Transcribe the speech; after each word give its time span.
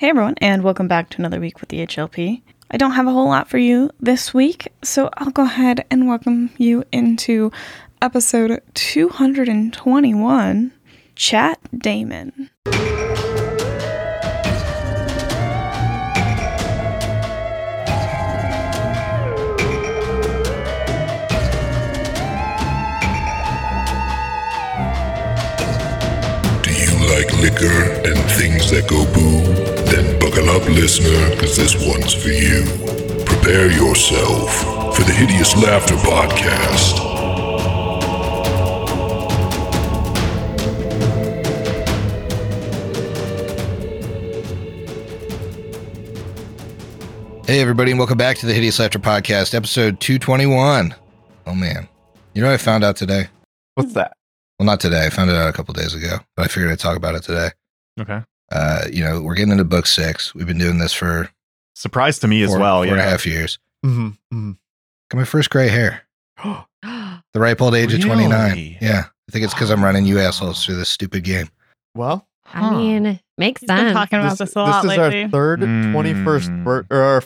Hey 0.00 0.10
everyone, 0.10 0.36
and 0.40 0.62
welcome 0.62 0.86
back 0.86 1.10
to 1.10 1.18
another 1.18 1.40
week 1.40 1.58
with 1.58 1.70
the 1.70 1.84
HLP. 1.84 2.42
I 2.70 2.76
don't 2.76 2.92
have 2.92 3.08
a 3.08 3.12
whole 3.12 3.26
lot 3.26 3.50
for 3.50 3.58
you 3.58 3.90
this 3.98 4.32
week, 4.32 4.68
so 4.80 5.10
I'll 5.14 5.32
go 5.32 5.42
ahead 5.42 5.84
and 5.90 6.06
welcome 6.06 6.50
you 6.56 6.84
into 6.92 7.50
episode 8.00 8.62
221 8.74 10.72
Chat 11.16 11.58
Daemon. 11.76 12.48
Do 12.64 12.72
you 26.72 26.92
like 27.10 27.32
liquor 27.40 27.87
and 28.08 28.30
things 28.30 28.70
that 28.70 28.88
go 28.88 29.04
boom, 29.12 29.44
Then 29.84 30.18
buckle 30.18 30.48
up, 30.48 30.66
listener, 30.68 31.30
because 31.34 31.56
this 31.56 31.74
one's 31.86 32.14
for 32.14 32.30
you. 32.30 32.64
Prepare 33.26 33.70
yourself 33.70 34.94
for 34.96 35.02
the 35.02 35.12
Hideous 35.12 35.54
Laughter 35.62 35.94
Podcast. 35.96 37.06
Hey, 47.46 47.60
everybody, 47.60 47.90
and 47.90 47.98
welcome 47.98 48.16
back 48.18 48.38
to 48.38 48.46
the 48.46 48.54
Hideous 48.54 48.78
Laughter 48.78 48.98
Podcast, 48.98 49.54
episode 49.54 50.00
221. 50.00 50.94
Oh, 51.46 51.54
man. 51.54 51.86
You 52.32 52.40
know 52.40 52.48
what 52.48 52.54
I 52.54 52.58
found 52.58 52.84
out 52.84 52.96
today? 52.96 53.28
What's 53.74 53.92
that? 53.94 54.14
Well, 54.58 54.66
not 54.66 54.80
today. 54.80 55.04
I 55.04 55.10
found 55.10 55.30
it 55.30 55.36
out 55.36 55.48
a 55.48 55.52
couple 55.52 55.74
days 55.74 55.94
ago, 55.94 56.18
but 56.36 56.46
I 56.46 56.48
figured 56.48 56.70
I'd 56.72 56.78
talk 56.78 56.96
about 56.96 57.14
it 57.14 57.22
today. 57.22 57.50
Okay. 57.98 58.22
Uh, 58.50 58.84
you 58.92 59.02
know, 59.04 59.20
we're 59.20 59.34
getting 59.34 59.52
into 59.52 59.64
book 59.64 59.86
six. 59.86 60.34
We've 60.34 60.46
been 60.46 60.58
doing 60.58 60.78
this 60.78 60.92
for 60.92 61.30
Surprise 61.74 62.18
to 62.20 62.28
me 62.28 62.42
as 62.42 62.50
well. 62.50 62.82
four 62.82 62.92
and 62.92 63.00
a 63.00 63.02
half 63.04 63.24
years. 63.26 63.58
Mm-hmm. 63.84 64.50
Got 65.10 65.18
my 65.18 65.24
first 65.24 65.50
gray 65.50 65.68
hair. 65.68 66.02
The 67.34 67.40
ripe 67.40 67.60
old 67.60 67.74
age 67.74 67.92
of 67.92 68.00
29. 68.00 68.78
Yeah. 68.80 69.04
I 69.06 69.32
think 69.32 69.44
it's 69.44 69.52
because 69.52 69.68
I'm 69.70 69.84
running 69.84 70.06
you 70.06 70.18
assholes 70.18 70.64
through 70.64 70.76
this 70.76 70.88
stupid 70.88 71.24
game. 71.24 71.48
well, 71.94 72.26
I 72.54 72.70
mean, 72.74 73.20
makes 73.36 73.60
He's 73.60 73.66
been 73.68 73.76
sense. 73.78 73.92
talking 73.92 74.18
about 74.20 74.38
this, 74.38 74.56
a 74.56 74.58
lot 74.58 74.82
This 74.82 74.92
is 74.92 74.98
lately. 74.98 75.22
our 75.24 75.28
third 75.28 75.60
Mm. 75.60 75.92
21st 75.92 76.64
birth 76.64 76.86
or 76.90 77.02
our, 77.02 77.22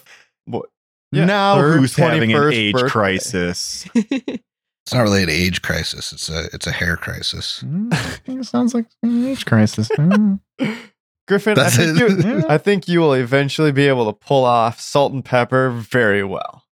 what? 0.47 0.67
Yeah, 1.12 1.27
now 1.27 1.62
who's 1.62 1.95
having 1.95 2.33
an 2.33 2.53
age 2.53 2.73
birthday. 2.73 2.89
crisis? 2.89 3.87
It's 4.84 4.92
not 4.94 5.02
really 5.02 5.22
an 5.22 5.30
age 5.30 5.62
crisis. 5.62 6.12
It's 6.12 6.28
a 6.28 6.48
it's 6.52 6.66
a 6.66 6.72
hair 6.72 6.97
crisis. 6.97 7.62
Mm, 7.64 8.41
it 8.41 8.44
sounds 8.44 8.75
like 8.75 8.86
an 9.02 9.27
age 9.27 9.44
crisis. 9.47 9.88
Mm. 9.98 10.41
Griffin, 11.28 11.56
I 11.58 11.70
think, 11.70 12.00
it. 12.00 12.25
you, 12.27 12.44
I 12.48 12.58
think 12.58 12.88
you 12.88 12.98
will 13.00 13.12
eventually 13.14 13.70
be 13.70 13.86
able 13.86 14.06
to 14.06 14.12
pull 14.12 14.44
off 14.44 14.80
salt 14.80 15.12
and 15.12 15.25
pepper 15.25 15.70
very 15.70 16.25
well. 16.25 16.64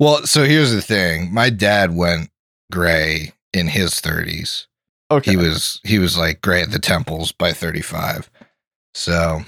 Well, 0.00 0.26
so 0.26 0.42
here's 0.44 0.72
the 0.72 0.82
thing. 0.82 1.32
My 1.32 1.48
dad 1.48 1.94
went 1.94 2.30
gray 2.72 3.32
in 3.52 3.68
his 3.68 3.92
30s. 3.92 4.66
Okay. 5.10 5.30
he 5.30 5.36
was 5.38 5.80
he 5.84 5.98
was 5.98 6.18
like 6.18 6.42
gray 6.42 6.60
at 6.60 6.70
the 6.70 6.78
temples 6.78 7.32
by 7.32 7.50
35 7.54 8.28
so 8.94 9.40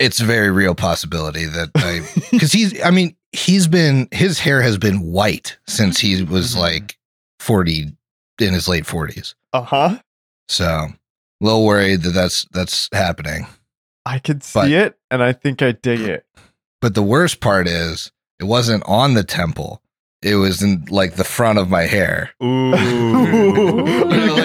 it's 0.00 0.18
a 0.20 0.24
very 0.24 0.50
real 0.50 0.74
possibility 0.74 1.44
that 1.44 1.70
i 1.76 2.00
because 2.32 2.50
he's 2.52 2.82
i 2.82 2.90
mean 2.90 3.14
he's 3.30 3.68
been 3.68 4.08
his 4.10 4.40
hair 4.40 4.60
has 4.62 4.78
been 4.78 5.00
white 5.12 5.58
since 5.68 6.00
he 6.00 6.24
was 6.24 6.56
Mhm. 6.56 6.58
like 6.58 6.95
40 7.46 7.92
in 8.40 8.52
his 8.54 8.66
late 8.68 8.84
40s 8.84 9.34
uh 9.52 9.62
huh. 9.62 9.98
so 10.48 10.64
a 10.64 10.88
little 11.40 11.64
worried 11.64 12.02
that 12.02 12.10
that's 12.10 12.44
that's 12.52 12.88
happening 12.92 13.46
I 14.04 14.18
could 14.20 14.42
see 14.44 14.60
But- 14.60 14.70
it, 14.70 14.98
and 15.10 15.22
I 15.22 15.32
think 15.32 15.62
I 15.62 15.72
dig 15.72 16.00
it. 16.00 16.26
but 16.80 16.94
the 16.94 17.02
worst 17.02 17.40
part 17.40 17.66
is 17.68 18.10
it 18.40 18.44
wasn't 18.44 18.82
on 18.86 19.14
the 19.14 19.24
temple 19.24 19.80
it 20.22 20.34
was 20.36 20.62
in 20.62 20.84
like 20.90 21.14
the 21.14 21.24
front 21.24 21.58
of 21.58 21.68
my 21.70 21.82
hair 21.82 22.30
Ooh. 22.42 22.70
like, 22.70 22.80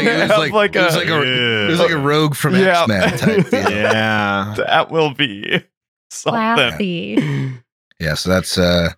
it 0.05 0.19
was 0.21 0.29
like, 0.37 0.51
like 0.53 0.75
it 0.75 0.81
was 0.83 0.95
a- 0.95 0.99
like 0.99 1.07
a 1.09 1.65
it 1.65 1.69
was 1.71 1.79
like 1.79 1.91
a 1.91 1.97
rogue 1.97 2.35
from 2.35 2.55
Yeah. 2.55 2.81
x-men 2.83 3.17
type 3.17 3.49
deal. 3.51 3.71
yeah. 3.71 4.53
That 4.57 4.91
will 4.91 5.13
be 5.13 5.63
something. 6.11 6.31
Classy. 6.39 7.53
Yeah, 7.99 8.13
so 8.15 8.29
that's 8.29 8.57
uh 8.57 8.89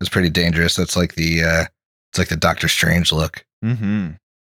that's 0.00 0.10
pretty 0.10 0.30
dangerous. 0.30 0.76
That's 0.76 0.96
like 0.96 1.14
the 1.14 1.42
uh 1.42 1.64
it's 2.12 2.18
like 2.18 2.28
the 2.28 2.36
Doctor 2.36 2.68
Strange 2.68 3.12
look. 3.12 3.44
Hmm 3.62 4.10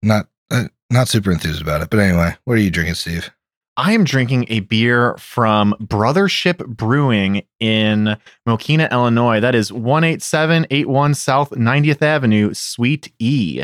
Not 0.02 0.28
uh, 0.50 0.64
not 0.90 1.08
super 1.08 1.30
enthused 1.30 1.62
about 1.62 1.82
it. 1.82 1.90
But 1.90 2.00
anyway, 2.00 2.36
what 2.44 2.54
are 2.54 2.60
you 2.60 2.70
drinking, 2.70 2.94
Steve? 2.94 3.30
I 3.76 3.92
am 3.92 4.02
drinking 4.02 4.46
a 4.48 4.60
beer 4.60 5.16
from 5.18 5.72
Brothership 5.80 6.66
Brewing 6.66 7.44
in 7.60 8.16
Mokena, 8.46 8.90
Illinois. 8.90 9.38
That 9.38 9.54
is 9.54 9.70
18781 9.70 11.14
South 11.14 11.50
90th 11.50 12.02
Avenue, 12.02 12.52
Suite 12.54 13.12
E. 13.20 13.62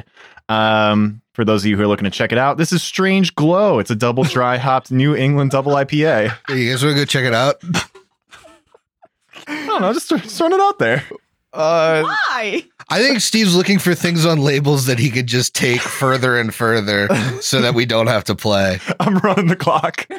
Um, 0.49 1.21
for 1.33 1.45
those 1.45 1.65
of 1.65 1.67
you 1.67 1.77
who 1.77 1.83
are 1.83 1.89
looking 1.89 2.05
to 2.05 2.13
check 2.13 2.31
it 2.31 2.39
out, 2.39 2.59
this 2.59 2.73
is 2.73 2.81
Strange 2.81 3.35
Glow. 3.35 3.81
It's 3.81 3.91
a 3.91 3.97
double 3.97 4.23
dry 4.23 4.57
hopped 4.59 4.93
New 4.93 5.17
England 5.17 5.51
double 5.51 5.73
IPA. 5.73 6.37
Hey, 6.47 6.59
you 6.59 6.71
guys 6.71 6.85
want 6.85 6.95
to 6.95 7.01
go 7.01 7.05
check 7.07 7.25
it 7.25 7.35
out? 7.35 7.57
I 9.49 9.67
don't 9.67 9.81
know, 9.81 9.93
just, 9.93 10.09
just 10.09 10.39
throwing 10.39 10.53
it 10.53 10.61
out 10.61 10.79
there. 10.79 11.03
Uh, 11.55 12.03
Why? 12.03 12.65
I 12.91 12.99
think 13.01 13.21
Steve's 13.21 13.55
looking 13.55 13.79
for 13.79 13.95
things 13.95 14.27
on 14.27 14.41
labels 14.41 14.87
that 14.87 14.99
he 14.99 15.09
could 15.11 15.27
just 15.27 15.55
take 15.55 15.81
further 15.81 16.39
and 16.39 16.53
further 16.55 17.09
so 17.41 17.61
that 17.63 17.75
we 17.75 17.87
don't 17.87 18.09
have 18.09 18.25
to 18.25 18.35
play. 18.35 18.79
I'm 19.01 19.17
running 19.19 19.47
the 19.47 19.57
clock. 19.57 20.07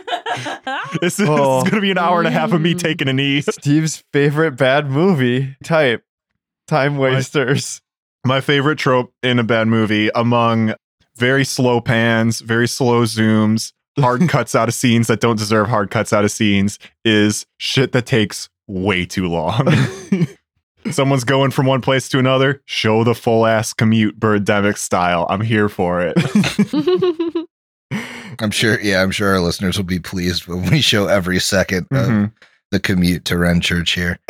This 1.02 1.20
is, 1.20 1.28
Oh. 1.30 1.62
going 1.62 1.76
to 1.76 1.82
be 1.82 1.92
an 1.92 1.98
hour 1.98 2.20
and 2.20 2.28
a 2.28 2.32
half 2.32 2.52
of 2.54 2.62
me 2.62 2.74
Mm. 2.74 2.80
taking 2.80 3.08
a 3.08 3.14
knee. 3.14 3.42
Steve's 3.50 4.04
favorite 4.14 4.52
bad 4.58 4.90
movie 4.90 5.56
type. 5.64 6.04
Time 6.68 6.98
wasters. 6.98 7.82
My 8.26 8.42
favorite 8.42 8.78
trope 8.80 9.14
in 9.24 9.40
a 9.40 9.44
bad 9.44 9.68
movie 9.68 10.10
among 10.16 10.74
very 11.18 11.44
slow 11.46 11.80
pans, 11.82 12.40
very 12.42 12.68
slow 12.68 13.04
zooms, 13.04 13.72
hard 14.00 14.28
cuts 14.30 14.56
out 14.56 14.68
of 14.68 14.74
scenes 14.74 15.08
that 15.08 15.20
don't 15.22 15.38
deserve 15.38 15.68
hard 15.68 15.92
cuts 15.92 16.12
out 16.14 16.24
of 16.26 16.32
scenes 16.32 16.80
is 17.06 17.46
shit 17.58 17.92
that 17.94 18.06
takes 18.06 18.50
way 18.68 19.06
too 19.06 19.28
long. 19.28 19.68
Someone's 20.92 21.24
going 21.24 21.52
from 21.52 21.66
one 21.66 21.82
place 21.82 22.08
to 22.10 22.20
another. 22.20 22.62
Show 22.66 23.04
the 23.04 23.16
full 23.16 23.46
ass 23.46 23.74
commute, 23.74 24.20
Birdemic 24.20 24.78
style. 24.78 25.26
I'm 25.30 25.42
here 25.42 25.68
for 25.70 26.02
it. 26.02 27.48
I'm 28.40 28.52
sure 28.52 28.80
yeah, 28.82 29.02
I'm 29.02 29.12
sure 29.12 29.30
our 29.34 29.40
listeners 29.40 29.78
will 29.78 29.86
be 29.86 30.00
pleased 30.00 30.48
when 30.48 30.70
we 30.70 30.82
show 30.82 31.08
every 31.08 31.38
2nd 31.38 31.88
of 31.92 32.08
Mhm. 32.08 32.32
the 32.72 32.80
commute 32.80 33.26
to 33.26 33.38
Ren 33.38 33.62
Church 33.62 33.94
here. 33.94 34.20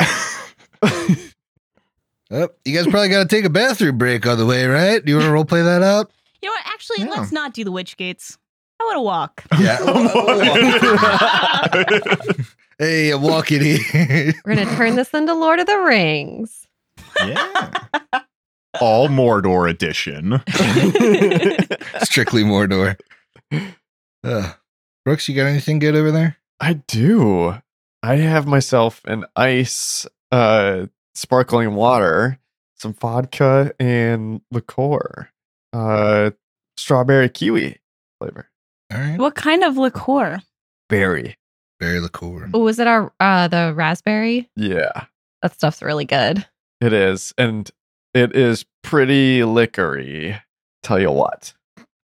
Oh, 2.28 2.48
you 2.64 2.74
guys 2.76 2.88
probably 2.88 3.08
got 3.08 3.22
to 3.22 3.28
take 3.36 3.44
a 3.44 3.50
bathroom 3.50 3.98
break 3.98 4.26
on 4.26 4.36
the 4.36 4.44
way, 4.46 4.66
right? 4.66 5.02
Do 5.04 5.10
you 5.12 5.16
want 5.18 5.26
to 5.28 5.32
role 5.32 5.44
play 5.44 5.62
that 5.62 5.80
out? 5.84 6.10
You 6.42 6.48
know 6.48 6.54
what? 6.54 6.62
Actually, 6.66 7.04
Yeah. 7.04 7.10
let's 7.20 7.30
not 7.30 7.54
do 7.54 7.62
the 7.62 7.70
witch 7.70 7.96
gates. 7.96 8.36
I 8.80 8.84
want 8.84 8.96
to 8.96 9.00
walk. 9.02 9.44
Yeah. 9.58 9.78
hey, 12.78 13.10
I'm 13.12 13.22
walking 13.22 13.62
here. 13.62 14.34
We're 14.44 14.54
gonna 14.56 14.76
turn 14.76 14.96
this 14.96 15.12
into 15.14 15.32
Lord 15.34 15.60
of 15.60 15.66
the 15.66 15.78
Rings. 15.78 16.66
yeah. 17.20 17.70
All 18.80 19.08
Mordor 19.08 19.70
edition. 19.70 20.42
Strictly 22.04 22.44
Mordor. 22.44 22.98
Uh, 24.22 24.52
Brooks, 25.04 25.28
you 25.28 25.34
got 25.34 25.46
anything 25.46 25.78
good 25.78 25.94
over 25.96 26.10
there? 26.10 26.36
I 26.60 26.74
do. 26.74 27.54
I 28.02 28.16
have 28.16 28.46
myself 28.46 29.00
an 29.06 29.24
ice 29.34 30.06
uh 30.32 30.86
sparkling 31.14 31.74
water, 31.74 32.38
some 32.74 32.92
vodka 32.92 33.72
and 33.80 34.42
liqueur. 34.50 35.30
Uh 35.72 36.30
strawberry 36.76 37.28
kiwi 37.30 37.78
flavor. 38.20 38.50
All 38.92 39.00
right. 39.00 39.18
What 39.18 39.34
kind 39.34 39.64
of 39.64 39.76
liqueur? 39.76 40.40
Berry. 40.88 41.36
Berry 41.80 42.00
liqueur. 42.00 42.48
Oh, 42.54 42.60
was 42.60 42.78
it 42.78 42.86
our 42.86 43.12
uh 43.20 43.48
the 43.48 43.72
raspberry? 43.74 44.48
Yeah, 44.56 45.04
That 45.42 45.54
stuff's 45.54 45.82
really 45.82 46.04
good. 46.04 46.46
it 46.80 46.92
is. 46.92 47.34
And 47.36 47.70
it 48.14 48.34
is 48.34 48.64
pretty 48.82 49.44
liquory. 49.44 50.40
Tell 50.82 50.98
you 51.00 51.10
what. 51.10 51.52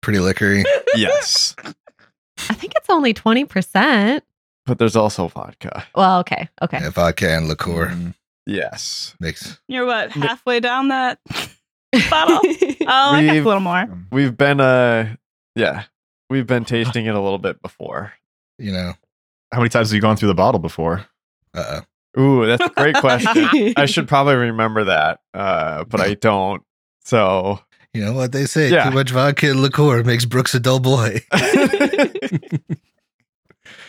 Pretty 0.01 0.19
liquory. 0.19 0.63
Yes. 0.95 1.55
I 1.63 2.53
think 2.53 2.73
it's 2.75 2.89
only 2.89 3.13
20%. 3.13 4.21
but 4.65 4.77
there's 4.77 4.97
also 4.97 5.29
vodka. 5.29 5.85
Well, 5.95 6.19
okay. 6.19 6.49
Okay. 6.61 6.79
Yeah, 6.81 6.89
vodka 6.89 7.29
and 7.29 7.47
liqueur 7.47 7.87
Mm. 7.87 8.13
Yes. 8.45 9.15
makes. 9.21 9.61
You're 9.69 9.85
what, 9.85 10.11
halfway 10.11 10.59
down 10.59 10.89
that 10.89 11.19
bottle? 12.09 12.41
Oh, 12.81 13.11
I 13.13 13.25
got 13.25 13.35
a 13.37 13.41
little 13.41 13.59
more. 13.61 13.87
We've 14.11 14.35
been 14.35 14.59
uh 14.59 15.15
yeah. 15.55 15.83
We've 16.31 16.47
been 16.47 16.63
tasting 16.65 17.05
it 17.05 17.13
a 17.15 17.19
little 17.19 17.37
bit 17.37 17.61
before. 17.61 18.13
You 18.57 18.71
know. 18.71 18.93
How 19.51 19.57
many 19.59 19.69
times 19.69 19.89
have 19.89 19.95
you 19.95 20.01
gone 20.01 20.15
through 20.15 20.29
the 20.29 20.33
bottle 20.33 20.59
before? 20.59 21.05
Uh. 21.53 21.81
Ooh, 22.17 22.45
that's 22.45 22.63
a 22.63 22.69
great 22.69 22.95
question. 22.95 23.49
I 23.77 23.85
should 23.87 24.07
probably 24.07 24.35
remember 24.35 24.85
that, 24.85 25.19
uh, 25.33 25.83
but 25.85 25.99
I 26.01 26.13
don't. 26.15 26.61
So 27.03 27.59
You 27.93 28.05
know 28.05 28.13
what 28.13 28.31
they 28.31 28.45
say? 28.45 28.69
Yeah. 28.69 28.85
Too 28.89 28.95
much 28.95 29.11
vodka 29.11 29.49
and 29.51 29.61
liqueur 29.61 30.03
makes 30.03 30.23
Brooks 30.25 30.53
a 30.55 30.59
dull 30.59 30.79
boy. 30.79 31.21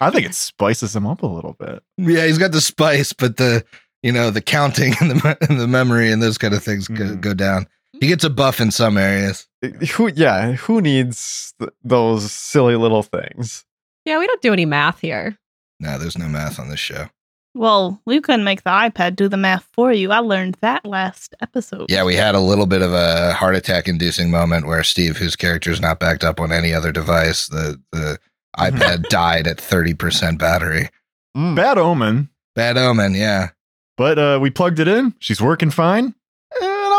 I 0.01 0.11
think 0.11 0.27
it 0.27 0.35
spices 0.35 0.95
him 0.97 1.07
up 1.07 1.23
a 1.23 1.27
little 1.27 1.53
bit. 1.59 1.83
Yeah, 1.97 2.27
he's 2.27 2.39
got 2.39 2.51
the 2.53 2.61
spice, 2.61 3.13
but 3.13 3.37
the 3.37 3.65
you 4.03 4.11
know 4.13 4.31
the 4.31 4.41
counting 4.41 4.95
and 5.01 5.11
the 5.11 5.15
me- 5.17 5.47
and 5.49 5.61
the 5.61 5.69
memory 5.69 6.11
and 6.11 6.21
those 6.23 6.39
kind 6.39 6.55
of 6.55 6.63
things 6.63 6.89
go, 6.89 7.05
Mhm. 7.05 7.21
go 7.21 7.35
down. 7.35 7.67
He 8.01 8.07
gets 8.09 8.25
a 8.25 8.31
buff 8.31 8.61
in 8.61 8.71
some 8.71 8.97
areas. 8.97 9.47
Who? 9.93 10.09
Yeah. 10.09 10.53
Who 10.53 10.81
needs 10.81 11.55
th- 11.59 11.71
those 11.85 12.33
silly 12.33 12.77
little 12.77 13.03
things? 13.03 13.65
Yeah, 14.05 14.19
we 14.19 14.27
don't 14.27 14.43
do 14.43 14.53
any 14.53 14.65
math 14.67 15.01
here. 15.01 15.39
No, 15.79 15.99
there's 15.99 16.19
no 16.19 16.29
math 16.29 16.59
on 16.59 16.69
this 16.69 16.81
show. 16.81 17.09
Well, 17.55 18.01
we 18.07 18.21
couldn't 18.21 18.45
make 18.45 18.63
the 18.63 18.71
iPad 18.71 19.15
do 19.15 19.29
the 19.29 19.37
math 19.37 19.69
for 19.75 19.93
you. 19.93 20.11
I 20.11 20.21
learned 20.21 20.57
that 20.63 20.87
last 20.87 21.35
episode. 21.43 21.91
Yeah, 21.91 22.03
we 22.05 22.15
had 22.17 22.35
a 22.35 22.41
little 22.41 22.67
bit 22.67 22.81
of 22.81 22.93
a 22.95 23.35
heart 23.35 23.55
attack 23.55 23.89
inducing 23.89 24.31
moment 24.31 24.67
where 24.67 24.83
Steve, 24.83 25.19
whose 25.19 25.37
character 25.37 25.71
is 25.71 25.81
not 25.81 26.01
backed 26.01 26.25
up 26.25 26.41
on 26.41 26.51
any 26.51 26.73
other 26.73 26.93
device, 26.93 27.47
the 27.49 27.81
the 27.93 28.19
iPad 28.59 29.09
died 29.09 29.47
at 29.47 29.61
thirty 29.61 29.93
percent 29.93 30.39
battery. 30.39 30.89
Mm. 31.37 31.55
Bad 31.57 31.77
omen. 31.79 32.31
Bad 32.55 32.79
omen. 32.79 33.15
Yeah. 33.15 33.51
But 33.99 34.19
uh, 34.19 34.39
we 34.41 34.49
plugged 34.51 34.79
it 34.79 34.89
in. 34.89 35.15
She's 35.19 35.41
working 35.43 35.71
fine. 35.71 36.15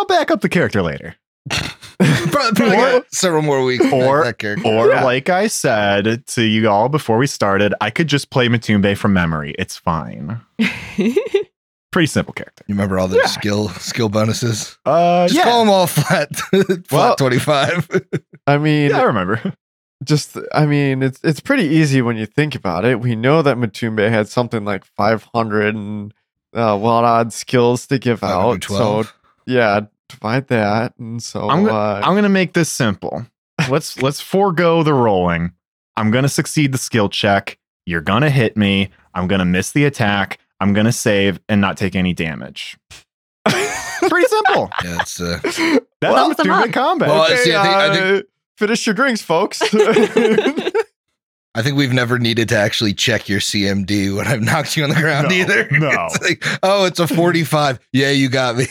And 0.03 0.11
I'll 0.11 0.19
back 0.19 0.31
up 0.31 0.41
the 0.41 0.49
character 0.49 0.81
later. 0.81 1.15
Probably, 1.99 2.55
probably 2.55 2.77
Or- 2.77 3.05
several 3.11 3.41
more 3.43 3.63
weeks. 3.63 3.85
or- 3.91 4.23
that 4.23 4.37
character. 4.39 4.67
Or, 4.67 4.89
Yeah. 4.89 5.03
like 5.03 5.29
I 5.29 5.47
said 5.47 6.25
to 6.27 6.41
you 6.43 6.67
all 6.69 6.89
before 6.89 7.17
we 7.17 7.27
started, 7.27 7.73
I 7.79 7.89
could 7.91 8.07
just 8.07 8.29
play 8.29 8.47
Matumbe 8.47 8.97
from 8.97 9.13
memory. 9.13 9.53
It's 9.59 9.77
fine. 9.77 10.41
Pretty 11.91 12.07
simple 12.07 12.33
character. 12.33 12.63
you 12.67 12.73
remember 12.73 12.97
all 12.97 13.07
the 13.07 13.17
Yeah. 13.17 13.27
skill 13.27 13.69
skill 13.69 14.09
bonuses? 14.09 14.77
Uh, 14.85 15.27
Just 15.27 15.37
yeah. 15.37 15.43
call 15.43 15.59
them 15.59 15.69
all 15.69 15.85
flat. 15.87 16.35
flat 16.37 16.91
Well- 16.91 17.15
twenty 17.15 17.37
five. 17.39 17.87
I 18.47 18.57
mean, 18.57 18.89
yeah, 18.89 18.99
I 19.01 19.03
remember. 19.03 19.53
just 20.03 20.35
I 20.53 20.65
mean, 20.65 21.03
it's 21.03 21.19
it's 21.23 21.39
pretty 21.39 21.65
easy 21.65 22.01
when 22.01 22.17
you 22.17 22.25
think 22.25 22.55
about 22.55 22.83
it. 22.83 22.99
We 22.99 23.15
know 23.15 23.41
that 23.43 23.57
Matumbe 23.57 24.09
had 24.09 24.27
something 24.27 24.65
like 24.65 24.83
500 24.85 25.75
and 25.75 26.13
uh, 26.55 26.77
wild 26.81 27.05
odd 27.05 27.31
skills 27.33 27.85
to 27.87 27.99
give 27.99 28.23
out. 28.23 28.63
So 28.63 29.03
yeah, 29.45 29.81
divide 30.09 30.47
that, 30.47 30.93
and 30.97 31.21
so 31.21 31.49
I'm, 31.49 31.63
go- 31.65 31.75
uh, 31.75 32.01
I'm 32.03 32.15
gonna 32.15 32.29
make 32.29 32.53
this 32.53 32.69
simple. 32.69 33.25
Let's 33.69 34.01
let's 34.01 34.19
forego 34.21 34.83
the 34.83 34.93
rolling. 34.93 35.53
I'm 35.97 36.11
gonna 36.11 36.29
succeed 36.29 36.71
the 36.71 36.77
skill 36.77 37.09
check. 37.09 37.57
You're 37.85 38.01
gonna 38.01 38.29
hit 38.29 38.55
me. 38.57 38.89
I'm 39.13 39.27
gonna 39.27 39.45
miss 39.45 39.71
the 39.71 39.85
attack. 39.85 40.39
I'm 40.59 40.73
gonna 40.73 40.91
save 40.91 41.39
and 41.49 41.59
not 41.61 41.77
take 41.77 41.95
any 41.95 42.13
damage. 42.13 42.77
Pretty 43.45 44.27
simple. 44.27 44.69
Yeah, 44.83 44.97
it's 45.01 45.19
uh, 45.21 45.39
That's 45.43 45.57
Well, 46.01 46.13
well, 46.13 46.33
stupid 46.33 46.73
combat. 46.73 47.09
Well, 47.09 47.23
okay, 47.25 47.37
see, 47.37 47.55
I 47.55 47.61
think- 47.63 47.75
I 47.75 47.93
think- 47.95 48.25
uh, 48.25 48.27
finish 48.57 48.85
your 48.85 48.93
drinks, 48.95 49.21
folks. 49.21 49.61
I 51.55 51.61
think 51.61 51.77
we've 51.77 51.93
never 51.93 52.17
needed 52.17 52.49
to 52.49 52.57
actually 52.57 52.93
check 52.95 53.29
your 53.29 53.39
CMD 53.39 54.15
when 54.15 54.25
I've 54.27 54.41
knocked 54.41 54.75
you 54.75 54.83
on 54.83 54.89
the 54.89 54.95
ground 54.95 55.27
No, 55.29 55.35
either. 55.35 55.67
no. 55.71 55.89
It's 56.11 56.21
like, 56.21 56.43
oh, 56.63 56.85
it's 56.85 56.99
a 56.99 57.07
45. 57.07 57.79
yeah, 57.93 58.09
you 58.09 58.27
got 58.29 58.55
me. 58.57 58.65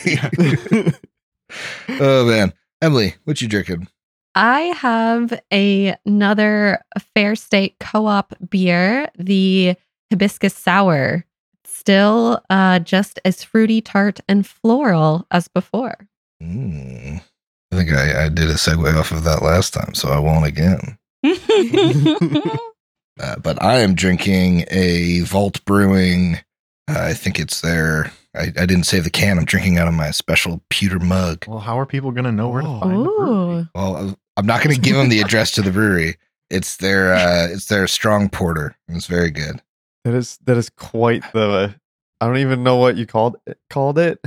oh 1.99 2.25
man. 2.25 2.53
Emily, 2.81 3.15
what 3.23 3.39
you 3.41 3.47
drinking? 3.47 3.87
I 4.35 4.61
have 4.75 5.39
a, 5.53 5.95
another 6.05 6.83
Fair 7.15 7.35
State 7.35 7.77
Co-op 7.79 8.33
beer, 8.49 9.07
the 9.17 9.75
hibiscus 10.11 10.53
sour. 10.55 11.25
Still 11.65 12.41
uh, 12.49 12.79
just 12.79 13.19
as 13.25 13.43
fruity, 13.43 13.79
tart, 13.81 14.19
and 14.27 14.45
floral 14.45 15.25
as 15.31 15.47
before. 15.47 15.95
Mm. 16.41 17.21
I 17.71 17.75
think 17.75 17.91
I, 17.91 18.25
I 18.25 18.29
did 18.29 18.49
a 18.49 18.53
segue 18.55 18.93
off 18.97 19.11
of 19.11 19.23
that 19.23 19.41
last 19.41 19.73
time, 19.73 19.93
so 19.93 20.09
I 20.09 20.19
won't 20.19 20.45
again. 20.45 20.97
Uh, 23.19 23.35
but 23.37 23.61
I 23.61 23.79
am 23.79 23.93
drinking 23.95 24.65
a 24.71 25.21
Vault 25.21 25.63
Brewing. 25.65 26.37
Uh, 26.89 26.99
I 26.99 27.13
think 27.13 27.39
it's 27.39 27.61
their. 27.61 28.11
I, 28.35 28.45
I 28.57 28.65
didn't 28.65 28.83
save 28.85 29.03
the 29.03 29.09
can. 29.11 29.37
I'm 29.37 29.45
drinking 29.45 29.77
out 29.77 29.87
of 29.87 29.93
my 29.93 30.09
special 30.11 30.61
pewter 30.69 30.99
mug. 30.99 31.45
Well, 31.47 31.59
how 31.59 31.77
are 31.79 31.85
people 31.85 32.11
gonna 32.11 32.31
know 32.31 32.49
where 32.49 32.61
to 32.63 32.67
Oh. 32.67 32.79
find 32.79 32.91
the 33.05 33.09
brewery? 33.09 33.29
Ooh. 33.61 33.67
Well, 33.75 34.17
I'm 34.35 34.45
not 34.47 34.63
going 34.63 34.75
to 34.75 34.81
give 34.81 34.95
them 34.95 35.09
the 35.09 35.21
address 35.21 35.51
to 35.51 35.61
the 35.61 35.69
brewery. 35.71 36.17
It's 36.49 36.77
their. 36.77 37.13
Uh, 37.13 37.47
it's 37.51 37.65
their 37.65 37.85
strong 37.87 38.29
porter. 38.29 38.75
It's 38.87 39.05
very 39.05 39.29
good. 39.29 39.61
that 40.05 40.13
is 40.15 40.37
that 40.45 40.57
is 40.57 40.69
quite 40.71 41.23
the. 41.33 41.75
I 42.19 42.25
don't 42.27 42.37
even 42.37 42.63
know 42.63 42.77
what 42.77 42.95
you 42.97 43.05
called 43.05 43.35
it, 43.45 43.57
called 43.69 43.99
it. 43.99 44.19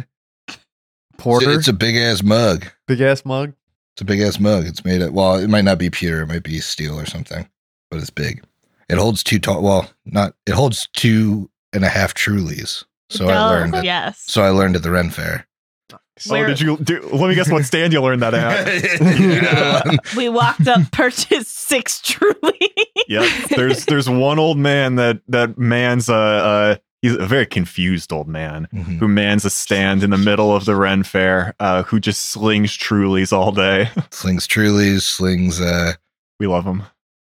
Porter, 1.18 1.48
It's, 1.50 1.60
it's 1.60 1.68
a 1.68 1.72
big 1.72 1.96
ass 1.96 2.22
mug. 2.22 2.66
big 2.86 3.00
ass 3.00 3.24
mug. 3.24 3.54
It's 3.94 4.02
a 4.02 4.04
big 4.04 4.20
ass 4.20 4.38
mug. 4.38 4.66
It's 4.66 4.84
made 4.84 5.00
of. 5.02 5.12
Well, 5.12 5.36
it 5.36 5.48
might 5.48 5.64
not 5.64 5.78
be 5.78 5.88
pewter. 5.90 6.22
It 6.22 6.26
might 6.26 6.42
be 6.42 6.60
steel 6.60 6.98
or 7.00 7.06
something, 7.06 7.48
but 7.90 7.98
it's 8.00 8.10
big. 8.10 8.44
It 8.88 8.98
holds 8.98 9.22
two 9.24 9.38
tall. 9.38 9.62
Well, 9.62 9.90
not. 10.04 10.34
It 10.46 10.52
holds 10.52 10.88
two 10.94 11.50
and 11.72 11.84
a 11.84 11.88
half 11.88 12.14
Trulies. 12.14 12.84
So 13.10 13.28
I 13.28 13.48
learned 13.48 13.74
it. 13.76 13.84
Yes. 13.84 14.22
So 14.26 14.42
I 14.42 14.50
learned 14.50 14.76
at 14.76 14.82
the 14.82 14.90
Ren 14.90 15.10
Fair. 15.10 15.46
Oh, 15.92 15.98
Where- 16.28 16.46
did 16.46 16.60
you 16.60 16.76
do? 16.78 17.00
Let 17.12 17.28
me 17.28 17.34
guess 17.34 17.50
what 17.50 17.64
stand 17.64 17.92
you 17.92 18.00
learned 18.00 18.22
that 18.22 18.32
at. 18.34 18.66
You 19.20 19.26
know 19.42 19.42
the 19.42 19.82
one. 19.86 19.98
we 20.16 20.28
walked 20.28 20.66
up, 20.66 20.90
purchased 20.92 21.54
six 21.56 22.00
truly. 22.00 22.72
yeah, 23.08 23.28
There's 23.54 23.84
there's 23.86 24.08
one 24.08 24.38
old 24.38 24.56
man 24.58 24.94
that 24.96 25.20
that 25.28 25.58
man's 25.58 26.08
a 26.08 26.14
uh, 26.14 26.76
he's 27.02 27.14
a 27.16 27.26
very 27.26 27.44
confused 27.46 28.12
old 28.12 28.28
man 28.28 28.66
Mhm. 28.72 28.98
who 28.98 29.08
mans 29.08 29.44
a 29.44 29.50
stand 29.50 30.02
in 30.02 30.10
the 30.10 30.16
middle 30.18 30.56
of 30.56 30.64
the 30.64 30.74
Ren 30.74 31.02
Fair, 31.02 31.54
uh, 31.60 31.82
who 31.82 32.00
just 32.00 32.26
slings 32.26 32.76
Trulies 32.76 33.32
all 33.32 33.52
day. 33.52 33.90
Slings 34.10 34.48
Trulies, 34.48 35.02
slings 35.02 35.60
uh, 35.60 35.92
We 36.40 36.46
love 36.46 36.64
him. 36.64 36.84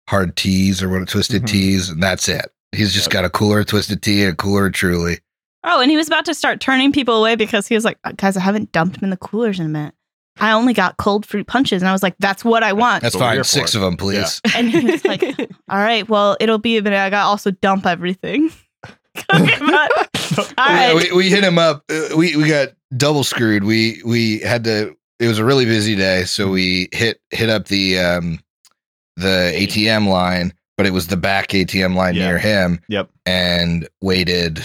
Hard 0.09 0.37
teas 0.37 0.83
or 0.83 0.89
what 0.89 1.03
a 1.03 1.07
twisted 1.07 1.43
Mhm. 1.43 1.47
teas, 1.49 1.89
and 1.91 2.03
that's 2.03 2.29
it. 2.29 2.47
He's 2.73 2.93
just 2.93 3.11
got 3.11 3.25
a 3.25 3.31
cooler 3.31 3.65
twisted 3.65 4.03
tea 4.03 4.23
and 4.25 4.33
a 4.33 4.37
cooler 4.37 4.71
Truly. 4.71 5.19
Oh, 5.65 5.81
and 5.81 5.91
he 5.91 5.97
was 5.97 6.07
about 6.07 6.25
to 6.27 6.35
start 6.35 6.61
turning 6.61 6.93
people 6.93 7.15
away 7.19 7.35
because 7.35 7.67
he 7.67 7.75
was 7.75 7.85
like, 7.85 7.99
guys, 8.17 8.37
I 8.37 8.41
haven't 8.41 8.71
dumped 8.73 8.97
them 8.97 9.05
in 9.05 9.11
the 9.11 9.17
coolers 9.17 9.59
in 9.59 9.67
a 9.67 9.69
minute. 9.69 9.95
I 10.39 10.53
only 10.53 10.75
got 10.75 10.97
cold 10.99 11.25
fruit 11.27 11.47
punches. 11.47 11.83
And 11.83 11.89
I 11.89 11.93
was 11.93 12.03
like, 12.05 12.15
that's 12.21 12.45
what 12.45 12.63
I 12.63 12.73
want. 12.75 13.03
That's 13.03 13.15
what 13.17 13.23
we're 13.23 13.35
fine. 13.37 13.45
Six 13.45 13.73
for. 13.73 13.79
of 13.79 13.83
them, 13.85 13.97
please. 13.97 14.41
And 14.55 14.71
he 14.71 14.85
was 14.87 15.05
like, 15.05 15.23
all 15.69 15.79
right, 15.79 16.09
well, 16.09 16.37
it'll 16.39 16.59
be 16.59 16.77
a 16.77 16.83
minute. 16.83 16.99
I 17.01 17.11
got 17.11 17.23
to 17.23 17.27
also 17.27 17.51
dump 17.51 17.87
everything. 17.87 18.51
Okay, 19.33 19.57
but- 19.61 20.53
all 20.59 20.67
Yeah, 20.69 20.95
we, 20.95 21.11
we 21.13 21.31
hit 21.31 21.43
him 21.43 21.59
up. 21.59 21.83
Uh, 21.91 22.09
we 22.19 22.37
we 22.37 22.47
got 22.49 22.69
double 22.95 23.25
screwed. 23.25 23.65
We 23.65 24.03
we 24.05 24.41
had 24.41 24.65
to. 24.65 24.95
It 25.19 25.27
was 25.29 25.39
a 25.39 25.45
really 25.45 25.65
busy 25.65 25.97
day, 25.97 26.25
so 26.25 26.51
we 26.51 26.91
hit 26.93 27.19
hit 27.31 27.49
up 27.49 27.67
the 27.69 27.99
um 27.99 28.41
the 29.17 29.53
ATM 29.55 30.09
line, 30.09 30.53
but 30.77 30.87
it 30.87 30.93
was 30.93 31.07
the 31.09 31.17
back 31.17 31.49
ATM 31.55 31.95
line 31.95 32.15
Yeah. 32.15 32.27
near 32.29 32.39
him, 32.39 32.81
Yep. 32.89 33.09
and 33.25 33.89
waited 34.03 34.63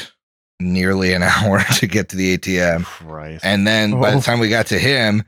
nearly 0.59 1.13
an 1.13 1.23
hour 1.23 1.63
to 1.77 1.87
get 1.87 2.09
to 2.09 2.15
the 2.17 2.33
ATM. 2.37 2.83
Christ. 2.83 3.43
And 3.45 3.65
then 3.65 3.99
by 3.99 4.11
Oh. 4.11 4.15
the 4.17 4.21
time 4.21 4.39
we 4.39 4.49
got 4.49 4.67
to 4.67 4.79
him, 4.79 5.23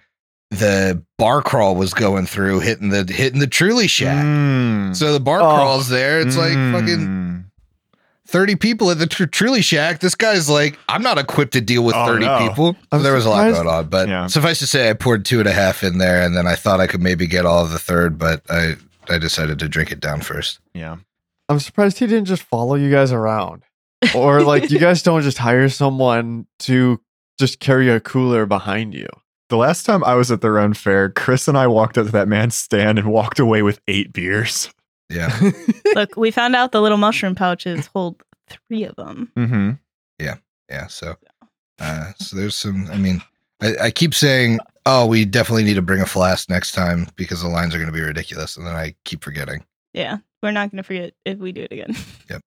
the 0.51 1.01
bar 1.17 1.41
crawl 1.41 1.75
was 1.75 1.93
going 1.93 2.27
through, 2.27 2.59
hitting 2.59 2.89
the 2.89 3.11
hitting 3.11 3.39
the 3.39 3.47
Truly 3.47 3.87
shack. 3.87 4.23
Mm. 4.23 4.95
So 4.95 5.11
the 5.13 5.19
bar 5.19 5.41
Oh. 5.41 5.55
crawl's 5.55 5.89
there. 5.89 6.19
It's 6.19 6.37
like 6.37 6.53
fucking 6.53 6.99
Mm. 7.07 7.43
30 8.27 8.55
people 8.55 8.89
at 8.91 8.99
the 8.99 9.05
tr- 9.07 9.25
Truly 9.25 9.61
Shack. 9.61 9.99
This 9.99 10.15
guy's 10.15 10.49
like, 10.49 10.77
I'm 10.87 11.03
not 11.03 11.17
equipped 11.19 11.53
to 11.53 11.61
deal 11.61 11.83
with 11.83 11.93
Oh, 11.95 12.05
30 12.05 12.25
no. 12.25 12.47
people. 12.47 12.75
So 12.91 12.99
there 12.99 13.13
was 13.13 13.25
a 13.25 13.29
lot 13.29 13.51
going 13.51 13.67
on. 13.67 13.87
But 13.87 14.07
Yeah. 14.07 14.27
suffice 14.27 14.59
to 14.59 14.67
say, 14.67 14.89
I 14.89 14.93
poured 14.93 15.25
two 15.25 15.39
and 15.39 15.47
a 15.47 15.51
half 15.51 15.83
in 15.83 15.97
there, 15.97 16.21
and 16.23 16.35
then 16.35 16.47
I 16.47 16.55
thought 16.55 16.79
I 16.79 16.87
could 16.87 17.01
maybe 17.01 17.27
get 17.27 17.45
all 17.45 17.63
of 17.63 17.71
the 17.71 17.77
third, 17.79 18.17
but 18.17 18.41
I, 18.49 18.75
I 19.09 19.17
decided 19.17 19.59
to 19.59 19.69
drink 19.69 19.91
it 19.91 19.99
down 19.99 20.21
first. 20.21 20.59
Yeah. 20.73 20.97
I'm 21.49 21.59
surprised 21.59 21.99
he 21.99 22.07
didn't 22.07 22.25
just 22.25 22.43
follow 22.43 22.75
you 22.75 22.89
guys 22.89 23.11
around, 23.11 23.63
or 24.15 24.41
like 24.41 24.71
you 24.71 24.79
guys 24.87 25.03
don't 25.03 25.21
just 25.21 25.37
hire 25.37 25.67
someone 25.69 26.47
to 26.59 27.01
just 27.37 27.59
carry 27.59 27.89
a 27.89 27.99
cooler 27.99 28.45
behind 28.45 28.93
you. 28.93 29.07
The 29.49 29.57
last 29.57 29.85
time 29.85 30.03
I 30.03 30.15
was 30.15 30.31
at 30.31 30.41
the 30.41 30.49
Ren 30.49 30.73
Fair, 30.73 31.09
Chris 31.09 31.47
and 31.47 31.57
I 31.57 31.67
walked 31.67 31.97
up 31.97 32.05
to 32.07 32.11
that 32.13 32.27
man's 32.27 32.55
stand 32.55 32.97
and 32.97 33.11
walked 33.11 33.39
away 33.39 33.61
with 33.61 33.81
eight 33.87 34.13
beers. 34.13 34.73
Yeah. 35.09 35.37
Look, 35.95 36.15
we 36.15 36.31
found 36.31 36.55
out 36.55 36.71
the 36.71 36.81
little 36.81 36.97
mushroom 36.97 37.35
pouches 37.35 37.87
hold 37.87 38.23
three 38.49 38.83
of 38.85 38.95
them. 38.95 39.31
Mm-hmm. 39.37 39.71
Yeah. 40.17 40.35
Yeah. 40.69 40.87
So, 40.87 41.15
uh, 41.79 42.13
so 42.17 42.35
there's 42.37 42.55
some, 42.55 42.87
I 42.89 42.97
mean, 42.97 43.21
I, 43.61 43.75
I 43.83 43.91
keep 43.91 44.13
saying, 44.13 44.59
oh, 44.85 45.05
we 45.05 45.25
definitely 45.25 45.63
need 45.63 45.75
to 45.75 45.81
bring 45.81 46.01
a 46.01 46.05
flask 46.05 46.49
next 46.49 46.71
time 46.73 47.07
because 47.15 47.41
the 47.41 47.47
lines 47.47 47.73
are 47.73 47.77
going 47.77 47.91
to 47.91 47.93
be 47.97 48.01
ridiculous. 48.01 48.57
And 48.57 48.65
then 48.67 48.75
I 48.75 48.95
keep 49.05 49.23
forgetting. 49.23 49.63
Yeah, 49.93 50.17
we're 50.41 50.51
not 50.51 50.71
going 50.71 50.77
to 50.77 50.83
forget 50.83 51.13
if 51.25 51.37
we 51.37 51.51
do 51.51 51.61
it 51.61 51.71
again. 51.71 51.95
Yep. 52.29 52.41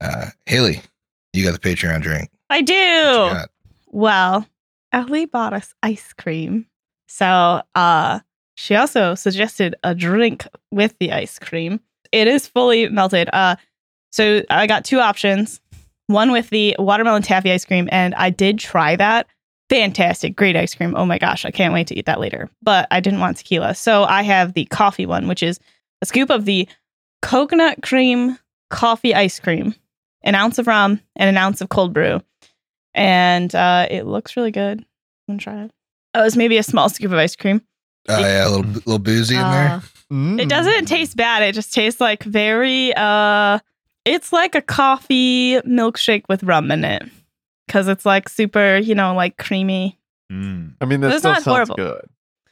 Uh, 0.00 0.26
Haley, 0.46 0.80
you 1.32 1.44
got 1.44 1.60
the 1.60 1.68
Patreon 1.68 2.02
drink. 2.02 2.30
I 2.50 2.62
do. 2.62 3.32
Well, 3.88 4.46
Ellie 4.92 5.26
bought 5.26 5.52
us 5.52 5.74
ice 5.82 6.12
cream. 6.12 6.66
So 7.08 7.62
uh 7.74 8.20
she 8.54 8.74
also 8.74 9.14
suggested 9.14 9.74
a 9.82 9.94
drink 9.94 10.46
with 10.70 10.94
the 10.98 11.12
ice 11.12 11.38
cream. 11.38 11.80
It 12.12 12.28
is 12.28 12.46
fully 12.46 12.88
melted. 12.88 13.28
Uh 13.32 13.56
so 14.12 14.42
I 14.50 14.66
got 14.66 14.84
two 14.84 15.00
options. 15.00 15.60
One 16.06 16.30
with 16.32 16.50
the 16.50 16.74
watermelon 16.78 17.22
taffy 17.22 17.52
ice 17.52 17.64
cream, 17.64 17.88
and 17.92 18.14
I 18.14 18.30
did 18.30 18.58
try 18.58 18.96
that. 18.96 19.26
Fantastic, 19.68 20.34
great 20.34 20.56
ice 20.56 20.74
cream. 20.74 20.94
Oh 20.96 21.04
my 21.04 21.18
gosh, 21.18 21.44
I 21.44 21.50
can't 21.50 21.74
wait 21.74 21.86
to 21.88 21.94
eat 21.98 22.06
that 22.06 22.20
later. 22.20 22.48
But 22.62 22.86
I 22.90 23.00
didn't 23.00 23.20
want 23.20 23.36
tequila. 23.36 23.74
So 23.74 24.04
I 24.04 24.22
have 24.22 24.54
the 24.54 24.64
coffee 24.66 25.04
one, 25.06 25.28
which 25.28 25.42
is 25.42 25.60
a 26.00 26.06
scoop 26.06 26.30
of 26.30 26.44
the 26.46 26.66
coconut 27.22 27.82
cream 27.82 28.38
coffee 28.70 29.14
ice 29.14 29.38
cream, 29.40 29.74
an 30.22 30.34
ounce 30.34 30.58
of 30.58 30.66
rum, 30.66 31.00
and 31.16 31.28
an 31.28 31.36
ounce 31.36 31.60
of 31.60 31.68
cold 31.68 31.92
brew. 31.92 32.20
And 32.94 33.54
uh, 33.54 33.86
it 33.90 34.04
looks 34.06 34.36
really 34.36 34.50
good. 34.50 34.78
I'm 35.28 35.36
gonna 35.36 35.38
try 35.38 35.64
it. 35.64 35.70
Oh, 36.14 36.24
it's 36.24 36.36
maybe 36.36 36.56
a 36.56 36.62
small 36.62 36.88
scoop 36.88 37.12
of 37.12 37.18
ice 37.18 37.36
cream. 37.36 37.60
Oh 38.08 38.18
yeah, 38.18 38.46
a 38.46 38.48
little 38.48 38.64
little 38.72 38.98
boozy 38.98 39.34
in 39.34 39.42
there. 39.42 39.68
Uh, 39.68 39.80
It 40.40 40.48
doesn't 40.48 40.86
taste 40.86 41.16
bad. 41.16 41.42
It 41.42 41.54
just 41.54 41.74
tastes 41.74 42.00
like 42.00 42.22
very 42.24 42.94
uh 42.96 43.58
it's 44.06 44.32
like 44.32 44.54
a 44.54 44.62
coffee 44.62 45.60
milkshake 45.60 46.22
with 46.30 46.42
rum 46.42 46.70
in 46.70 46.84
it. 46.84 47.02
Cause 47.68 47.88
it's 47.88 48.04
like 48.06 48.28
super, 48.28 48.76
you 48.78 48.94
know, 48.94 49.14
like 49.14 49.36
creamy. 49.36 49.98
Mm. 50.32 50.74
I 50.80 50.84
mean, 50.84 51.00
that 51.00 51.12
It's 51.12 51.24
not 51.24 51.42
sounds 51.42 51.44
horrible. 51.44 51.76
good. 51.76 52.02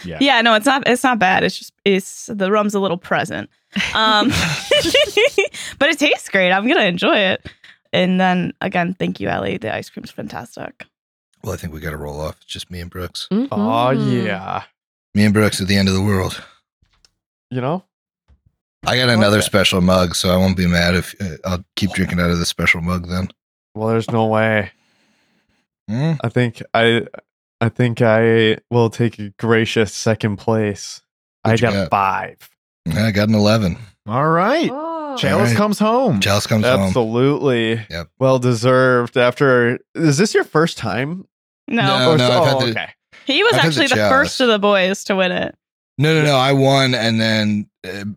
Yeah. 0.05 0.19
Yeah, 0.21 0.43
no, 0.43 0.55
it's 0.55 0.67
not 0.67 0.87
it's 0.87 1.03
not 1.03 1.19
bad. 1.19 1.43
It's 1.43 1.59
just 1.59 1.73
it's 1.85 2.27
the 2.27 2.51
rum's 2.51 2.75
a 2.75 2.81
little 2.81 2.99
present. 2.99 3.49
Um 3.95 4.29
but 5.79 5.89
it 5.89 5.99
tastes 5.99 6.29
great. 6.29 6.53
I'm 6.53 6.67
gonna 6.69 6.85
enjoy 6.85 7.17
it. 7.17 7.49
And 7.93 8.21
then 8.21 8.53
again, 8.61 8.95
thank 8.95 9.21
you, 9.21 9.29
Ellie. 9.29 9.57
The 9.57 9.75
ice 9.75 9.89
cream's 9.91 10.11
fantastic. 10.11 10.87
Well, 11.43 11.53
I 11.55 11.57
think 11.57 11.73
we 11.73 11.81
got 11.81 11.91
to 11.91 11.97
roll 11.97 12.21
off. 12.21 12.37
It's 12.43 12.47
just 12.53 12.71
me 12.71 12.81
and 12.81 12.91
Brooks. 12.91 13.29
Oh 13.31 13.37
mhm. 13.57 14.25
yeah. 14.25 14.65
Me 15.15 15.25
and 15.25 15.33
Brooks 15.33 15.61
at 15.61 15.69
the 15.69 15.77
end 15.77 15.89
of 15.89 15.95
the 15.95 16.03
world. 16.03 16.43
You 17.51 17.61
know, 17.61 17.85
I 18.85 18.97
got 18.97 19.09
another 19.09 19.37
Okay. 19.39 19.47
special 19.47 19.81
mug, 19.81 20.15
so 20.15 20.31
I 20.31 20.37
won't 20.37 20.57
be 20.57 20.67
mad 20.67 20.95
if 20.95 21.15
uh, 21.21 21.37
I'll 21.45 21.65
keep 21.77 21.93
drinking 21.93 22.21
out 22.21 22.31
of 22.31 22.39
the 22.39 22.47
special 22.47 22.81
mug 22.81 23.09
then. 23.09 23.29
well, 23.75 23.89
there's 23.89 24.11
no 24.11 24.27
way. 24.27 24.73
Hmm? 25.89 26.13
I 26.23 26.29
think 26.29 26.63
I, 26.75 27.07
I 27.61 27.69
think 27.69 28.03
I 28.03 28.59
will 28.71 28.91
take 28.91 29.19
a 29.19 29.31
gracious 29.39 29.93
second 29.95 30.37
place. 30.37 31.01
I 31.45 31.51
What 31.51 31.61
you 31.61 31.67
got, 31.69 31.73
got? 31.75 31.91
five. 31.91 32.51
I 32.95 33.11
got 33.13 33.29
an 33.29 33.35
11. 33.35 33.77
All 34.07 34.29
right. 34.29 34.71
Oh. 34.73 35.17
Chalice 35.17 35.43
Alright. 35.45 35.57
comes 35.57 35.79
home. 35.79 36.21
Chalice 36.21 36.47
comes 36.47 36.65
home. 36.67 36.81
Absolutely. 36.81 37.87
Yep. 37.91 38.09
Well 38.19 38.39
deserved. 38.39 39.17
After 39.17 39.79
is 39.95 40.19
this 40.19 40.35
your 40.35 40.45
first 40.45 40.77
time? 40.79 41.27
No. 41.69 41.83
No, 41.87 42.11
Or- 42.13 42.19
no, 42.19 42.29
oh, 42.31 42.61
the- 42.65 42.71
okay. 42.73 42.89
He 43.25 43.43
was 43.43 43.55
I've 43.55 43.61
had 43.63 43.73
the 43.73 43.83
actually 43.83 44.01
the, 44.01 44.09
first 44.09 44.41
of 44.41 44.49
the 44.49 44.59
boys 44.59 45.03
to 45.05 45.17
win 45.17 45.33
it. 45.33 45.55
No, 45.99 46.15
no, 46.15 46.25
no. 46.27 46.37
I 46.37 46.53
won, 46.53 46.95
and 46.95 47.21
then 47.21 47.69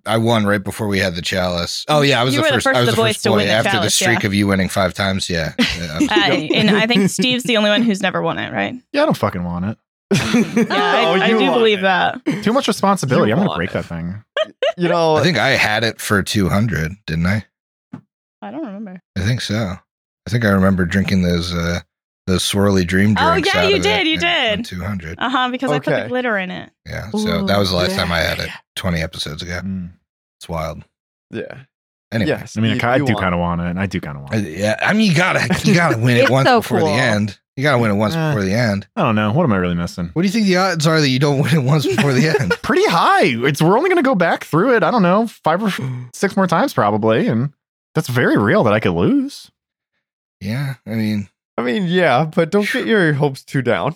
I 0.05 0.17
won 0.17 0.45
right 0.45 0.63
before 0.63 0.87
we 0.87 0.99
had 0.99 1.15
the 1.15 1.21
chalice. 1.21 1.85
Oh 1.87 2.01
yeah, 2.01 2.19
I 2.21 2.23
was 2.23 2.33
You 2.33 2.39
the 2.41 2.43
were 2.43 2.47
the 2.49 2.53
first. 2.55 2.63
first 2.65 2.77
I 2.77 2.79
was 2.81 2.89
the 2.89 2.95
the 2.95 3.01
boys 3.01 3.15
first 3.15 3.23
to 3.23 3.29
boy 3.29 3.35
win 3.37 3.47
the 3.47 3.53
after 3.53 3.79
the 3.79 3.89
streak 3.89 4.21
yeah. 4.21 4.27
of 4.27 4.33
you 4.33 4.47
winning 4.47 4.69
five 4.69 4.93
times. 4.93 5.29
Yeah, 5.29 5.53
Yeah, 5.59 5.65
I 5.91 5.99
was- 5.99 6.09
I, 6.11 6.49
and 6.55 6.69
I 6.71 6.87
think 6.87 7.09
Steve's 7.09 7.43
the 7.43 7.57
only 7.57 7.69
one 7.69 7.81
who's 7.83 8.01
never 8.01 8.21
won 8.21 8.37
it, 8.37 8.51
right? 8.53 8.75
Yeah, 8.93 9.03
I 9.03 9.05
don't 9.05 9.17
fucking 9.17 9.43
want 9.43 9.65
it. 9.65 9.77
Yeah, 10.59 10.65
I, 10.69 11.05
Oh, 11.05 11.11
I 11.21 11.27
you 11.27 11.39
do 11.39 11.51
believe 11.51 11.79
it. 11.79 11.81
that. 11.83 12.21
Too 12.43 12.51
much 12.53 12.67
responsibility. 12.67 13.29
You 13.29 13.35
I'm 13.35 13.43
gonna 13.45 13.55
break 13.55 13.69
it. 13.69 13.73
that 13.73 13.85
thing. 13.85 14.23
You 14.77 14.89
know, 14.89 15.15
I 15.17 15.23
think 15.23 15.37
I 15.37 15.49
had 15.49 15.83
it 15.83 15.99
for 16.01 16.23
two 16.23 16.49
hundred, 16.49 16.93
didn't 17.05 17.25
I? 17.27 17.45
I 18.41 18.51
don't 18.51 18.65
remember. 18.65 19.01
I 19.17 19.21
think 19.21 19.41
so. 19.41 19.75
I 20.25 20.29
think 20.29 20.45
I 20.45 20.49
remember 20.49 20.85
drinking 20.85 21.23
those 21.23 21.53
uh 21.53 21.79
those 22.29 22.43
swirly 22.43 22.85
dream 22.87 23.15
Oh, 23.19 23.35
yeah, 23.35 23.51
out 23.55 23.69
you 23.69 23.77
of 23.77 23.81
did, 23.83 24.07
you 24.07 24.17
did. 24.17 24.65
Two 24.65 24.81
hundred. 24.83 25.17
Uh 25.19 25.29
huh. 25.29 25.49
Because 25.49 25.71
I 25.71 25.79
put 25.79 25.89
Okay. 25.93 26.03
the 26.03 26.09
glitter 26.09 26.37
in 26.37 26.51
it. 26.51 26.71
Yeah. 26.85 27.09
So 27.11 27.43
that 27.45 27.57
was 27.57 27.69
the 27.71 27.75
last 27.75 27.95
time 27.95 28.11
I 28.11 28.19
had 28.19 28.39
it. 28.39 28.49
Twenty 28.75 29.01
episodes 29.01 29.41
ago. 29.41 29.59
Mm. 29.63 29.91
It's 30.39 30.47
wild. 30.47 30.83
yeah. 31.31 31.63
Anyway. 32.11 32.29
Yes. 32.29 32.57
I 32.57 32.61
mean, 32.61 32.75
you- 32.79 32.87
I 32.87 32.95
you 32.95 33.05
do 33.05 33.13
kind 33.15 33.35
of 33.35 33.39
want 33.39 33.61
it, 33.61 33.67
and 33.67 33.79
I 33.79 33.85
do 33.85 34.01
kind 34.01 34.17
of 34.17 34.23
want 34.23 34.33
I- 34.35 34.37
it. 34.39 34.57
yeah. 34.57 34.79
I 34.81 34.93
mean, 34.93 35.09
you 35.11 35.15
gotta 35.15 35.41
you 35.67 35.75
gotta 35.75 35.97
win 35.97 36.17
it 36.17 36.21
It's 36.21 36.31
once 36.31 36.47
so 36.47 36.61
before 36.61 36.79
cool. 36.79 36.87
the 36.87 36.93
end. 36.93 37.37
You 37.55 37.63
gotta 37.63 37.77
win 37.77 37.91
it 37.91 37.95
once 37.95 38.15
Eh. 38.15 38.29
before 38.29 38.43
the 38.45 38.53
end. 38.53 38.87
I 38.95 39.03
don't 39.03 39.15
know. 39.15 39.31
What 39.33 39.43
am 39.43 39.51
I 39.53 39.57
really 39.57 39.75
missing? 39.75 40.09
What 40.13 40.21
do 40.21 40.27
you 40.27 40.31
think 40.31 40.45
the 40.47 40.55
odds 40.55 40.87
are 40.87 41.01
that 41.01 41.09
you 41.09 41.19
don't 41.19 41.39
win 41.41 41.53
it 41.53 41.63
once 41.63 41.85
before 41.85 42.13
the 42.13 42.29
end? 42.29 42.51
Pretty 42.63 42.85
high. 42.85 43.25
It's 43.45 43.61
we're 43.61 43.77
only 43.77 43.89
gonna 43.89 44.01
go 44.01 44.15
back 44.15 44.45
through 44.45 44.75
it. 44.75 44.81
I 44.83 44.89
don't 44.91 45.03
know, 45.03 45.27
five 45.27 45.61
or 45.61 45.71
six 46.13 46.35
more 46.37 46.47
times 46.47 46.73
probably, 46.73 47.27
and 47.27 47.53
that's 47.95 48.07
very 48.07 48.37
real 48.37 48.63
that 48.63 48.73
I 48.73 48.79
could 48.79 48.93
lose. 48.93 49.51
Yeah. 50.41 50.75
I 50.87 50.91
mean, 50.91 51.27
I 51.59 51.63
mean, 51.63 51.87
yeah, 51.87 52.25
but 52.33 52.49
don't 52.51 52.71
get 52.71 52.85
your 52.87 53.13
hopes 53.13 53.43
too 53.43 53.61
down. 53.61 53.95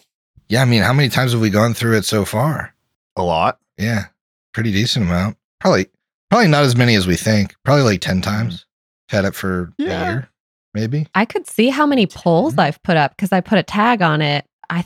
yeah. 0.50 0.62
I 0.62 0.66
mean, 0.66 0.82
how 0.84 0.94
many 0.94 1.10
times 1.10 1.32
have 1.32 1.42
we 1.42 1.50
gone 1.50 1.74
through 1.74 1.98
it 1.98 2.06
so 2.06 2.26
far? 2.26 2.74
A 3.16 3.24
lot. 3.24 3.60
Yeah, 3.78 4.06
pretty 4.54 4.72
decent 4.72 5.06
amount. 5.06 5.38
Probably, 5.60 5.88
probably 6.30 6.48
not 6.50 6.64
as 6.64 6.76
many 6.76 6.96
as 6.96 7.08
we 7.08 7.16
think. 7.16 7.56
Probably 7.64 7.84
like 7.84 8.02
ten 8.02 8.22
times. 8.22 8.56
Mm. 8.56 8.66
Had 9.10 9.26
it 9.26 9.36
for 9.36 9.72
Yeah. 9.78 10.02
a 10.02 10.12
year, 10.12 10.30
maybe. 10.74 11.08
I 11.16 11.26
could 11.26 11.48
see 11.48 11.70
how 11.70 11.86
many 11.86 12.06
polls. 12.08 12.58
I've 12.58 12.82
put 12.84 12.98
up 12.98 13.12
because 13.16 13.32
I 13.32 13.42
put 13.42 13.58
a 13.60 13.64
tag 13.64 14.02
on 14.02 14.22
it. 14.22 14.46
I 14.70 14.84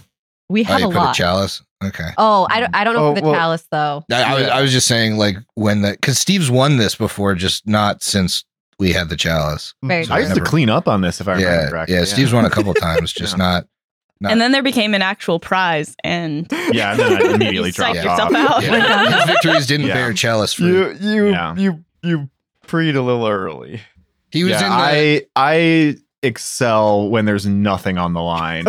we 0.50 0.62
Oh, 0.62 0.64
have 0.66 0.80
you 0.82 0.86
a 0.88 0.92
put 0.92 0.98
a 0.98 1.04
lot. 1.06 1.16
chalice. 1.16 1.62
Okay. 1.84 2.10
oh, 2.18 2.48
I 2.50 2.60
don't, 2.60 2.76
I 2.76 2.84
don't 2.84 2.96
know 2.96 3.08
Oh, 3.10 3.16
for 3.16 3.22
the 3.22 3.28
well- 3.28 3.36
chalice 3.36 3.68
though. 3.72 4.04
I, 4.12 4.24
I 4.24 4.34
was, 4.34 4.48
I 4.50 4.62
was 4.62 4.72
just 4.72 4.88
saying, 4.88 5.18
like 5.18 5.38
when 5.56 5.82
the 5.82 5.92
because 5.92 6.18
Steve's 6.20 6.50
won 6.52 6.78
this 6.78 6.96
before, 6.96 7.36
just 7.36 7.68
not 7.68 8.02
since 8.04 8.44
we 8.80 8.94
had 8.94 9.10
the 9.10 9.18
chalice. 9.18 9.74
Mm-hmm. 9.78 9.88
Very 9.88 10.06
So 10.06 10.14
I 10.14 10.18
I 10.18 10.20
used 10.20 10.30
never- 10.30 10.44
to 10.46 10.50
clean 10.50 10.70
up 10.70 10.88
on 10.88 11.02
this 11.02 11.20
if 11.22 11.28
I 11.28 11.34
remember 11.34 11.52
Yeah, 11.64 11.70
correctly. 11.70 11.96
yeah. 11.96 12.04
Steve's 12.06 12.34
won 12.34 12.46
a 12.46 12.50
couple 12.50 12.74
times, 12.76 13.12
just 13.14 13.34
Yeah. 13.34 13.38
not. 13.38 13.68
not 14.22 14.32
And 14.32 14.42
then 14.42 14.52
there 14.52 14.64
became 14.64 14.94
an 14.94 15.02
actual 15.02 15.40
prize, 15.40 15.96
and 16.04 16.48
Yeah, 16.72 16.92
and 16.92 17.00
then 17.00 17.12
I 17.14 17.34
immediately 17.36 17.70
You 17.70 17.74
dropped 17.74 17.98
psyched 17.98 18.04
yourself 18.04 18.36
off. 18.36 18.52
out. 18.58 18.64
yeah. 18.64 19.16
His 19.18 19.26
victories 19.26 19.68
didn't 19.68 19.88
Yeah. 19.88 19.94
bear 19.96 20.14
chalice 20.14 20.54
fruit. 20.54 21.00
You 21.02 21.12
you 21.26 21.30
Yeah. 21.32 21.56
you 21.56 21.84
you 22.04 22.30
preed 22.68 22.96
a 22.96 23.02
little 23.02 23.28
early. 23.28 23.82
He 24.32 24.44
was 24.44 24.52
yeah, 24.52 24.66
in 24.66 24.70
the, 24.70 25.28
I 25.38 25.52
I 25.54 25.96
excel 26.24 27.10
when 27.10 27.26
there's 27.26 27.46
nothing 27.46 27.98
on 27.98 28.14
the 28.14 28.22
line. 28.22 28.66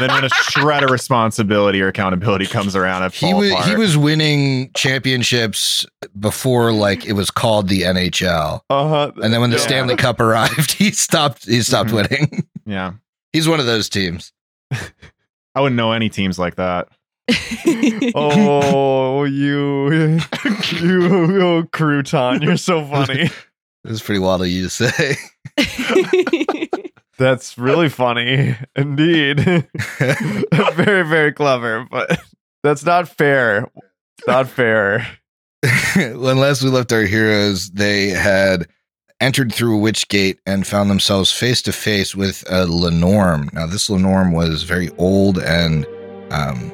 And 0.00 0.08
then 0.10 0.14
when 0.14 0.24
a 0.24 0.28
shred 0.30 0.82
of 0.82 0.90
responsibility 0.90 1.80
or 1.82 1.88
accountability 1.88 2.46
comes 2.46 2.74
around, 2.74 3.02
I 3.02 3.08
he 3.10 3.34
was 3.34 3.50
apart. 3.50 3.66
he 3.68 3.76
was 3.76 3.96
winning 3.96 4.70
championships 4.74 5.84
before 6.18 6.72
like 6.72 7.04
it 7.06 7.12
was 7.12 7.30
called 7.30 7.68
the 7.68 7.82
NHL. 7.82 8.60
Uh 8.70 8.88
huh. 8.88 9.12
And 9.22 9.32
then 9.32 9.40
when 9.40 9.50
the 9.50 9.56
Yeah. 9.56 9.62
Stanley 9.62 9.96
Cup 9.96 10.20
arrived, 10.20 10.72
he 10.78 10.90
stopped 10.92 11.44
he 11.46 11.60
stopped 11.62 11.90
Mhm. 11.90 11.94
winning. 11.94 12.46
yeah. 12.66 12.92
He's 13.32 13.48
one 13.48 13.60
of 13.60 13.66
those 13.66 13.88
teams. 13.88 14.32
I 14.72 15.60
wouldn't 15.60 15.76
know 15.76 15.92
any 15.92 16.08
teams 16.08 16.38
like 16.38 16.56
that. 16.56 16.88
oh, 18.14 19.24
you, 19.24 19.90
you, 19.92 20.18
oh, 20.32 21.62
crouton, 21.72 22.42
you're 22.42 22.56
so 22.56 22.84
funny. 22.84 23.22
It 23.22 23.32
was 23.88 24.02
pretty 24.02 24.18
wild 24.18 24.42
of 24.42 24.48
you 24.48 24.64
to 24.64 24.70
say. 24.70 25.16
That's 27.20 27.58
really 27.58 27.90
funny, 27.90 28.56
indeed. 28.76 29.40
very, 29.98 31.06
very 31.06 31.32
clever, 31.32 31.86
but 31.90 32.18
that's 32.62 32.82
not 32.82 33.10
fair. 33.10 33.70
Not 34.26 34.48
fair. 34.48 35.06
last 35.94 36.62
we 36.62 36.70
left 36.70 36.94
our 36.94 37.02
heroes, 37.02 37.72
they 37.72 38.08
had 38.08 38.68
entered 39.20 39.52
through 39.52 39.76
a 39.76 39.80
witch 39.80 40.08
gate 40.08 40.38
and 40.46 40.66
found 40.66 40.88
themselves 40.88 41.30
face 41.30 41.60
to 41.62 41.72
face 41.72 42.16
with 42.16 42.42
a 42.48 42.64
linnorm. 42.64 43.52
Now, 43.52 43.66
this 43.66 43.90
linnorm 43.90 44.32
was 44.34 44.62
very 44.62 44.88
old 44.96 45.38
and 45.40 45.84
um, 46.30 46.72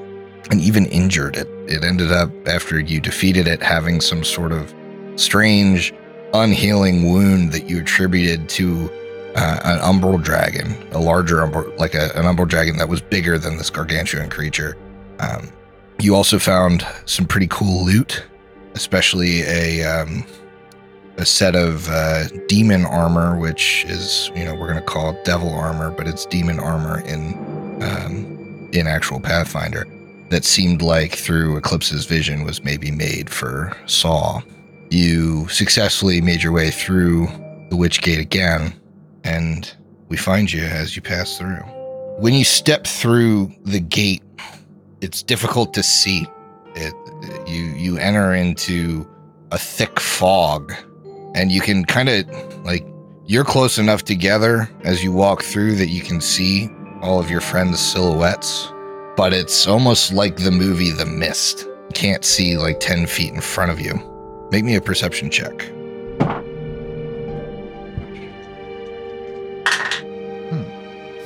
and 0.52 0.60
even 0.60 0.86
injured. 0.86 1.36
It 1.36 1.48
it 1.66 1.82
ended 1.82 2.12
up 2.12 2.30
after 2.46 2.78
you 2.78 3.00
defeated 3.00 3.48
it 3.48 3.64
having 3.64 4.00
some 4.00 4.22
sort 4.22 4.52
of 4.52 4.72
strange, 5.16 5.92
unhealing 6.34 7.12
wound 7.12 7.50
that 7.50 7.68
you 7.68 7.80
attributed 7.80 8.48
to 8.50 8.88
uh, 9.36 9.60
an 9.64 9.78
umbral 9.80 10.22
dragon, 10.22 10.74
a 10.92 10.98
larger 10.98 11.36
umbral, 11.36 11.76
like 11.78 11.94
a, 11.94 12.10
an 12.16 12.24
umbral 12.24 12.48
dragon 12.48 12.76
that 12.78 12.88
was 12.88 13.00
bigger 13.00 13.38
than 13.38 13.56
this 13.56 13.70
gargantuan 13.70 14.30
creature. 14.30 14.76
Um, 15.20 15.50
you 15.98 16.14
also 16.14 16.38
found 16.38 16.86
some 17.06 17.26
pretty 17.26 17.46
cool 17.46 17.84
loot 17.84 18.24
especially 18.76 19.42
a 19.42 19.82
um, 19.84 20.24
a 21.16 21.24
set 21.24 21.56
of 21.56 21.88
uh, 21.88 22.28
demon 22.46 22.84
armor, 22.84 23.36
which 23.36 23.84
is 23.86 24.30
you 24.36 24.44
know 24.44 24.54
we're 24.54 24.68
gonna 24.68 24.82
call 24.82 25.18
devil 25.24 25.52
armor, 25.52 25.90
but 25.90 26.06
it's 26.06 26.26
demon 26.26 26.60
armor 26.60 27.00
in 27.00 27.34
um, 27.82 28.68
in 28.72 28.86
actual 28.86 29.18
Pathfinder. 29.18 29.86
That 30.28 30.44
seemed 30.44 30.82
like 30.82 31.14
through 31.14 31.56
Eclipse's 31.56 32.04
vision 32.04 32.44
was 32.44 32.62
maybe 32.62 32.90
made 32.90 33.30
for 33.30 33.76
Saw. 33.86 34.42
You 34.90 35.48
successfully 35.48 36.20
made 36.20 36.42
your 36.42 36.52
way 36.52 36.70
through 36.70 37.28
the 37.70 37.76
Witch 37.76 38.02
Gate 38.02 38.18
again, 38.18 38.74
and 39.26 39.75
we 40.09 40.16
find 40.16 40.50
you 40.52 40.62
as 40.62 40.95
you 40.95 41.02
pass 41.02 41.37
through. 41.37 41.61
When 42.18 42.33
you 42.33 42.45
step 42.45 42.87
through 42.87 43.52
the 43.64 43.80
gate, 43.80 44.23
it's 45.00 45.23
difficult 45.23 45.75
to 45.75 45.83
see. 45.83 46.26
It 46.75 46.95
you 47.47 47.64
you 47.75 47.99
enter 47.99 48.35
into 48.35 49.09
a 49.50 49.59
thick 49.59 49.99
fog 49.99 50.73
and 51.35 51.50
you 51.50 51.61
can 51.61 51.85
kind 51.85 52.09
of 52.09 52.64
like 52.64 52.87
you're 53.26 53.45
close 53.45 53.78
enough 53.78 54.04
together 54.04 54.68
as 54.85 55.02
you 55.02 55.12
walk 55.12 55.42
through 55.42 55.76
that 55.76 55.88
you 55.88 56.02
can 56.02 56.21
see 56.21 56.71
all 57.00 57.18
of 57.18 57.30
your 57.30 57.40
friends 57.40 57.80
silhouettes 57.80 58.71
but 59.16 59.33
it's 59.33 59.66
almost 59.66 60.12
like 60.12 60.37
the 60.37 60.50
movie 60.50 60.90
the 60.90 61.06
mist. 61.06 61.64
You 61.64 61.95
can't 61.95 62.25
see 62.25 62.59
like 62.59 62.80
10 62.80 63.06
feet 63.06 63.33
in 63.33 63.40
front 63.40 63.71
of 63.71 63.80
you. 63.80 63.95
Make 64.50 64.64
me 64.64 64.76
a 64.76 64.80
perception 64.80 65.30
check 65.30 65.73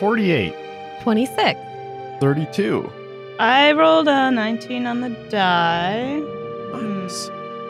48. 0.00 0.54
26. 1.02 1.60
32. 2.20 2.92
I 3.38 3.72
rolled 3.72 4.08
a 4.08 4.30
19 4.30 4.86
on 4.86 5.00
the 5.02 5.10
die. 5.30 6.20
Hmm. 6.20 7.06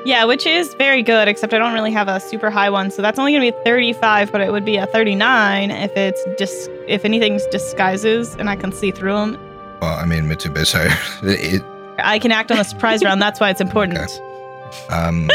Yeah, 0.05 0.25
which 0.25 0.47
is 0.47 0.73
very 0.75 1.03
good, 1.03 1.29
except 1.29 1.53
I 1.53 1.59
don't 1.59 1.75
really 1.75 1.91
have 1.93 2.09
a 2.09 2.19
super 2.21 2.51
high 2.51 2.71
one, 2.71 2.91
so 2.91 3.03
that's 3.03 3.19
only 3.19 3.33
gonna 3.33 3.51
be 3.53 3.57
35, 3.65 4.33
but 4.33 4.41
it 4.41 4.51
would 4.51 4.65
be 4.65 4.77
a 4.77 4.87
39 4.87 5.71
if 5.71 5.95
it's 5.97 6.25
dis- 6.39 6.69
if 6.89 7.05
anything's 7.05 7.45
disguises 7.47 8.35
and 8.37 8.49
I 8.49 8.57
can 8.57 8.73
see 8.73 8.91
through 8.93 9.13
them. 9.13 9.39
Well, 9.83 9.95
I 9.95 10.07
mean, 10.07 10.25
Mitsubisai, 10.25 10.89
it, 11.23 11.63
I 11.99 12.19
can 12.19 12.33
act 12.33 12.51
on 12.51 12.57
the 12.57 12.65
surprise 12.65 13.05
round. 13.05 13.21
That's 13.21 13.41
why 13.41 13.51
it's 13.51 13.61
important. 13.61 13.99
Okay. 13.99 14.87
um, 14.89 15.29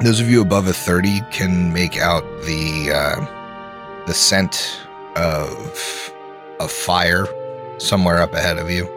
those 0.00 0.20
of 0.20 0.28
you 0.28 0.42
above 0.42 0.66
a 0.66 0.72
30 0.72 1.20
can 1.30 1.72
make 1.72 1.96
out 1.98 2.24
the 2.44 2.90
uh, 2.92 4.04
the 4.06 4.14
scent 4.14 4.80
of 5.16 6.12
a 6.60 6.68
fire 6.68 7.26
somewhere 7.78 8.18
up 8.20 8.32
ahead 8.34 8.58
of 8.58 8.70
you. 8.70 8.88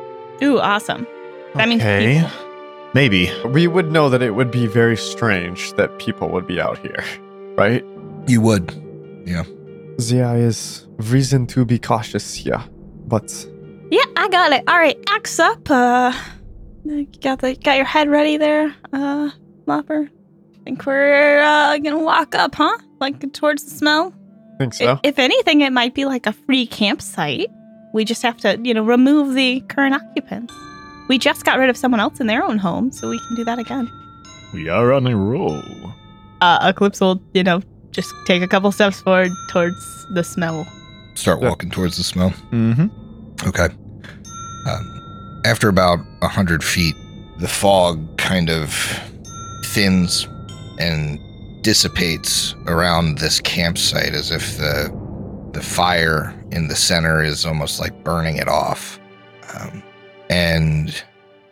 Ooh, 0.43 0.59
awesome. 0.59 1.07
That 1.55 1.67
means 1.69 1.81
Okay. 1.81 2.15
people. 2.21 2.29
Maybe. 2.93 3.31
We 3.45 3.67
would 3.67 3.91
know 3.91 4.09
that 4.09 4.21
it 4.21 4.31
would 4.31 4.51
be 4.51 4.67
very 4.67 4.95
strange 4.97 5.73
that 5.73 5.97
people 5.99 6.29
would 6.29 6.47
be 6.47 6.61
out 6.61 6.77
here, 6.79 7.03
right? 7.57 7.83
You 8.27 8.41
would. 8.41 8.71
Yeah. 9.25 9.43
There 9.97 10.35
is 10.37 10.87
reason 10.97 11.47
to 11.47 11.65
be 11.65 11.79
cautious 11.79 12.33
here, 12.33 12.61
but 13.07 13.31
Yeah, 13.91 14.03
I 14.15 14.27
got 14.29 14.51
it. 14.53 14.63
All 14.67 14.77
right, 14.77 14.97
axe 15.09 15.39
up. 15.39 15.69
Uh, 15.69 16.11
you 16.83 17.07
got 17.21 17.39
the 17.39 17.55
got 17.55 17.75
your 17.77 17.85
head 17.85 18.09
ready 18.09 18.37
there, 18.37 18.73
uh, 18.93 19.29
Lopper. 19.65 20.09
Think 20.65 20.85
we're 20.85 21.41
uh, 21.41 21.77
gonna 21.77 21.99
walk 22.03 22.35
up, 22.35 22.55
huh? 22.55 22.77
Like 22.99 23.31
towards 23.33 23.63
the 23.63 23.69
smell. 23.71 24.13
I 24.55 24.57
think 24.57 24.73
so. 24.73 24.99
If 25.03 25.19
anything, 25.19 25.61
it 25.61 25.73
might 25.73 25.93
be 25.93 26.05
like 26.05 26.25
a 26.25 26.33
free 26.33 26.65
campsite. 26.65 27.51
We 27.93 28.05
just 28.05 28.21
have 28.23 28.37
to, 28.37 28.59
you 28.61 28.73
know, 28.73 28.83
remove 28.83 29.35
the 29.35 29.61
current 29.61 29.95
occupants. 29.95 30.53
We 31.09 31.17
just 31.17 31.45
got 31.45 31.59
rid 31.59 31.69
of 31.69 31.77
someone 31.77 31.99
else 31.99 32.19
in 32.19 32.27
their 32.27 32.43
own 32.43 32.57
home, 32.57 32.91
so 32.91 33.09
we 33.09 33.19
can 33.19 33.35
do 33.35 33.43
that 33.43 33.59
again. 33.59 33.89
We 34.53 34.69
are 34.69 34.93
on 34.93 35.05
a 35.07 35.15
roll. 35.15 35.61
Uh, 36.41 36.59
Eclipse 36.61 37.01
will, 37.01 37.21
you 37.33 37.43
know, 37.43 37.61
just 37.91 38.13
take 38.25 38.41
a 38.41 38.47
couple 38.47 38.71
steps 38.71 39.01
forward 39.01 39.31
towards 39.49 40.05
the 40.13 40.23
smell. 40.23 40.65
Start 41.15 41.41
walking 41.41 41.69
towards 41.69 41.97
the 41.97 42.03
smell. 42.03 42.31
Mm-hmm. 42.51 42.87
Okay. 43.47 43.67
Um, 44.67 45.41
after 45.45 45.69
about 45.69 45.99
a 46.21 46.27
hundred 46.27 46.63
feet, 46.63 46.95
the 47.37 47.47
fog 47.47 48.17
kind 48.17 48.49
of 48.49 48.73
thins 49.65 50.27
and 50.79 51.19
dissipates 51.65 52.55
around 52.67 53.17
this 53.17 53.39
campsite 53.39 54.13
as 54.13 54.31
if 54.31 54.57
the 54.57 54.89
the 55.51 55.61
fire 55.61 56.33
in 56.51 56.67
the 56.67 56.75
center 56.75 57.23
is 57.23 57.45
almost 57.45 57.79
like 57.79 58.03
burning 58.03 58.37
it 58.37 58.47
off. 58.47 58.99
Um, 59.57 59.81
and 60.29 61.03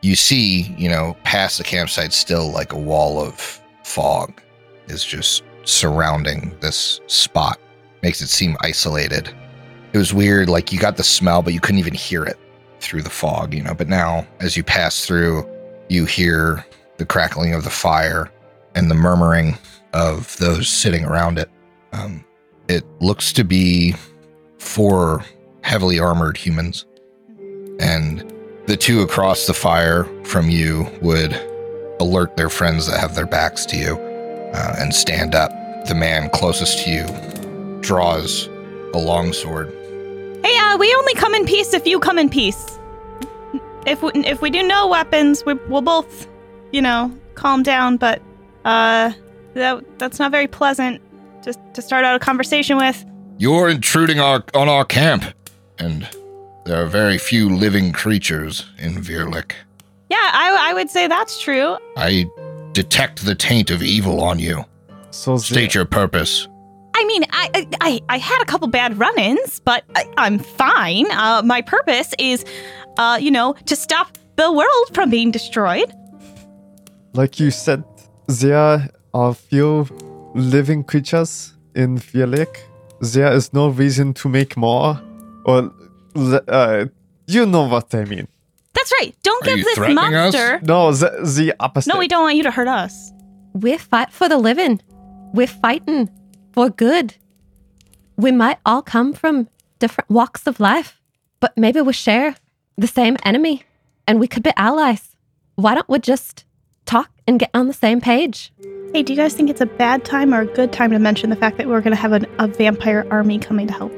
you 0.02 0.16
see, 0.16 0.76
you 0.78 0.90
know, 0.90 1.16
past 1.24 1.58
the 1.58 1.64
campsite, 1.64 2.14
still 2.14 2.52
like 2.52 2.74
a 2.74 2.78
wall 2.78 3.20
of 3.20 3.62
fog 3.84 4.42
is 4.88 5.04
just 5.04 5.44
surrounding 5.64 6.56
this 6.60 7.00
spot. 7.08 7.60
Makes 8.02 8.22
it 8.22 8.28
seem 8.28 8.58
isolated 8.60 9.34
it 9.94 9.98
was 9.98 10.14
weird 10.14 10.50
like 10.50 10.74
you 10.74 10.80
got 10.80 10.98
the 10.98 11.04
smell 11.04 11.42
but 11.42 11.54
you 11.54 11.60
couldn't 11.60 11.80
even 11.80 11.94
hear 11.94 12.24
it 12.26 12.38
through 12.80 13.02
the 13.02 13.10
fog 13.10 13.54
you 13.54 13.64
know 13.64 13.74
but 13.74 13.88
now 13.88 14.28
as 14.40 14.58
you 14.58 14.64
pass 14.64 15.06
through 15.06 15.48
you 15.88 16.06
hear 16.06 16.66
the 16.98 17.06
crackling 17.06 17.54
of 17.54 17.64
the 17.64 17.70
fire 17.70 18.30
and 18.76 18.90
the 18.90 18.96
murmuring 18.96 19.58
of 19.94 20.36
those 20.38 20.68
sitting 20.68 21.06
around 21.06 21.38
it 21.38 21.50
um, 21.92 22.24
it 22.68 22.84
looks 23.00 23.32
to 23.34 23.44
be 23.44 23.96
four 24.58 25.24
heavily 25.64 26.00
armored 26.00 26.38
humans 26.38 26.86
and 27.80 28.32
the 28.66 28.78
two 28.78 29.02
across 29.02 29.48
the 29.48 29.54
fire 29.54 30.06
from 30.24 30.50
you 30.50 30.88
would 31.02 31.34
alert 32.00 32.36
their 32.38 32.50
friends 32.50 32.88
that 32.88 33.00
have 33.00 33.16
their 33.16 33.26
backs 33.26 33.66
to 33.66 33.78
you 33.78 33.96
uh, 34.54 34.76
and 34.80 34.94
stand 34.94 35.36
up 35.36 35.52
the 35.88 35.96
man 35.96 36.30
closest 36.30 36.84
to 36.84 36.90
you 36.90 37.82
draws 37.82 38.48
a 38.94 38.98
longsword 38.98 39.74
Hey, 40.44 40.58
uh, 40.58 40.78
we 40.78 40.94
only 40.96 41.14
come 41.14 41.34
in 41.36 41.46
peace 41.46 41.74
if 41.74 41.88
you 41.88 42.02
come 42.02 42.20
in 42.20 42.30
peace. 42.30 42.78
If 43.88 44.04
we, 44.04 44.12
if 44.14 44.42
we 44.42 44.50
do 44.50 44.62
no 44.62 44.88
weapons, 44.88 45.46
we, 45.46 45.54
we'll 45.70 45.82
both, 45.82 46.28
you 46.74 46.82
know, 46.82 47.18
calm 47.36 47.64
down. 47.64 47.96
But 47.96 48.22
uh, 48.66 49.14
that 49.54 49.84
that's 50.00 50.20
not 50.20 50.32
very 50.32 50.48
pleasant. 50.48 51.02
Just 51.44 51.60
to 51.74 51.82
start 51.82 52.06
out 52.06 52.16
a 52.16 52.20
conversation 52.20 52.78
with. 52.78 53.06
You're 53.38 53.68
intruding 53.70 54.20
our, 54.20 54.44
on 54.54 54.70
our 54.70 54.86
camp, 54.86 55.26
and 55.80 56.08
there 56.66 56.82
are 56.82 56.88
very 56.88 57.18
few 57.18 57.50
living 57.50 57.92
creatures 57.92 58.66
in 58.78 58.94
Virlych. 58.94 59.52
Yeah, 60.10 60.18
I, 60.20 60.70
I 60.70 60.74
would 60.74 60.90
say 60.90 61.08
that's 61.08 61.42
true. 61.42 61.78
I 61.98 62.26
detect 62.72 63.26
the 63.26 63.36
taint 63.36 63.72
of 63.72 63.84
evil 63.84 64.22
on 64.22 64.40
you. 64.40 64.64
So 65.12 65.38
State 65.38 65.76
your 65.76 65.86
purpose. 65.86 66.48
I 66.96 67.04
mean, 67.06 67.24
I 67.32 67.50
I, 67.54 67.68
I, 67.82 68.02
I 68.10 68.18
had 68.20 68.42
a 68.42 68.46
couple 68.46 68.68
bad 68.68 68.98
run-ins, 68.98 69.60
but 69.60 69.84
I, 69.96 70.06
I'm 70.18 70.40
fine. 70.40 71.06
Uh, 71.12 71.42
my 71.44 71.62
purpose 71.62 72.14
is, 72.20 72.46
uh, 72.98 73.18
you 73.20 73.32
know, 73.32 73.54
to 73.66 73.76
stop 73.76 74.18
the 74.38 74.52
world 74.52 74.88
from 74.94 75.10
being 75.10 75.32
destroyed. 75.32 75.92
like 77.14 77.40
you 77.40 77.52
said, 77.52 77.84
there 78.28 78.88
are 79.14 79.34
few 79.34 79.86
living 80.36 80.84
creatures 80.84 81.54
in 81.76 81.98
Virlych. 81.98 82.56
There 83.02 83.32
is 83.34 83.54
no 83.54 83.70
reason 83.70 84.14
to 84.16 84.30
make 84.30 84.56
more, 84.58 85.00
or 85.46 85.72
uh, 86.48 86.86
you 87.28 87.46
know 87.46 87.64
what 87.68 87.94
I 87.94 88.06
mean. 88.06 88.28
That's 88.74 88.92
right. 89.00 89.16
Don't 89.24 89.44
Are 89.44 89.50
give 89.50 89.58
you 89.60 89.64
this 89.66 89.76
threatening 89.76 89.98
us? 90.16 90.34
monster. 90.34 90.60
No, 90.64 90.92
the, 90.92 91.10
the 91.38 91.54
opposite. 91.60 91.94
No, 91.94 92.00
we 92.00 92.08
don't 92.08 92.24
want 92.24 92.36
you 92.38 92.44
to 92.44 92.52
hurt 92.52 92.68
us. 92.68 93.12
We 93.54 93.78
fight 93.78 94.12
for 94.12 94.28
the 94.28 94.38
living. 94.38 94.82
We're 95.34 95.48
fighting 95.48 96.10
for 96.54 96.70
good. 96.70 97.16
We 98.18 98.32
might 98.32 98.58
all 98.66 98.82
come 98.82 99.14
from 99.14 99.48
different 99.80 100.10
walks 100.10 100.48
of 100.48 100.60
life, 100.60 101.00
but 101.40 101.56
maybe 101.58 101.82
we 101.82 101.94
share 101.94 102.36
the 102.78 102.88
same 102.88 103.18
enemy 103.24 103.64
and 104.08 104.20
we 104.20 104.28
could 104.28 104.44
be 104.44 104.52
allies. 104.56 105.16
Why 105.56 105.76
don't 105.76 105.90
we 105.90 106.00
just 106.00 106.46
talk 106.86 107.12
and 107.28 107.40
get 107.40 107.52
on 107.54 107.68
the 107.68 107.74
same 107.74 108.02
page? 108.02 108.52
Hey, 108.94 109.02
do 109.02 109.12
you 109.12 109.18
guys 109.18 109.34
think 109.34 109.50
it's 109.50 109.62
a 109.62 109.66
bad 109.66 110.06
time 110.06 110.36
or 110.36 110.42
a 110.42 110.46
good 110.46 110.72
time 110.72 110.92
to 110.92 111.00
mention 111.00 111.32
the 111.32 111.36
fact 111.36 111.58
that 111.58 111.68
we're 111.68 111.82
going 111.82 111.96
to 111.96 112.00
have 112.02 112.12
an, 112.12 112.28
a 112.38 112.48
vampire 112.48 113.08
army 113.10 113.40
coming 113.40 113.66
to 113.66 113.74
help? 113.74 113.92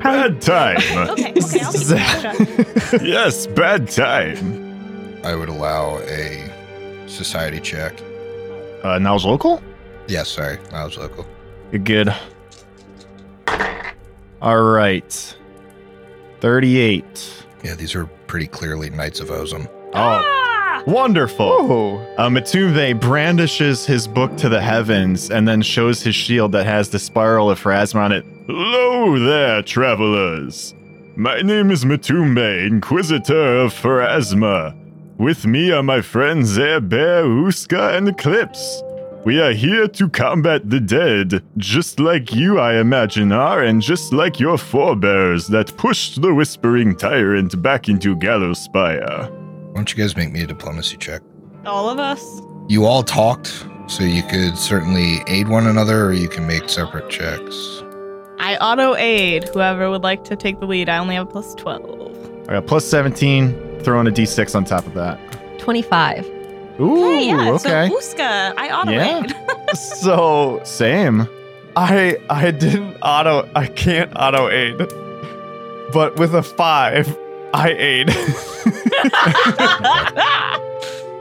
Probably. 0.00 0.30
Bad 0.30 0.40
time. 0.42 0.78
Okay, 1.10 1.32
okay, 1.32 1.60
I'll 1.60 1.72
keep 1.72 1.88
my 1.90 2.78
shut. 2.86 3.02
yes, 3.02 3.46
bad 3.48 3.88
time. 3.90 5.20
I 5.22 5.34
would 5.34 5.50
allow 5.50 5.98
a 5.98 6.50
society 7.06 7.60
check. 7.60 8.00
Uh, 8.82 8.98
now's 8.98 9.26
local? 9.26 9.62
Yes, 10.06 10.30
sorry, 10.30 10.58
I 10.72 10.84
was 10.84 10.96
local. 10.96 11.26
You're 11.70 11.82
good. 11.82 12.14
All 14.40 14.62
right. 14.62 15.36
38. 16.40 17.44
Yeah, 17.64 17.74
these 17.74 17.94
are 17.94 18.06
pretty 18.28 18.46
clearly 18.46 18.88
Knights 18.88 19.20
of 19.20 19.28
Ozem. 19.28 19.68
Oh! 19.92 20.47
Wonderful. 20.88 21.46
Oh, 21.46 22.06
Uh, 22.16 22.30
Matumbe 22.30 22.98
brandishes 22.98 23.84
his 23.84 24.08
book 24.08 24.34
to 24.38 24.48
the 24.48 24.62
heavens 24.62 25.30
and 25.30 25.46
then 25.46 25.60
shows 25.60 26.02
his 26.02 26.14
shield 26.14 26.52
that 26.52 26.64
has 26.64 26.88
the 26.88 26.98
spiral 26.98 27.50
of 27.50 27.60
Pharasma 27.62 28.00
on 28.00 28.12
it. 28.12 28.24
Hello 28.46 29.18
there, 29.18 29.60
travelers. 29.62 30.74
My 31.14 31.42
name 31.42 31.70
is 31.70 31.84
Matumbe, 31.84 32.66
Inquisitor 32.66 33.58
of 33.58 33.74
Pharasma. 33.74 34.74
With 35.18 35.44
me 35.44 35.72
are 35.72 35.82
my 35.82 36.00
friends 36.00 36.56
Airbear, 36.56 37.22
Uska, 37.44 37.94
and 37.94 38.08
Eclipse. 38.08 38.82
We 39.26 39.42
are 39.42 39.52
here 39.52 39.88
to 39.88 40.08
combat 40.08 40.70
the 40.70 40.80
dead, 40.80 41.42
just 41.58 42.00
like 42.00 42.34
you, 42.34 42.58
I 42.58 42.80
imagine, 42.80 43.30
are, 43.30 43.62
and 43.62 43.82
just 43.82 44.14
like 44.14 44.40
your 44.40 44.56
forebears 44.56 45.48
that 45.48 45.76
pushed 45.76 46.22
the 46.22 46.32
Whispering 46.32 46.96
Tyrant 46.96 47.60
back 47.60 47.90
into 47.90 48.16
Gallowspire. 48.16 49.28
Why 49.28 49.47
don't 49.78 49.96
you 49.96 50.02
guys 50.02 50.16
make 50.16 50.32
me 50.32 50.42
a 50.42 50.46
diplomacy 50.46 50.96
check? 50.96 51.22
All 51.64 51.88
of 51.88 52.00
us. 52.00 52.42
You 52.68 52.84
all 52.84 53.04
talked, 53.04 53.64
so 53.86 54.02
you 54.02 54.24
could 54.24 54.58
certainly 54.58 55.22
aid 55.28 55.46
one 55.48 55.68
another, 55.68 56.04
or 56.06 56.12
you 56.12 56.28
can 56.28 56.48
make 56.48 56.68
separate 56.68 57.08
checks. 57.08 57.84
I 58.40 58.56
auto 58.56 58.96
aid 58.96 59.48
whoever 59.48 59.88
would 59.88 60.02
like 60.02 60.24
to 60.24 60.34
take 60.34 60.58
the 60.58 60.66
lead. 60.66 60.88
I 60.88 60.98
only 60.98 61.14
have 61.14 61.28
a 61.28 61.30
plus 61.30 61.54
12. 61.54 62.48
I 62.48 62.54
got 62.54 62.66
plus 62.66 62.84
17, 62.86 63.80
throwing 63.82 64.08
a 64.08 64.10
d6 64.10 64.56
on 64.56 64.64
top 64.64 64.84
of 64.84 64.94
that. 64.94 65.18
25. 65.60 66.26
Ooh, 66.80 67.10
hey, 67.12 67.28
yeah, 67.28 67.50
okay. 67.52 67.88
so 67.88 67.98
Uska, 67.98 68.54
I 68.56 68.70
auto 68.70 68.90
aid. 68.90 69.30
Yeah. 69.30 69.56
aid. 69.70 69.76
so 69.76 70.60
Same. 70.64 71.28
I 71.76 72.16
I 72.28 72.50
didn't 72.50 72.96
auto. 73.02 73.48
I 73.54 73.68
can't 73.68 74.10
auto 74.16 74.48
aid, 74.48 74.78
but 75.92 76.18
with 76.18 76.34
a 76.34 76.42
five, 76.42 77.16
I 77.54 77.70
aid. 77.70 78.10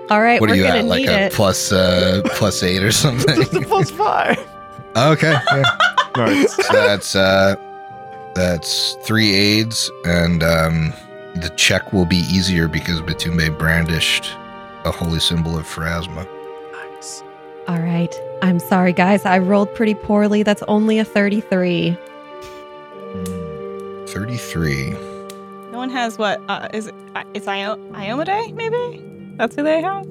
All 0.10 0.22
right, 0.22 0.40
what 0.40 0.50
are 0.50 0.54
we're 0.54 0.56
you 0.56 0.64
going 0.64 0.78
at? 0.78 0.82
to 0.84 0.88
Like 0.88 1.02
need 1.02 1.10
a 1.10 1.26
it. 1.26 1.34
plus 1.34 1.72
uh 1.72 2.22
plus 2.36 2.64
eight 2.64 2.82
or 2.84 2.92
something? 2.94 3.36
Just 3.36 3.54
a 3.54 3.62
plus 3.62 3.92
five. 3.92 4.38
okay. 4.96 5.34
yeah. 5.52 5.64
Nice. 6.16 6.56
So 6.56 6.74
that's 6.74 7.16
uh 7.16 7.56
that's 8.36 8.94
three 9.04 9.34
aids 9.36 9.92
and 10.06 10.44
um 10.44 10.94
the 11.36 11.52
check 11.58 11.92
will 11.94 12.06
be 12.06 12.24
easier 12.32 12.68
because 12.68 13.02
Matumbe 13.02 13.56
brandished 13.60 14.32
a 14.86 14.92
holy 14.92 15.20
symbol 15.20 15.58
of 15.58 15.66
Pharasma. 15.66 16.26
All 17.68 17.80
right. 17.80 18.16
I'm 18.42 18.60
sorry, 18.60 18.94
guys. 18.94 19.26
I 19.26 19.40
rolled 19.40 19.74
pretty 19.76 19.94
poorly. 19.94 20.42
That's 20.42 20.64
only 20.70 21.00
a 21.00 21.06
33. 21.06 21.98
33. 24.08 24.96
No 25.78 25.82
one 25.82 25.92
has 25.92 26.18
what? 26.18 26.42
Uh, 26.50 26.68
is 26.74 26.88
it? 26.88 26.96
Uh, 27.14 27.24
it's 27.36 27.48
Io- 27.48 27.78
Iomedae, 27.92 28.52
maybe? 28.56 29.00
That's 29.38 29.56
who 29.56 29.62
they 29.62 29.80
have? 29.80 30.08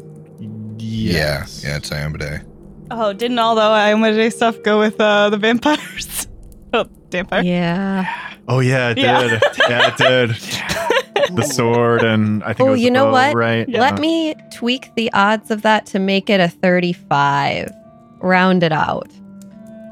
Yes. 0.79 1.64
Yeah, 1.64 1.70
yeah, 1.70 1.76
it's 1.79 1.90
Iomedae. 1.90 2.46
Oh, 2.92 3.12
didn't 3.12 3.40
all 3.40 3.57
the 3.57 3.62
Iomedae 3.62 4.33
stuff 4.33 4.62
go 4.62 4.79
with 4.79 5.00
uh, 5.00 5.29
the 5.31 5.37
vampires? 5.38 6.29
oh, 6.72 6.87
vampire. 7.11 7.42
Yeah. 7.42 8.37
Oh 8.46 8.61
yeah, 8.61 8.90
it 8.90 8.94
did. 8.94 9.42
Yeah, 9.68 9.90
it 9.92 9.96
did. 9.96 10.37
The 11.35 11.42
sword 11.42 12.05
and 12.05 12.44
I 12.44 12.52
think. 12.52 12.68
Oh, 12.68 12.74
you 12.74 12.85
the 12.85 12.90
know 12.90 13.07
bow, 13.07 13.12
what? 13.12 13.35
Right. 13.35 13.68
Let 13.68 13.98
me 13.98 14.37
tweak 14.55 14.94
the 14.94 15.12
odds 15.14 15.50
of 15.50 15.62
that 15.62 15.85
to 15.87 15.98
make 15.98 16.31
it 16.31 16.38
a 16.38 16.46
35. 16.48 17.72
Round 18.20 18.62
it 18.62 18.70
out. 18.70 19.11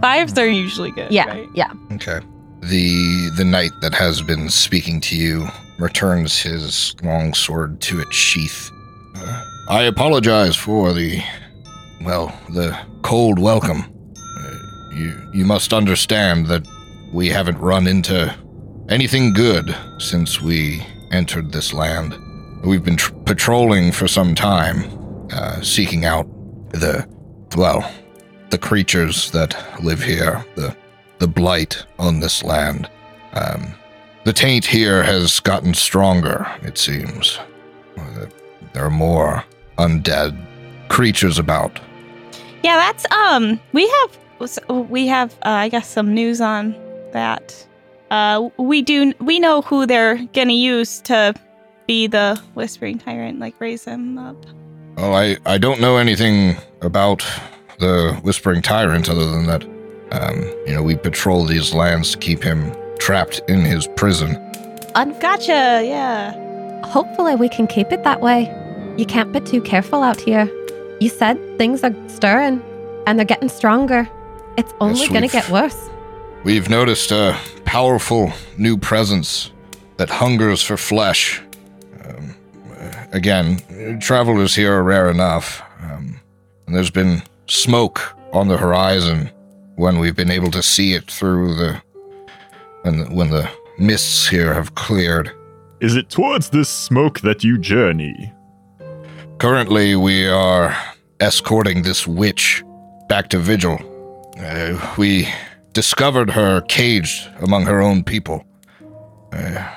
Fives 0.00 0.38
are 0.38 0.46
usually 0.46 0.92
good. 0.92 1.10
Yeah. 1.10 1.26
right? 1.26 1.48
Yeah. 1.56 1.72
Okay. 1.94 2.20
The 2.64 3.30
the 3.36 3.44
knight 3.44 3.72
that 3.82 3.92
has 3.94 4.22
been 4.22 4.48
speaking 4.48 4.98
to 5.02 5.16
you 5.16 5.48
returns 5.78 6.40
his 6.40 6.94
long 7.02 7.34
sword 7.34 7.80
to 7.82 8.00
its 8.00 8.16
sheath. 8.16 8.70
Uh, 9.16 9.44
I 9.68 9.82
apologize 9.82 10.56
for 10.56 10.94
the 10.94 11.22
well, 12.00 12.38
the 12.50 12.74
cold 13.02 13.38
welcome. 13.38 13.84
Uh, 14.38 14.94
you 14.94 15.30
you 15.34 15.44
must 15.44 15.74
understand 15.74 16.46
that 16.46 16.66
we 17.12 17.28
haven't 17.28 17.58
run 17.58 17.86
into 17.86 18.34
anything 18.88 19.34
good 19.34 19.76
since 19.98 20.40
we 20.40 20.82
entered 21.10 21.52
this 21.52 21.74
land. 21.74 22.16
We've 22.64 22.84
been 22.84 22.96
tr- 22.96 23.12
patrolling 23.26 23.92
for 23.92 24.08
some 24.08 24.34
time, 24.34 25.28
uh, 25.32 25.60
seeking 25.60 26.06
out 26.06 26.26
the 26.70 27.06
well, 27.56 27.90
the 28.48 28.58
creatures 28.58 29.30
that 29.32 29.54
live 29.82 30.02
here, 30.02 30.44
the 30.56 30.74
the 31.24 31.28
blight 31.28 31.86
on 31.98 32.20
this 32.20 32.44
land. 32.44 32.86
Um, 33.32 33.74
the 34.24 34.32
taint 34.34 34.66
here 34.66 35.02
has 35.02 35.40
gotten 35.40 35.72
stronger, 35.72 36.46
it 36.60 36.76
seems. 36.76 37.38
Uh, 37.96 38.26
There 38.74 38.84
are 38.84 38.90
more 38.90 39.42
undead 39.78 40.36
creatures 40.88 41.38
about. 41.38 41.80
Yeah, 42.62 42.76
that's 42.76 43.10
um. 43.10 43.58
We 43.72 43.88
have 43.88 44.90
we 44.90 45.06
have 45.06 45.32
uh, 45.46 45.64
I 45.64 45.70
guess 45.70 45.88
some 45.88 46.12
news 46.12 46.42
on 46.42 46.74
that. 47.12 47.66
Uh, 48.10 48.50
we 48.58 48.82
do 48.82 49.14
we 49.18 49.40
know 49.40 49.62
who 49.62 49.86
they're 49.86 50.16
gonna 50.34 50.52
use 50.52 51.00
to 51.02 51.32
be 51.86 52.06
the 52.06 52.38
whispering 52.52 52.98
tyrant, 52.98 53.38
like 53.38 53.54
raise 53.60 53.84
him 53.86 54.18
up. 54.18 54.36
Oh, 54.98 55.12
I, 55.12 55.38
I 55.46 55.56
don't 55.56 55.80
know 55.80 55.96
anything 55.96 56.56
about 56.82 57.24
the 57.78 58.20
Whispering 58.22 58.62
Tyrant 58.62 59.08
other 59.08 59.28
than 59.28 59.46
that, 59.46 59.64
um, 60.14 60.42
you 60.66 60.72
know, 60.74 60.82
we 60.82 60.96
patrol 60.96 61.44
these 61.44 61.74
lands 61.74 62.12
to 62.12 62.18
keep 62.18 62.42
him 62.42 62.72
trapped 62.98 63.40
in 63.48 63.60
his 63.60 63.86
prison. 63.96 64.36
I've 64.94 65.18
gotcha. 65.20 65.82
Yeah. 65.84 66.86
Hopefully, 66.86 67.34
we 67.34 67.48
can 67.48 67.66
keep 67.66 67.90
it 67.92 68.04
that 68.04 68.20
way. 68.20 68.42
You 68.96 69.06
can't 69.06 69.32
be 69.32 69.40
too 69.40 69.60
careful 69.60 70.02
out 70.02 70.20
here. 70.20 70.48
You 71.00 71.08
said 71.08 71.36
things 71.58 71.82
are 71.82 71.94
stirring 72.08 72.62
and 73.06 73.18
they're 73.18 73.26
getting 73.26 73.48
stronger. 73.48 74.08
It's 74.56 74.72
only 74.80 75.00
Yes, 75.00 75.08
going 75.08 75.22
to 75.22 75.28
get 75.28 75.48
worse. 75.50 75.90
We've 76.44 76.70
noticed 76.70 77.10
a 77.10 77.36
powerful 77.64 78.32
new 78.56 78.76
presence 78.76 79.50
that 79.96 80.08
hungers 80.10 80.62
for 80.62 80.76
flesh. 80.76 81.42
Um, 82.04 82.36
again, 83.12 83.98
travelers 84.00 84.54
here 84.54 84.74
are 84.74 84.82
rare 84.84 85.10
enough, 85.10 85.62
um, 85.82 86.20
and 86.66 86.76
there's 86.76 86.90
been 86.90 87.22
smoke 87.48 88.00
on 88.32 88.48
the 88.48 88.56
horizon 88.56 89.30
when 89.76 89.98
we've 89.98 90.16
been 90.16 90.30
able 90.30 90.50
to 90.50 90.62
see 90.62 90.94
it 90.94 91.10
through 91.10 91.54
the 91.54 91.82
when 92.82 92.98
the, 92.98 93.04
when 93.06 93.30
the 93.30 93.50
mists 93.78 94.28
here 94.28 94.54
have 94.54 94.74
cleared. 94.74 95.30
Is 95.80 95.96
it 95.96 96.10
towards 96.10 96.50
this 96.50 96.68
smoke 96.68 97.20
that 97.20 97.42
you 97.42 97.58
journey? 97.58 98.32
Currently, 99.38 99.96
we 99.96 100.26
are 100.28 100.76
escorting 101.20 101.82
this 101.82 102.06
witch 102.06 102.62
back 103.08 103.28
to 103.30 103.38
Vigil. 103.38 103.78
Uh, 104.38 104.94
we 104.96 105.28
discovered 105.72 106.30
her 106.30 106.60
caged 106.62 107.28
among 107.40 107.64
her 107.66 107.80
own 107.80 108.04
people. 108.04 108.44
Uh, 109.32 109.74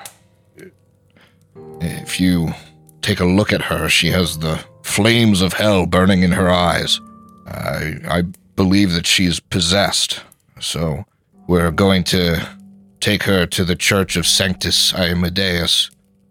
if 1.82 2.20
you 2.20 2.50
take 3.02 3.20
a 3.20 3.26
look 3.26 3.52
at 3.52 3.62
her, 3.62 3.90
she 3.90 4.10
has 4.10 4.40
the 4.40 4.64
flames 4.84 5.42
of 5.42 5.54
hell 5.54 5.86
burning 5.86 6.24
in 6.24 6.32
her 6.32 6.50
eyes. 6.50 7.00
I, 7.48 7.96
I 8.08 8.24
believe 8.58 8.92
that 8.92 9.08
she's 9.08 9.40
possessed, 9.40 10.24
so 10.60 11.06
we're 11.48 11.72
going 11.72 12.04
to 12.04 12.46
take 13.00 13.24
her 13.24 13.46
to 13.46 13.64
the 13.64 13.76
Church 13.76 14.18
of 14.18 14.28
Sanctus 14.28 14.94
Amadeus 14.94 15.90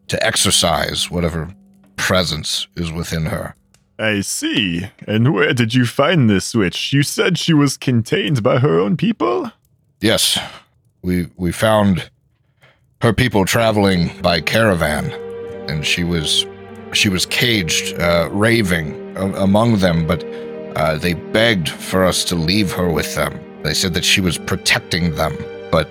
to 0.08 0.22
exorcise 0.26 1.10
whatever 1.10 1.54
presence 1.96 2.66
is 2.76 2.92
within 2.92 3.26
her. 3.26 3.54
I 3.98 4.20
see. 4.20 4.90
And 5.06 5.32
where 5.32 5.54
did 5.54 5.72
you 5.72 5.86
find 5.86 6.28
this 6.28 6.54
witch? 6.54 6.92
You 6.92 7.02
said 7.02 7.38
she 7.38 7.54
was 7.54 7.78
contained 7.78 8.42
by 8.42 8.58
her 8.58 8.78
own 8.78 8.98
people? 8.98 9.50
Yes, 10.00 10.38
we 11.02 11.28
we 11.36 11.52
found 11.52 12.10
her 13.00 13.12
people 13.12 13.46
traveling 13.46 14.10
by 14.20 14.40
caravan, 14.40 15.10
and 15.70 15.86
she 15.86 16.04
was 16.04 16.44
she 16.92 17.08
was 17.08 17.24
caged, 17.24 17.98
uh, 17.98 18.28
raving 18.32 19.16
among 19.16 19.78
them. 19.78 20.06
But 20.06 20.22
uh, 20.76 20.96
they 20.98 21.14
begged 21.14 21.68
for 21.68 22.04
us 22.04 22.24
to 22.24 22.34
leave 22.34 22.70
her 22.72 22.88
with 22.90 23.14
them. 23.14 23.32
They 23.62 23.74
said 23.74 23.94
that 23.94 24.04
she 24.04 24.20
was 24.20 24.38
protecting 24.38 25.14
them, 25.16 25.34
but 25.72 25.88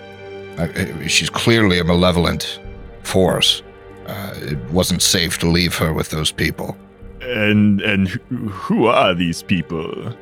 uh, 0.57 0.67
she's 1.07 1.29
clearly 1.29 1.79
a 1.79 1.83
malevolent 1.83 2.59
force. 3.03 3.61
Uh, 4.07 4.33
it 4.51 4.59
wasn't 4.71 5.01
safe 5.01 5.37
to 5.39 5.47
leave 5.47 5.75
her 5.77 5.91
with 5.93 6.09
those 6.11 6.31
people. 6.31 6.77
And 7.21 7.81
and 7.81 8.07
who- 8.07 8.49
who 8.49 8.85
are 8.87 9.15
these 9.15 9.41
people? 9.43 10.13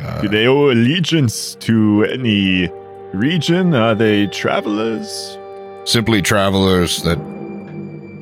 Uh, 0.00 0.20
Do 0.22 0.28
they 0.28 0.46
owe 0.46 0.70
allegiance 0.70 1.56
to 1.66 2.04
any 2.04 2.70
region? 3.12 3.74
Are 3.74 3.94
they 3.94 4.26
travelers? 4.28 5.38
simply 5.86 6.22
travelers 6.22 7.02
that, 7.02 7.18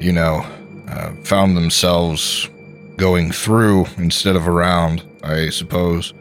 you 0.00 0.12
know, 0.12 0.44
uh, 0.88 1.12
found 1.22 1.57
themselves 1.57 2.48
going 2.96 3.31
through 3.31 3.87
instead 3.98 4.35
of 4.35 4.48
around, 4.48 5.00
I 5.22 5.50
suppose. 5.50 6.12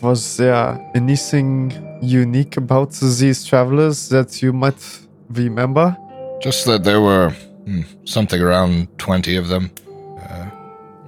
Was 0.00 0.36
there 0.38 0.80
anything 0.94 1.72
unique 2.00 2.56
about 2.56 2.92
these 2.92 3.44
travelers 3.44 4.08
that 4.08 4.42
you 4.42 4.52
might 4.52 4.82
remember? 5.30 5.96
Just 6.40 6.64
that 6.66 6.84
there 6.84 7.00
were 7.00 7.30
hmm, 7.64 7.82
something 8.04 8.40
around 8.40 8.88
20 8.98 9.36
of 9.36 9.48
them. 9.48 9.70
Uh, 10.18 10.50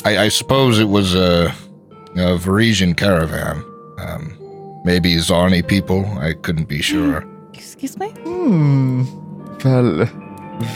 I, 0.04 0.18
I 0.18 0.28
suppose 0.28 0.78
it 0.78 0.88
was 0.88 1.14
a, 1.14 1.54
a 2.16 2.36
Varisian 2.38 2.96
caravan. 2.96 3.64
Um, 3.98 4.36
maybe 4.84 5.14
Sczarni 5.16 5.66
people, 5.66 6.04
I 6.18 6.34
couldn't 6.34 6.68
be 6.68 6.82
sure. 6.82 7.24
Excuse 7.54 7.98
me. 7.98 8.10
Hmm. 8.10 9.04
Well, 9.64 10.08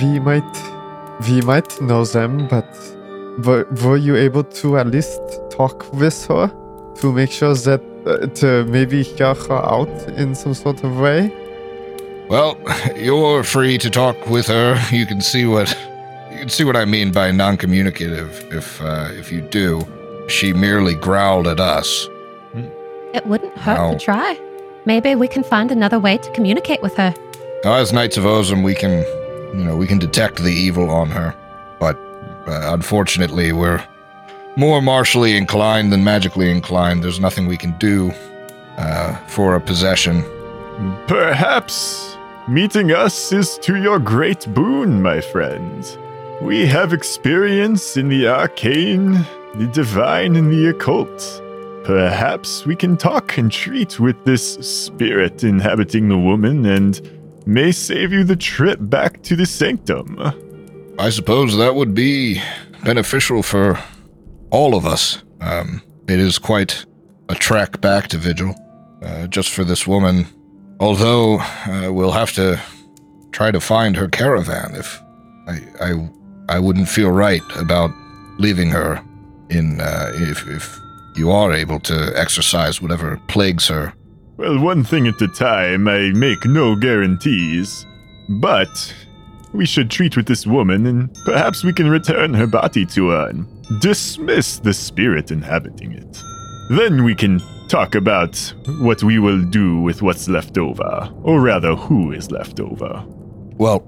we 0.00 0.18
might, 0.18 0.52
we 1.28 1.42
might 1.42 1.80
know 1.82 2.04
them, 2.04 2.48
but 2.48 2.66
were, 3.44 3.66
were 3.84 3.96
you 3.96 4.16
able 4.16 4.44
to 4.44 4.78
at 4.78 4.86
least 4.86 5.20
talk 5.50 5.92
with 5.92 6.26
her 6.26 6.48
to 7.00 7.12
make 7.12 7.30
sure 7.30 7.54
that 7.54 7.80
uh, 8.06 8.26
to 8.40 8.64
maybe 8.64 9.02
hear 9.02 9.34
her 9.34 9.60
out 9.76 9.88
in 10.16 10.34
some 10.34 10.54
sort 10.54 10.82
of 10.84 10.98
way? 10.98 11.30
Well, 12.28 12.56
you're 12.96 13.42
free 13.42 13.78
to 13.78 13.90
talk 13.90 14.16
with 14.26 14.46
her. 14.46 14.80
You 14.90 15.06
can 15.06 15.20
see 15.20 15.46
what 15.46 15.68
you 16.30 16.38
can 16.38 16.48
see 16.48 16.64
what 16.64 16.76
I 16.76 16.84
mean 16.84 17.12
by 17.12 17.30
non-communicative. 17.32 18.30
If 18.52 18.80
uh, 18.80 19.08
if 19.12 19.32
you 19.32 19.40
do, 19.40 19.86
she 20.28 20.52
merely 20.52 20.94
growled 20.94 21.46
at 21.46 21.60
us. 21.60 22.08
It 23.12 23.26
wouldn't 23.26 23.56
hurt 23.58 23.78
Ow. 23.78 23.92
to 23.92 23.98
try. 23.98 24.38
Maybe 24.86 25.14
we 25.14 25.28
can 25.28 25.42
find 25.42 25.72
another 25.72 25.98
way 25.98 26.18
to 26.18 26.30
communicate 26.32 26.80
with 26.80 26.96
her. 26.96 27.12
As 27.64 27.92
Knights 27.92 28.16
of 28.16 28.24
Ozem, 28.24 28.62
we 28.64 28.74
can, 28.74 29.04
you 29.58 29.64
know, 29.64 29.76
we 29.76 29.86
can 29.86 29.98
detect 29.98 30.42
the 30.42 30.52
evil 30.52 30.88
on 30.90 31.08
her, 31.08 31.34
but 31.78 31.96
uh, 32.46 32.72
unfortunately, 32.72 33.52
we're 33.52 33.84
more 34.56 34.82
martially 34.82 35.36
inclined 35.36 35.92
than 35.92 36.04
magically 36.04 36.50
inclined. 36.50 37.02
There's 37.02 37.20
nothing 37.20 37.46
we 37.46 37.56
can 37.56 37.76
do 37.78 38.12
uh, 38.76 39.16
for 39.26 39.54
a 39.54 39.60
possession. 39.60 40.22
Perhaps 41.06 42.16
meeting 42.48 42.92
us 42.92 43.32
is 43.32 43.58
to 43.58 43.76
your 43.76 43.98
great 43.98 44.46
boon, 44.54 45.02
my 45.02 45.20
friend. 45.20 45.98
We 46.40 46.66
have 46.66 46.92
experience 46.92 47.96
in 47.96 48.08
the 48.08 48.26
arcane, 48.28 49.26
the 49.54 49.68
divine, 49.72 50.36
and 50.36 50.50
the 50.50 50.70
occult. 50.70 51.42
Perhaps 51.84 52.66
we 52.66 52.76
can 52.76 52.96
talk 52.96 53.36
and 53.36 53.50
treat 53.52 54.00
with 54.00 54.24
this 54.24 54.54
spirit 54.54 55.44
inhabiting 55.44 56.08
the 56.08 56.18
woman 56.18 56.64
and 56.66 57.00
may 57.46 57.72
save 57.72 58.12
you 58.12 58.24
the 58.24 58.36
trip 58.36 58.78
back 58.80 59.22
to 59.22 59.36
the 59.36 59.46
sanctum. 59.46 60.18
I 60.98 61.10
suppose 61.10 61.56
that 61.56 61.74
would 61.74 61.94
be 61.94 62.40
beneficial 62.84 63.42
for 63.42 63.78
all 64.50 64.74
of 64.74 64.86
us. 64.86 65.22
Um, 65.40 65.82
it 66.08 66.18
is 66.18 66.38
quite 66.38 66.84
a 67.28 67.34
trek 67.34 67.80
back 67.80 68.08
to 68.08 68.18
Vigil, 68.18 68.54
uh, 69.02 69.26
just 69.28 69.50
for 69.50 69.64
this 69.64 69.86
woman. 69.86 70.26
Although 70.80 71.38
uh, 71.38 71.90
we'll 71.92 72.12
have 72.12 72.32
to 72.32 72.60
try 73.32 73.50
to 73.50 73.60
find 73.60 73.96
her 73.96 74.08
caravan 74.08 74.74
if 74.74 75.00
I 75.46 75.60
I 75.80 76.10
I 76.48 76.58
wouldn't 76.58 76.88
feel 76.88 77.10
right 77.10 77.42
about 77.56 77.90
leaving 78.38 78.70
her 78.70 79.02
in 79.50 79.80
uh, 79.80 80.12
if 80.14 80.46
if 80.48 80.78
you 81.16 81.30
are 81.30 81.52
able 81.52 81.80
to 81.80 82.12
exercise 82.16 82.80
whatever 82.80 83.20
plagues 83.28 83.68
her. 83.68 83.92
Well, 84.36 84.58
one 84.58 84.84
thing 84.84 85.06
at 85.06 85.20
a 85.20 85.28
time. 85.28 85.86
I 85.86 86.10
make 86.12 86.44
no 86.46 86.74
guarantees. 86.74 87.86
But 88.30 88.94
we 89.52 89.66
should 89.66 89.90
treat 89.90 90.16
with 90.16 90.26
this 90.26 90.46
woman, 90.46 90.86
and 90.86 91.12
perhaps 91.24 91.64
we 91.64 91.72
can 91.72 91.90
return 91.90 92.32
her 92.34 92.46
body 92.46 92.86
to 92.86 93.08
her 93.08 93.28
and 93.28 93.59
dismiss 93.78 94.58
the 94.58 94.74
spirit 94.74 95.30
inhabiting 95.30 95.92
it. 95.92 96.22
Then 96.70 97.04
we 97.04 97.14
can 97.14 97.40
talk 97.68 97.94
about 97.94 98.36
what 98.80 99.02
we 99.02 99.18
will 99.18 99.42
do 99.44 99.80
with 99.80 100.02
what's 100.02 100.28
left 100.28 100.58
over, 100.58 101.08
or 101.22 101.40
rather, 101.40 101.74
who 101.76 102.12
is 102.12 102.30
left 102.30 102.60
over. 102.60 103.04
Well, 103.56 103.84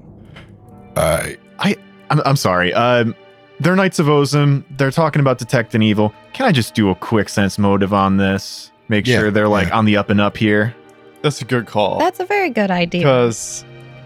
I 0.97 1.37
I 1.59 1.77
I'm, 2.11 2.21
I'm 2.25 2.37
sorry. 2.37 2.73
Um, 2.75 3.15
they're 3.61 3.77
Knights 3.77 3.99
of 3.99 4.07
Ozem. 4.07 4.65
They're 4.77 4.91
talking 4.91 5.21
about 5.21 5.39
detecting 5.39 5.83
evil. 5.83 6.13
Can 6.33 6.47
I 6.47 6.53
just 6.53 6.75
do 6.75 6.91
a 6.91 6.95
quick 6.95 7.29
sense 7.29 7.59
motive 7.59 7.93
on 7.93 8.17
this? 8.17 8.71
Make 8.89 9.07
Yeah, 9.07 9.19
sure 9.21 9.31
they're 9.31 9.49
like 9.49 9.69
yeah. 9.69 9.79
on 9.79 9.85
the 9.85 9.97
up 9.97 10.11
and 10.11 10.21
up 10.21 10.37
here. 10.37 10.75
That's 11.23 11.41
a 11.41 11.45
good 11.45 11.67
call. 11.67 11.99
That's 12.01 12.19
a 12.19 12.25
very 12.27 12.51
good 12.51 12.71
idea. 12.73 13.03
Because 13.03 13.65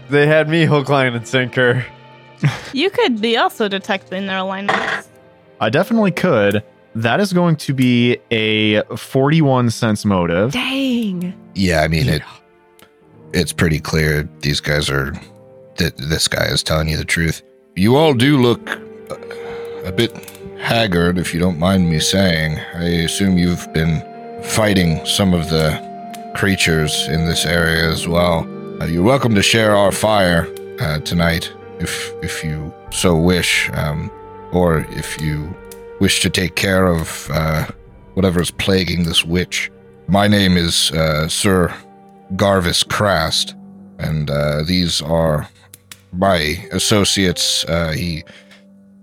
they 0.09 0.27
had 0.27 0.47
me 0.47 0.65
hook, 0.65 0.89
line, 0.89 1.13
and 1.15 1.27
sinker. 1.27 1.83
You 2.71 2.91
could 2.91 3.19
be 3.19 3.35
also 3.37 3.67
detecting 3.67 4.27
their 4.27 4.37
alignments. 4.37 5.09
I 5.59 5.69
definitely 5.69 6.11
could. 6.11 6.63
That 6.95 7.19
is 7.19 7.33
going 7.33 7.57
to 7.57 7.73
be 7.73 8.17
a 8.31 8.81
41 8.95 9.69
sense 9.69 10.03
motive. 10.05 10.51
Dang. 10.51 11.33
yeah, 11.53 11.81
I 11.81 11.87
mean 11.87 12.09
it. 12.09 12.21
It's 13.33 13.53
pretty 13.53 13.79
clear 13.79 14.27
these 14.39 14.59
guys 14.59 14.89
are 14.89 15.13
that 15.75 15.95
this 15.97 16.27
guy 16.27 16.45
is 16.45 16.63
telling 16.63 16.89
you 16.89 16.97
the 16.97 17.05
truth. 17.05 17.43
You 17.75 17.95
all 17.95 18.13
do 18.13 18.41
look 18.41 18.67
uh, 19.11 19.15
a 19.83 19.91
bit 19.91 20.11
haggard, 20.59 21.19
if 21.19 21.33
you 21.33 21.39
don't 21.39 21.59
mind 21.59 21.89
me 21.89 21.99
saying. 21.99 22.57
I 22.73 22.85
assume 23.05 23.37
you've 23.37 23.71
been 23.73 24.01
fighting 24.43 25.05
some 25.05 25.33
of 25.33 25.49
the 25.49 25.85
creatures 26.35 27.07
in 27.09 27.25
this 27.25 27.45
area 27.45 27.89
as 27.91 28.07
well. 28.07 28.47
Uh, 28.81 28.85
you're 28.85 29.03
welcome 29.03 29.35
to 29.35 29.43
share 29.43 29.75
our 29.75 29.91
fire 29.91 30.47
uh, 30.79 30.99
tonight, 30.99 31.51
if 31.79 32.11
if 32.23 32.43
you 32.43 32.73
so 32.91 33.15
wish, 33.15 33.69
um, 33.73 34.11
or 34.57 34.79
if 34.89 35.21
you 35.21 35.55
wish 35.99 36.21
to 36.21 36.31
take 36.31 36.55
care 36.55 36.87
of 36.87 37.29
uh, 37.31 37.67
whatever's 38.15 38.49
plaguing 38.49 39.03
this 39.03 39.23
witch. 39.23 39.69
My 40.07 40.27
name 40.27 40.57
is 40.57 40.91
uh, 40.91 41.27
Sir 41.27 41.71
Garvis 42.33 42.87
Crast, 42.87 43.55
and 43.99 44.31
uh, 44.31 44.63
these 44.63 44.99
are 45.01 45.47
my 46.11 46.37
associates. 46.71 47.65
Uh, 47.65 47.91
he, 47.91 48.23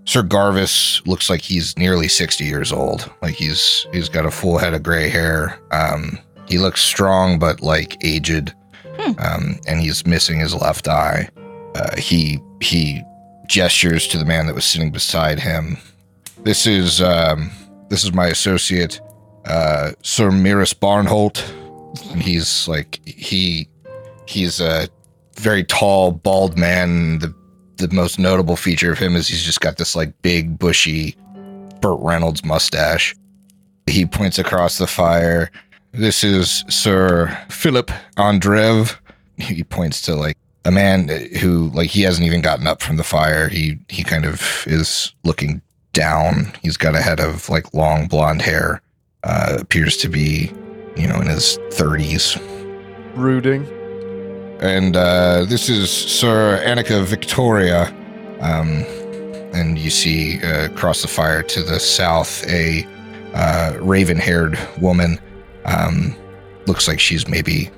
Sir 0.03 0.23
Garvis, 0.23 1.05
looks 1.07 1.29
like 1.29 1.41
he's 1.41 1.77
nearly 1.77 2.09
sixty 2.09 2.43
years 2.43 2.73
old. 2.73 3.09
Like 3.21 3.35
he's 3.35 3.87
he's 3.93 4.09
got 4.09 4.25
a 4.25 4.31
full 4.31 4.57
head 4.57 4.73
of 4.73 4.83
gray 4.83 5.07
hair. 5.07 5.57
Um, 5.71 6.19
he 6.47 6.57
looks 6.57 6.81
strong 6.81 7.39
but 7.39 7.61
like 7.61 8.03
aged, 8.03 8.53
um, 9.19 9.57
and 9.67 9.79
he's 9.79 10.05
missing 10.05 10.37
his 10.37 10.53
left 10.53 10.89
eye. 10.89 11.29
Uh, 11.75 11.95
he 11.95 12.41
he 12.61 13.01
gestures 13.47 14.07
to 14.07 14.17
the 14.17 14.25
man 14.25 14.47
that 14.47 14.55
was 14.55 14.65
sitting 14.65 14.91
beside 14.91 15.39
him. 15.39 15.77
This 16.43 16.67
is 16.67 17.01
um, 17.01 17.51
this 17.89 18.03
is 18.03 18.13
my 18.13 18.27
associate, 18.27 18.99
uh, 19.45 19.91
Sir 20.01 20.29
Miris 20.29 20.73
Barnholt. 20.73 21.43
And 22.11 22.21
he's 22.21 22.67
like 22.67 22.99
he 23.05 23.67
he's 24.25 24.59
a 24.59 24.87
very 25.35 25.63
tall, 25.63 26.11
bald 26.11 26.57
man. 26.57 27.19
The 27.19 27.33
the 27.77 27.93
most 27.93 28.19
notable 28.19 28.55
feature 28.55 28.91
of 28.91 28.99
him 28.99 29.15
is 29.15 29.27
he's 29.27 29.43
just 29.43 29.61
got 29.61 29.77
this 29.77 29.95
like 29.95 30.13
big, 30.21 30.57
bushy 30.57 31.15
Burt 31.81 31.99
Reynolds 32.01 32.43
mustache. 32.43 33.15
He 33.87 34.05
points 34.05 34.39
across 34.39 34.77
the 34.77 34.87
fire. 34.87 35.51
This 35.91 36.23
is 36.23 36.63
Sir 36.69 37.37
Philip 37.49 37.91
Andrev. 38.17 38.97
He 39.37 39.63
points 39.63 40.01
to 40.03 40.15
like 40.15 40.37
a 40.65 40.71
man 40.71 41.07
who 41.39 41.69
like 41.69 41.89
he 41.89 42.01
hasn't 42.01 42.25
even 42.25 42.41
gotten 42.41 42.67
up 42.67 42.81
from 42.81 42.97
the 42.97 43.03
fire. 43.03 43.47
He 43.47 43.77
he 43.87 44.03
kind 44.03 44.25
of 44.25 44.65
is 44.67 45.13
looking 45.23 45.61
down. 45.93 46.51
He's 46.61 46.75
got 46.75 46.95
a 46.95 47.01
head 47.01 47.19
of 47.19 47.47
like 47.49 47.73
long 47.73 48.07
blonde 48.07 48.41
hair. 48.41 48.81
Uh, 49.23 49.57
appears 49.59 49.97
to 49.97 50.09
be, 50.09 50.51
you 50.95 51.07
know, 51.07 51.19
in 51.19 51.27
his 51.27 51.57
thirties. 51.71 52.37
Brooding. 53.15 53.65
And 54.59 54.95
uh, 54.95 55.45
this 55.45 55.69
is 55.69 55.89
Sir 55.91 56.61
Annika 56.65 57.03
Victoria. 57.03 57.87
Um, 58.41 58.83
and 59.53 59.79
you 59.79 59.89
see 59.89 60.41
uh, 60.43 60.65
across 60.65 61.01
the 61.01 61.07
fire 61.07 61.41
to 61.41 61.63
the 61.63 61.79
south 61.79 62.45
a 62.47 62.85
uh, 63.33 63.77
raven-haired 63.81 64.59
woman. 64.79 65.19
Um, 65.65 66.15
looks 66.67 66.87
like 66.87 66.99
she's 66.99 67.27
maybe 67.27 67.69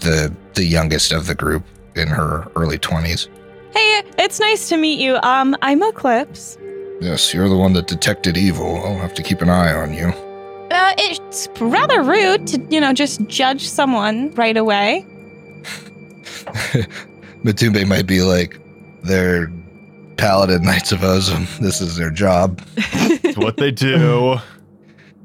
the 0.00 0.34
the 0.54 0.64
youngest 0.64 1.12
of 1.12 1.26
the 1.26 1.34
group 1.34 1.64
in 1.96 2.08
her 2.08 2.46
early 2.56 2.78
twenties. 2.78 3.28
Hey, 3.74 4.02
it's 4.18 4.38
nice 4.40 4.68
to 4.68 4.76
meet 4.76 5.00
you. 5.00 5.16
Um, 5.22 5.56
I'm 5.62 5.82
Eclipse. 5.82 6.58
Yes, 7.00 7.32
you're 7.34 7.48
the 7.48 7.56
one 7.56 7.72
that 7.72 7.86
detected 7.88 8.36
evil. 8.36 8.76
I'll 8.84 8.98
have 8.98 9.14
to 9.14 9.22
keep 9.22 9.40
an 9.40 9.48
eye 9.50 9.72
on 9.74 9.92
you. 9.94 10.08
Uh, 10.70 10.94
it's 10.98 11.48
rather 11.60 12.02
rude 12.02 12.46
to, 12.48 12.60
you 12.70 12.80
know, 12.80 12.92
just 12.92 13.20
judge 13.26 13.66
someone 13.68 14.30
right 14.34 14.56
away. 14.56 15.04
Matumbe 17.44 17.86
might 17.86 18.06
be 18.06 18.22
like, 18.22 18.58
they're 19.02 19.50
paladin 20.16 20.62
knights 20.62 20.92
of 20.92 21.00
Ozem. 21.00 21.46
This 21.58 21.80
is 21.80 21.96
their 21.96 22.10
job. 22.10 22.62
It's 22.76 23.36
what 23.38 23.56
they 23.56 23.70
do. 23.70 24.36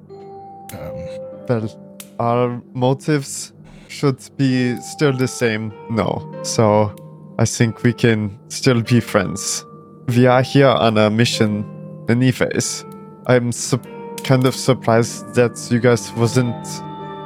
Um, 0.10 1.08
Well, 1.48 2.04
our 2.20 2.62
motives 2.74 3.54
should 3.98 4.20
be 4.38 4.76
still 4.82 5.14
the 5.14 5.28
same. 5.28 5.74
No. 5.90 6.08
So 6.44 6.94
I 7.40 7.46
think 7.46 7.84
we 7.84 7.94
can 7.94 8.38
still 8.50 8.82
be 8.82 9.00
friends. 9.00 9.66
We 10.16 10.28
are 10.28 10.42
here 10.44 10.68
on 10.68 10.98
a 10.98 11.10
mission 11.10 11.66
anyways. 12.08 12.86
I'm 13.26 13.52
su- 13.52 13.82
kind 14.24 14.46
of 14.46 14.56
surprised 14.56 15.34
that 15.36 15.56
you 15.72 15.80
guys 15.80 16.12
wasn't 16.14 16.64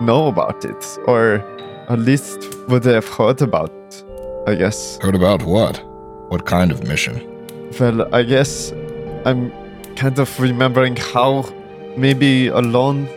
know 0.02 0.28
about 0.28 0.64
it. 0.66 0.98
Or 1.08 1.44
at 1.90 2.00
least 2.00 2.40
would 2.70 2.86
have 2.86 3.08
heard 3.08 3.42
about 3.42 3.72
I 4.48 4.56
guess. 4.56 4.98
heard 5.02 5.16
about 5.16 5.44
what? 5.44 5.78
What 6.32 6.46
kind 6.46 6.72
of 6.72 6.88
mission? 6.88 7.16
Well, 7.80 8.08
I 8.16 8.24
guess 8.24 8.72
I'm 9.26 9.52
kind 9.96 10.18
of 10.18 10.40
remembering 10.40 10.96
how 10.96 11.44
maybe 11.98 12.48
alone 12.48 13.08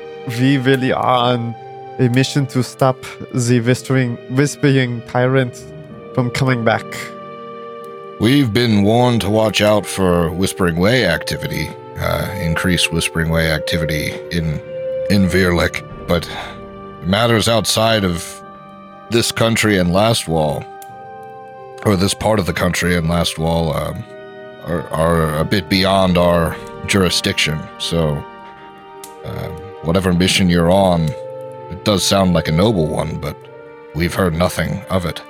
we 0.40 0.58
really 0.58 0.92
are 0.92 1.32
on 1.32 1.54
a 1.98 2.09
mission 2.09 2.46
to 2.46 2.62
stop 2.62 2.96
the 3.33 3.61
whispering, 3.61 4.16
whispering 4.35 5.02
tyrant 5.09 5.57
from 6.14 6.30
coming 6.30 6.64
back. 6.64 6.85
We've 8.20 8.52
been 8.52 8.85
warned 8.85 9.20
to 9.22 9.30
watch 9.30 9.61
out 9.61 9.87
for 9.87 10.30
Whispering 10.30 10.76
Way 10.76 11.07
activity, 11.07 11.68
uh, 11.98 12.30
increased 12.40 12.92
Whispering 12.92 13.28
Way 13.28 13.50
activity 13.50 14.12
in 14.30 14.61
in 15.11 15.28
Virlych, 15.28 15.83
but 16.07 16.28
matters 17.04 17.48
outside 17.48 18.04
of 18.04 18.42
this 19.11 19.30
country 19.30 19.76
and 19.78 19.92
Last 19.92 20.26
Wall, 20.28 20.64
or 21.85 21.96
this 21.96 22.14
part 22.14 22.38
of 22.38 22.46
the 22.46 22.54
country 22.54 22.96
and 22.96 23.09
Last 23.09 23.38
Wall, 23.38 23.76
um, 23.76 24.02
are, 24.64 24.88
are 24.88 25.38
a 25.38 25.44
bit 25.44 25.68
beyond 25.68 26.16
our 26.16 26.57
jurisdiction. 26.87 27.59
So, 27.78 28.24
um, 29.24 29.52
whatever 29.83 30.14
mission 30.14 30.48
you're 30.48 30.70
on, 30.70 31.11
it 31.70 31.85
does 31.85 32.05
sound 32.05 32.35
like 32.35 32.48
a 32.48 32.53
noble 32.53 32.87
one, 32.87 33.20
but 33.20 33.37
we've 33.94 34.14
heard 34.14 34.35
nothing 34.35 34.83
of 34.90 35.05
it. 35.05 35.22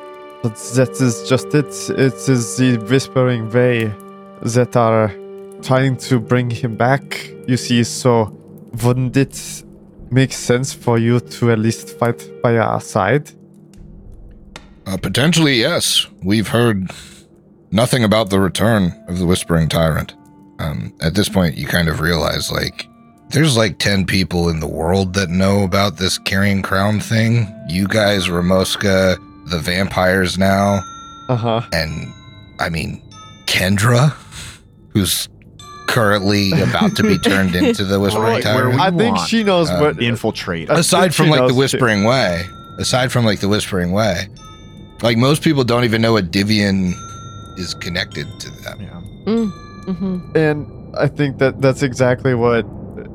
But 0.43 0.57
that 0.75 0.91
is 1.01 1.29
just 1.29 1.55
it. 1.55 1.67
It 1.99 2.29
is 2.29 2.57
the 2.57 2.77
whispering 2.91 3.51
way 3.51 3.93
that 4.43 4.77
are 4.77 5.13
trying 5.63 5.97
to 5.97 6.21
bring 6.21 6.51
him 6.51 6.77
back. 6.77 7.31
You 7.49 7.57
see, 7.57 7.83
so 7.85 8.37
wouldn't 8.83 9.17
it 9.17 9.65
make 10.11 10.33
sense 10.33 10.73
for 10.73 10.99
you 10.99 11.21
to 11.21 11.51
at 11.51 11.59
least 11.59 11.99
fight 11.99 12.31
by 12.43 12.59
our 12.59 12.81
side? 12.81 13.31
Uh, 14.87 14.99
potentially, 14.99 15.55
yes. 15.55 16.07
We've 16.23 16.49
heard 16.49 16.91
nothing 17.71 18.05
about 18.05 18.31
the 18.31 18.39
return 18.39 18.93
of 19.09 19.19
the 19.19 19.27
Whispering 19.27 19.69
Tyrant. 19.69 20.15
Um, 20.59 20.95
at 21.01 21.15
this 21.15 21.29
point, 21.29 21.57
you 21.57 21.67
kind 21.67 21.89
of 21.89 22.01
realize, 22.01 22.53
like, 22.53 22.87
there's 23.31 23.57
like 23.57 23.79
10 23.79 24.07
people 24.07 24.49
in 24.49 24.61
the 24.61 24.67
world 24.69 25.15
that 25.15 25.29
know 25.31 25.65
about 25.65 25.97
this 25.97 26.19
Carrion 26.19 26.63
Crown 26.63 27.01
thing. 27.01 27.47
You 27.69 27.89
guys, 27.89 28.29
Ramoska, 28.29 29.17
the 29.51 29.59
vampires 29.59 30.39
now, 30.39 30.81
Uh 31.29 31.37
huh. 31.37 31.61
and 31.73 32.13
I 32.61 32.69
mean, 32.69 33.03
Kendra, 33.47 34.11
who's 34.91 35.29
currently 35.89 36.51
about 36.63 36.97
to 36.97 37.03
be 37.03 37.19
turned 37.19 37.55
into 37.57 37.85
the 37.85 37.99
Whispering 38.01 38.25
Right, 38.25 38.45
where 38.45 38.73
I 38.73 38.91
think 38.91 39.17
want, 39.17 39.29
she 39.29 39.43
knows 39.45 39.69
uh, 39.71 39.79
what. 39.79 40.03
Infiltrate. 40.03 40.71
Aside 40.71 41.15
from 41.15 41.29
like 41.29 41.39
the 41.41 41.43
knows 41.49 41.51
too. 41.53 41.59
Whispering 41.59 42.05
Way, 42.05 42.45
aside 42.79 43.11
from 43.13 43.25
like 43.25 43.41
the 43.41 43.49
Whispering 43.49 43.93
Way, 43.93 44.29
like 45.03 45.17
most 45.19 45.43
people 45.43 45.65
don't 45.65 45.85
even 45.85 46.01
know 46.01 46.15
Adivion 46.15 46.93
is 47.59 47.75
connected 47.75 48.27
to 48.41 48.51
them. 48.63 48.81
Yeah. 48.81 49.93
hmm 49.93 50.37
And 50.37 50.67
I 50.97 51.09
think 51.09 51.39
that 51.39 51.61
that's 51.61 51.83
exactly 51.83 52.35
what 52.35 52.65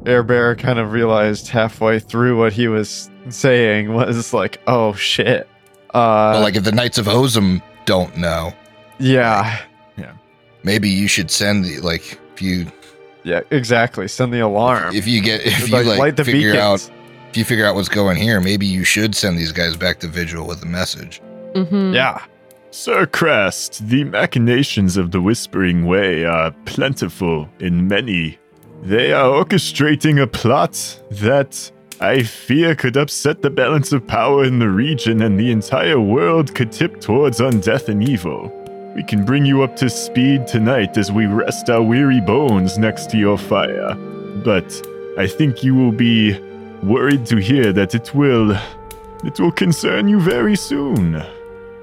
Air 0.05 0.23
Bear 0.23 0.55
kind 0.55 0.79
of 0.79 0.91
realized 0.91 1.49
halfway 1.49 1.99
through 1.99 2.37
what 2.37 2.53
he 2.53 2.67
was 2.67 3.09
saying 3.29 3.93
was 3.93 4.33
like, 4.33 4.61
oh 4.67 4.93
shit. 4.93 5.47
Uh, 5.93 6.33
but 6.33 6.41
like 6.41 6.55
if 6.55 6.63
the 6.63 6.71
Knights 6.71 6.97
of 6.97 7.07
Ozem 7.07 7.61
don't 7.85 8.15
know, 8.17 8.53
yeah, 8.99 9.59
yeah, 9.97 10.13
maybe 10.63 10.89
you 10.89 11.07
should 11.07 11.31
send 11.31 11.65
the 11.65 11.79
like 11.79 12.19
if 12.33 12.41
you 12.41 12.71
yeah, 13.23 13.41
exactly. 13.51 14.07
Send 14.07 14.33
the 14.33 14.39
alarm. 14.39 14.95
if 14.95 15.07
you 15.07 15.21
get 15.21 15.41
if 15.45 15.67
you 15.67 15.73
like, 15.73 15.85
like, 15.85 15.99
light 15.99 16.17
the 16.17 16.25
figure 16.25 16.51
beacons. 16.51 16.89
out 16.89 16.95
if 17.29 17.37
you 17.37 17.45
figure 17.45 17.65
out 17.65 17.75
what's 17.75 17.89
going 17.89 18.17
here, 18.17 18.41
maybe 18.41 18.65
you 18.65 18.83
should 18.83 19.15
send 19.15 19.37
these 19.37 19.51
guys 19.51 19.77
back 19.77 19.99
to 19.99 20.07
Vigil 20.07 20.47
with 20.47 20.63
a 20.63 20.65
message. 20.65 21.21
Mm-hmm. 21.53 21.93
Yeah, 21.93 22.23
Sir 22.71 23.05
Crest, 23.05 23.87
the 23.87 24.03
machinations 24.03 24.97
of 24.97 25.11
the 25.11 25.21
Whispering 25.21 25.85
Way 25.85 26.25
are 26.25 26.51
plentiful 26.65 27.49
in 27.59 27.87
many. 27.87 28.37
They 28.81 29.11
are 29.11 29.43
orchestrating 29.43 30.21
a 30.21 30.27
plot 30.27 31.01
that 31.11 31.71
I 31.99 32.23
fear 32.23 32.75
could 32.75 32.95
upset 32.95 33.41
the 33.41 33.49
balance 33.49 33.91
of 33.91 34.07
power 34.07 34.45
in 34.45 34.59
the 34.59 34.69
region 34.69 35.21
and 35.21 35.37
the 35.37 35.51
entire 35.51 35.99
world 35.99 36.55
could 36.55 36.71
tip 36.71 37.01
towards 37.01 37.39
undeath 37.39 37.89
and 37.89 38.07
evil. 38.07 38.49
We 38.95 39.03
can 39.03 39.25
bring 39.25 39.45
you 39.45 39.63
up 39.63 39.75
to 39.77 39.89
speed 39.89 40.47
tonight 40.47 40.97
as 40.97 41.11
we 41.11 41.25
rest 41.25 41.69
our 41.69 41.81
weary 41.81 42.21
bones 42.21 42.77
next 42.77 43.09
to 43.11 43.17
your 43.17 43.37
fire. 43.37 43.95
But 44.45 44.81
I 45.17 45.27
think 45.27 45.61
you 45.61 45.75
will 45.75 45.91
be 45.91 46.39
worried 46.81 47.25
to 47.27 47.35
hear 47.35 47.73
that 47.73 47.93
it 47.93 48.15
will 48.15 48.57
it 49.25 49.37
will 49.37 49.51
concern 49.51 50.07
you 50.07 50.21
very 50.21 50.55
soon. 50.55 51.15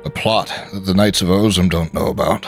A 0.07 0.11
plot 0.11 0.51
that 0.73 0.87
the 0.87 0.95
Knights 0.95 1.21
of 1.21 1.29
Ozem 1.29 1.69
don't 1.69 1.93
know 1.93 2.07
about. 2.07 2.47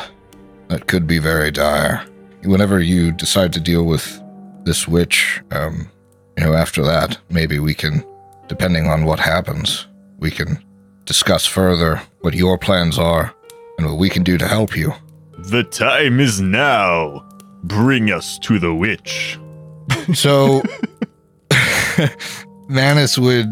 That 0.69 0.87
could 0.87 1.07
be 1.07 1.19
very 1.19 1.51
dire. 1.51 2.03
Whenever 2.45 2.81
you 2.81 3.13
decide 3.13 3.53
to 3.53 3.61
deal 3.61 3.85
with 3.85 4.23
this 4.65 4.87
witch, 4.87 5.41
um, 5.51 5.91
you 6.37 6.45
know, 6.45 6.55
after 6.55 6.83
that, 6.85 7.19
maybe 7.31 7.59
we 7.59 7.75
can, 7.75 8.05
depending 8.49 8.87
on 8.87 9.05
what 9.05 9.19
happens, 9.19 9.87
we 10.19 10.31
can 10.31 10.63
discuss 11.05 11.47
further 11.47 12.01
what 12.21 12.35
your 12.35 12.59
plans 12.59 12.99
are 12.99 13.35
and 13.79 13.87
what 13.87 13.99
we 13.99 14.09
can 14.09 14.23
do 14.23 14.37
to 14.39 14.47
help 14.47 14.77
you. 14.77 14.93
The 15.39 15.65
time 15.65 16.21
is 16.21 16.41
now. 16.41 17.25
Bring 17.65 18.13
us 18.13 18.39
to 18.41 18.59
the 18.59 18.75
witch. 18.75 19.39
So, 20.15 20.63
Manus 22.69 23.19
would 23.19 23.47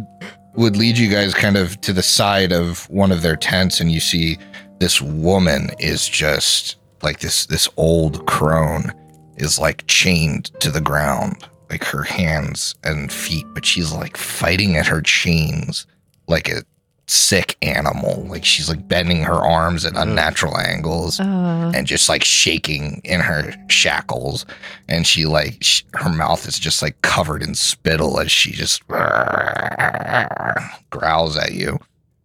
would 0.55 0.77
lead 0.77 0.97
you 0.97 1.11
guys 1.11 1.35
kind 1.35 1.57
of 1.57 1.81
to 1.83 1.93
the 1.93 2.03
side 2.03 2.53
of 2.53 2.89
one 2.89 3.13
of 3.13 3.23
their 3.23 3.37
tents, 3.37 3.81
and 3.81 3.91
you 3.91 4.01
see 4.01 4.39
this 4.79 5.01
woman 5.01 5.71
is 5.79 6.09
just 6.09 6.77
like 7.03 7.21
this 7.21 7.47
this 7.47 7.69
old 7.77 8.27
crone 8.27 8.93
is 9.37 9.59
like 9.59 9.87
chained 9.87 10.47
to 10.61 10.71
the 10.71 10.81
ground, 10.81 11.47
like 11.71 11.85
her 11.85 12.03
hands 12.03 12.75
and 12.85 13.13
feet, 13.13 13.47
but 13.55 13.65
she's 13.65 13.93
like 13.93 14.17
fighting 14.17 14.77
at 14.77 14.87
her 14.87 15.03
chains 15.03 15.87
like 16.29 16.49
a 16.49 16.63
sick 17.09 17.57
animal. 17.63 18.25
Like 18.29 18.45
she's 18.45 18.69
like 18.69 18.89
bending 18.89 19.23
her 19.23 19.35
arms 19.35 19.85
at 19.85 19.97
unnatural 19.97 20.59
angles 20.59 21.21
Uh, 21.21 21.71
and 21.75 21.87
just 21.87 22.09
like 22.09 22.25
shaking 22.25 23.01
in 23.05 23.21
her 23.21 23.55
shackles. 23.69 24.45
And 24.89 25.07
she 25.07 25.25
like 25.27 25.59
sh- 25.63 25.83
her 25.95 26.11
mouth 26.11 26.49
is 26.49 26.59
just 26.59 26.83
like 26.83 27.01
covered 27.03 27.43
in 27.43 27.55
spittle 27.55 28.19
as 28.19 28.33
she 28.33 28.51
just 28.51 28.83
growls 30.91 31.37
at 31.37 31.53
you. 31.53 31.79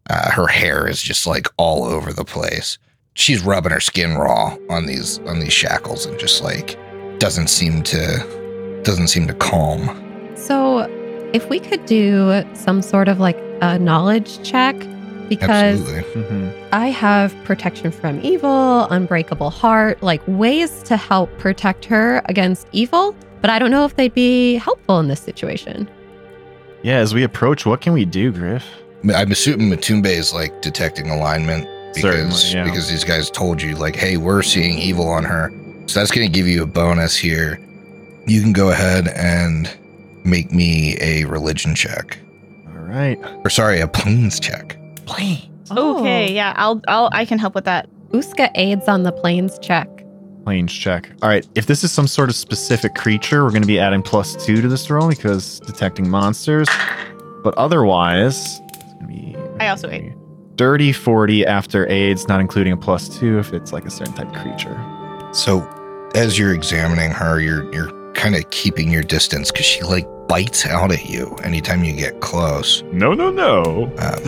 Uh, 0.10 0.32
her 0.32 0.47
hair 0.47 0.88
is 0.88 1.02
just 1.02 1.26
like 1.28 1.47
all 1.58 1.86
over 1.86 2.12
the 2.12 2.26
place. 2.26 2.78
She's 3.13 3.43
rubbing 3.43 3.71
her 3.71 3.80
skin 3.80 4.15
raw 4.15 4.56
on 4.69 4.86
these 4.86 5.19
on 5.19 5.39
these 5.39 5.54
shackles 5.54 6.06
and 6.06 6.17
just 6.19 6.43
like 6.43 6.78
doesn't 7.21 7.47
seem 7.47 7.84
to 7.84 8.81
doesn't 8.84 9.07
seem 9.07 9.27
to 9.27 9.34
calm 9.36 10.01
so, 10.41 10.79
if 11.34 11.49
we 11.49 11.60
could 11.60 11.86
do 11.86 12.43
some 12.55 12.81
sort 12.81 13.07
of 13.07 13.19
like 13.19 13.38
a 13.62 13.77
knowledge 13.77 14.41
check, 14.43 14.75
because 15.29 15.79
absolutely 15.79 16.21
mm-hmm. 16.23 16.69
I 16.73 16.88
have 16.88 17.36
protection 17.43 17.91
from 17.91 18.19
evil, 18.21 18.86
unbreakable 18.89 19.51
heart, 19.51 20.01
like 20.01 20.21
ways 20.25 20.81
to 20.84 20.97
help 20.97 21.29
protect 21.38 21.86
her 21.86 22.23
against 22.25 22.67
evil, 22.71 23.15
but 23.39 23.51
I 23.51 23.60
don't 23.60 23.69
know 23.69 23.86
if 23.86 23.95
they'd 23.95 24.13
be 24.13 24.55
helpful 24.55 24.99
in 24.99 25.10
this 25.10 25.19
situation. 25.19 25.88
Yeah, 26.81 26.97
as 26.97 27.13
we 27.13 27.23
approach, 27.23 27.67
what 27.67 27.81
can 27.81 27.93
we 27.93 28.05
do, 28.05 28.31
Griff? 28.31 28.65
i'm 29.15 29.31
assuming 29.31 29.67
matumbe 29.67 30.05
is 30.05 30.31
like 30.31 30.62
detecting 30.62 31.10
alignment 31.10 31.67
because 31.95 32.53
yeah. 32.53 32.63
because 32.63 32.88
these 32.88 33.03
guys 33.03 33.31
told 33.31 33.60
you 33.60 33.75
like 33.75 33.95
hey 33.95 34.15
we're 34.15 34.43
seeing 34.43 34.77
evil 34.77 35.07
on 35.07 35.23
her 35.23 35.51
so 35.91 35.99
that's 35.99 36.12
going 36.12 36.25
to 36.25 36.32
give 36.32 36.47
you 36.47 36.63
a 36.63 36.67
bonus 36.67 37.15
here 37.17 37.60
you 38.27 38.41
can 38.41 38.54
go 38.54 38.69
ahead 38.69 39.08
and 39.10 39.69
make 40.23 40.51
me 40.51 40.97
a 41.01 41.25
religion 41.25 41.73
check 41.75 42.19
All 42.67 42.82
right. 42.84 43.19
or 43.43 43.49
sorry 43.49 43.80
a 43.82 43.88
planes 43.88 44.39
check 44.39 44.77
Planes. 45.06 45.71
Okay, 45.71 46.30
oh. 46.30 46.34
yeah, 46.34 46.54
I'll 46.58 46.82
I'll 46.88 47.10
I 47.12 47.25
can 47.25 47.38
help 47.38 47.56
with 47.56 47.65
that. 47.65 47.89
Uska 48.12 48.49
aids 48.56 48.88
on 48.88 49.04
the 49.04 49.12
planes 49.12 49.60
check. 49.60 49.88
Planes 50.43 50.71
check. 50.73 51.10
All 51.21 51.30
right. 51.30 51.47
If 51.56 51.65
this 51.65 51.84
is 51.84 51.91
some 51.91 52.08
sort 52.08 52.30
of 52.30 52.36
specific 52.36 52.95
creature, 52.95 53.43
we're 53.43 53.51
going 53.51 53.62
to 53.62 53.67
be 53.67 53.80
adding 53.80 54.01
plus 54.01 54.36
two 54.45 54.62
to 54.62 54.67
this 54.67 54.89
roll 54.89 55.10
because 55.10 55.60
detecting 55.62 56.10
monsters. 56.10 56.67
But 57.43 57.58
otherwise, 57.58 58.60
it's 58.60 58.93
going 58.93 58.99
to 58.99 59.08
be. 59.08 59.36
I 59.60 59.67
also 59.69 59.89
aid. 59.89 60.13
Dirty 60.56 60.91
40 60.93 61.45
after 61.45 61.89
aids, 61.89 62.27
not 62.27 62.39
including 62.39 62.73
a 62.73 62.77
plus 62.77 63.10
two 63.10 63.39
if 63.39 63.54
it's 63.54 63.71
like 63.73 63.86
a 63.86 63.91
certain 63.91 64.13
type 64.13 64.27
of 64.27 64.41
creature. 64.41 64.77
so 65.34 65.60
as 66.15 66.38
you're 66.38 66.54
examining 66.54 67.12
her 67.12 67.39
you're 67.39 67.71
you're 67.74 67.91
kind 68.13 68.36
of 68.36 68.50
keeping 68.52 68.91
your 68.91 69.04
distance 69.04 69.52
because 69.52 69.65
she 69.65 69.82
like 69.82 70.08
bites 70.28 70.65
out 70.65 70.91
at 70.91 71.10
you 71.10 71.36
anytime 71.43 71.84
you 71.84 71.93
get 71.93 72.21
close. 72.21 72.84
No, 72.91 73.13
no, 73.13 73.30
no. 73.32 73.91
um, 73.97 74.24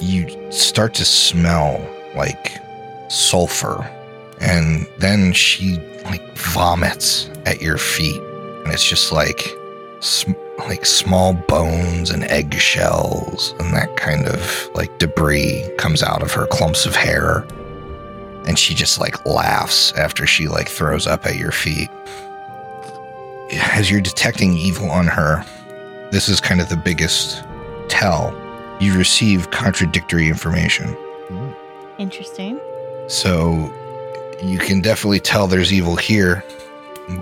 you 0.00 0.50
start 0.50 0.94
to 0.94 1.04
smell 1.04 1.80
like 2.16 2.56
sulfur 3.08 3.88
and 4.40 4.86
then 4.98 5.32
she 5.32 5.76
like 6.06 6.36
vomits 6.36 7.30
at 7.44 7.60
your 7.62 7.78
feet. 7.78 8.20
And 8.64 8.72
it's 8.72 8.88
just 8.88 9.12
like 9.12 9.48
sm- 10.00 10.32
like 10.58 10.84
small 10.86 11.34
bones 11.34 12.10
and 12.10 12.24
eggshells 12.24 13.54
and 13.60 13.72
that 13.74 13.96
kind 13.96 14.26
of 14.26 14.70
like 14.74 14.98
debris 14.98 15.68
comes 15.78 16.02
out 16.02 16.22
of 16.22 16.32
her 16.32 16.46
clumps 16.46 16.86
of 16.86 16.96
hair 16.96 17.46
and 18.46 18.58
she 18.58 18.74
just 18.74 19.00
like 19.00 19.24
laughs 19.26 19.92
after 19.92 20.26
she 20.26 20.48
like 20.48 20.68
throws 20.68 21.06
up 21.06 21.26
at 21.26 21.36
your 21.36 21.52
feet 21.52 21.88
as 23.52 23.90
you're 23.90 24.00
detecting 24.00 24.54
evil 24.54 24.90
on 24.90 25.06
her 25.06 25.44
this 26.10 26.28
is 26.28 26.40
kind 26.40 26.60
of 26.60 26.68
the 26.68 26.76
biggest 26.76 27.44
tell. 27.88 28.34
You 28.80 28.96
receive 28.96 29.50
contradictory 29.50 30.28
information. 30.28 30.96
Interesting. 31.98 32.60
So 33.08 33.72
you 34.42 34.58
can 34.58 34.80
definitely 34.80 35.20
tell 35.20 35.46
there's 35.46 35.72
evil 35.72 35.96
here, 35.96 36.44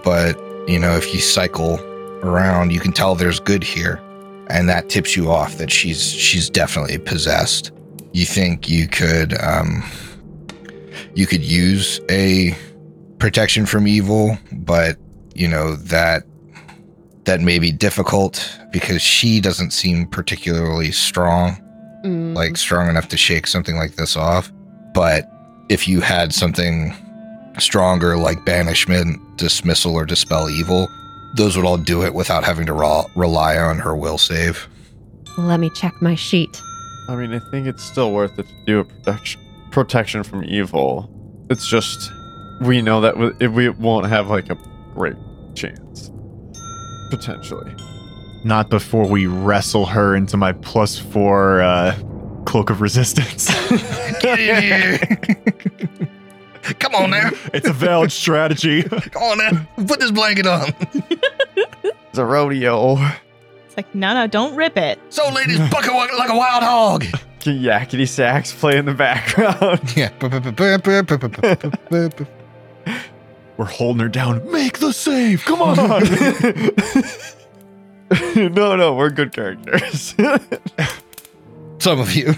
but 0.02 0.36
you 0.68 0.78
know, 0.78 0.96
if 0.96 1.14
you 1.14 1.20
cycle 1.20 1.80
around, 2.22 2.72
you 2.72 2.80
can 2.80 2.92
tell 2.92 3.14
there's 3.14 3.40
good 3.40 3.62
here. 3.62 4.00
And 4.48 4.68
that 4.68 4.90
tips 4.90 5.16
you 5.16 5.30
off 5.30 5.56
that 5.56 5.70
she's 5.70 6.12
she's 6.12 6.50
definitely 6.50 6.98
possessed. 6.98 7.72
You 8.12 8.26
think 8.26 8.68
you 8.68 8.86
could 8.86 9.40
um 9.40 9.82
you 11.14 11.26
could 11.26 11.42
use 11.44 12.00
a 12.10 12.56
protection 13.18 13.66
from 13.66 13.86
evil, 13.86 14.36
but 14.52 14.96
you 15.34 15.48
know 15.48 15.76
that 15.76 16.24
that 17.24 17.40
may 17.40 17.58
be 17.58 17.72
difficult 17.72 18.58
because 18.72 19.00
she 19.00 19.40
doesn't 19.40 19.72
seem 19.72 20.06
particularly 20.06 20.90
strong, 20.92 21.60
Mm. 22.04 22.34
like 22.36 22.56
strong 22.58 22.88
enough 22.90 23.08
to 23.08 23.16
shake 23.16 23.46
something 23.46 23.76
like 23.76 23.94
this 23.96 24.14
off. 24.16 24.52
But 24.92 25.30
if 25.70 25.88
you 25.88 26.00
had 26.02 26.34
something 26.34 26.94
stronger 27.58 28.18
like 28.18 28.44
banishment, 28.44 29.18
dismissal, 29.38 29.94
or 29.94 30.04
dispel 30.04 30.50
evil, 30.50 30.86
those 31.36 31.56
would 31.56 31.64
all 31.64 31.78
do 31.78 32.04
it 32.04 32.12
without 32.14 32.44
having 32.44 32.66
to 32.66 32.72
ra- 32.74 33.06
rely 33.16 33.56
on 33.56 33.78
her 33.78 33.96
will 33.96 34.18
save. 34.18 34.68
Let 35.38 35.60
me 35.60 35.70
check 35.70 35.94
my 36.02 36.14
sheet. 36.14 36.60
I 37.08 37.16
mean, 37.16 37.32
I 37.32 37.38
think 37.50 37.66
it's 37.66 37.82
still 37.82 38.12
worth 38.12 38.38
it 38.38 38.46
to 38.46 38.54
do 38.66 38.80
a 38.80 38.84
protection 38.84 39.40
protection 39.74 40.22
from 40.22 40.44
evil. 40.44 41.10
It's 41.50 41.66
just 41.66 42.10
we 42.62 42.80
know 42.80 43.00
that 43.00 43.14
w- 43.14 43.36
if 43.40 43.50
we 43.50 43.68
won't 43.68 44.06
have 44.06 44.30
like 44.30 44.48
a 44.48 44.56
great 44.94 45.16
chance, 45.54 46.10
potentially. 47.10 47.74
Not 48.44 48.70
before 48.70 49.06
we 49.08 49.26
wrestle 49.26 49.86
her 49.86 50.14
into 50.14 50.36
my 50.36 50.52
plus 50.52 50.98
four 50.98 51.62
uh, 51.62 51.98
cloak 52.46 52.70
of 52.70 52.80
resistance. 52.80 53.48
Come 54.20 54.38
Come 56.78 56.94
on 56.94 57.10
now. 57.10 57.30
It's 57.52 57.68
a 57.68 57.72
valid 57.72 58.12
strategy. 58.12 58.84
Come 58.84 59.22
on 59.22 59.38
now. 59.38 59.66
Put 59.86 60.00
this 60.00 60.12
blanket 60.12 60.46
on. 60.46 60.72
It's 61.82 62.18
a 62.18 62.24
rodeo. 62.24 62.96
It's 63.66 63.76
like, 63.76 63.92
no, 63.94 64.14
no, 64.14 64.26
don't 64.26 64.54
rip 64.54 64.76
it. 64.76 64.98
So, 65.10 65.28
ladies, 65.30 65.58
buck 65.70 65.84
it 65.84 65.92
like 66.16 66.30
a 66.30 66.36
wild 66.36 66.62
hog. 66.62 67.04
Can 67.44 67.60
yakety 67.60 68.08
sax 68.08 68.54
play 68.54 68.78
in 68.78 68.86
the 68.86 68.94
background? 68.94 69.94
Yeah. 69.94 70.08
We're 73.58 73.66
holding 73.66 74.00
her 74.00 74.08
down. 74.08 74.50
Make 74.50 74.78
the 74.78 74.94
save. 74.94 75.44
Come 75.44 75.60
on. 75.60 75.76
no, 78.54 78.76
no, 78.76 78.94
we're 78.94 79.10
good 79.10 79.34
characters. 79.34 80.14
Some 81.78 82.00
of 82.00 82.14
you. 82.14 82.34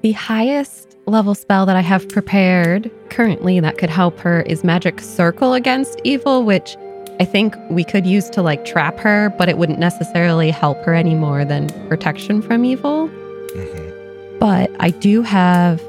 The 0.00 0.12
highest 0.12 0.96
level 1.06 1.34
spell 1.34 1.66
that 1.66 1.76
I 1.76 1.82
have 1.82 2.08
prepared 2.08 2.90
currently 3.10 3.60
that 3.60 3.76
could 3.76 3.90
help 3.90 4.18
her 4.20 4.40
is 4.42 4.64
Magic 4.64 5.00
Circle 5.02 5.52
against 5.52 6.00
evil, 6.04 6.42
which 6.42 6.74
I 7.20 7.24
think 7.24 7.56
we 7.70 7.84
could 7.84 8.06
use 8.06 8.28
to 8.30 8.42
like 8.42 8.64
trap 8.64 8.98
her, 8.98 9.30
but 9.38 9.48
it 9.48 9.56
wouldn't 9.56 9.78
necessarily 9.78 10.50
help 10.50 10.78
her 10.84 10.94
any 10.94 11.14
more 11.14 11.44
than 11.44 11.68
protection 11.88 12.42
from 12.42 12.64
evil. 12.64 13.08
Mhm. 13.54 14.38
But 14.40 14.70
I 14.80 14.90
do 14.90 15.22
have 15.22 15.80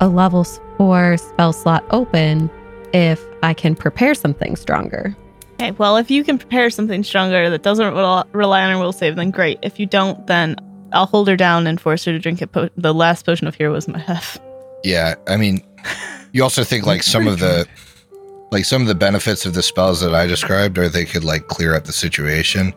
a 0.00 0.08
level 0.08 0.44
four 0.78 1.16
spell 1.18 1.52
slot 1.52 1.84
open 1.90 2.50
if 2.92 3.22
I 3.42 3.52
can 3.54 3.74
prepare 3.74 4.14
something 4.14 4.56
stronger. 4.56 5.14
Okay, 5.60 5.70
well, 5.72 5.96
if 5.96 6.10
you 6.10 6.24
can 6.24 6.38
prepare 6.38 6.70
something 6.70 7.04
stronger 7.04 7.50
that 7.50 7.62
doesn't 7.62 7.94
rel- 7.94 8.26
rely 8.32 8.62
on 8.64 8.72
a 8.72 8.80
will 8.80 8.92
save, 8.92 9.16
then 9.16 9.30
great. 9.30 9.58
If 9.62 9.78
you 9.78 9.86
don't, 9.86 10.26
then 10.26 10.56
I'll 10.92 11.06
hold 11.06 11.28
her 11.28 11.36
down 11.36 11.66
and 11.66 11.80
force 11.80 12.04
her 12.06 12.12
to 12.12 12.18
drink 12.18 12.42
it. 12.42 12.50
Po- 12.52 12.68
the 12.76 12.92
last 12.94 13.24
potion 13.26 13.46
of 13.46 13.54
heroism 13.54 13.94
I 13.94 14.00
have. 14.00 14.40
Yeah, 14.82 15.14
I 15.28 15.36
mean, 15.36 15.62
you 16.32 16.42
also 16.42 16.64
think 16.64 16.84
like 16.86 17.02
some 17.02 17.28
of 17.28 17.38
the 17.38 17.66
like 18.52 18.64
some 18.64 18.82
of 18.82 18.88
the 18.88 18.94
benefits 18.94 19.44
of 19.46 19.54
the 19.54 19.62
spells 19.62 20.00
that 20.02 20.14
I 20.14 20.26
described 20.26 20.78
are 20.78 20.88
they 20.88 21.04
could 21.04 21.24
like 21.24 21.48
clear 21.48 21.74
up 21.74 21.84
the 21.84 21.92
situation. 21.92 22.72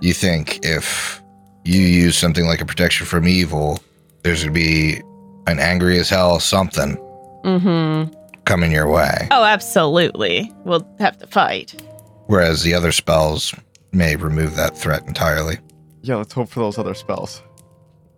You 0.00 0.12
think 0.14 0.58
if 0.64 1.22
you 1.64 1.80
use 1.80 2.16
something 2.16 2.46
like 2.46 2.60
a 2.60 2.66
protection 2.66 3.06
from 3.06 3.28
evil, 3.28 3.78
there's 4.22 4.40
gonna 4.42 4.52
be 4.52 5.00
an 5.46 5.58
angry 5.60 5.98
as 5.98 6.08
hell 6.10 6.40
something 6.40 6.96
Mm-hmm. 7.44 8.12
coming 8.44 8.72
your 8.72 8.90
way. 8.90 9.28
Oh, 9.30 9.44
absolutely. 9.44 10.52
We'll 10.64 10.86
have 10.98 11.16
to 11.18 11.26
fight. 11.28 11.80
Whereas 12.26 12.62
the 12.62 12.74
other 12.74 12.90
spells 12.92 13.54
may 13.92 14.16
remove 14.16 14.56
that 14.56 14.76
threat 14.76 15.06
entirely. 15.06 15.58
yeah, 16.02 16.16
let's 16.16 16.32
hope 16.32 16.48
for 16.48 16.60
those 16.60 16.78
other 16.78 16.94
spells. 16.94 17.42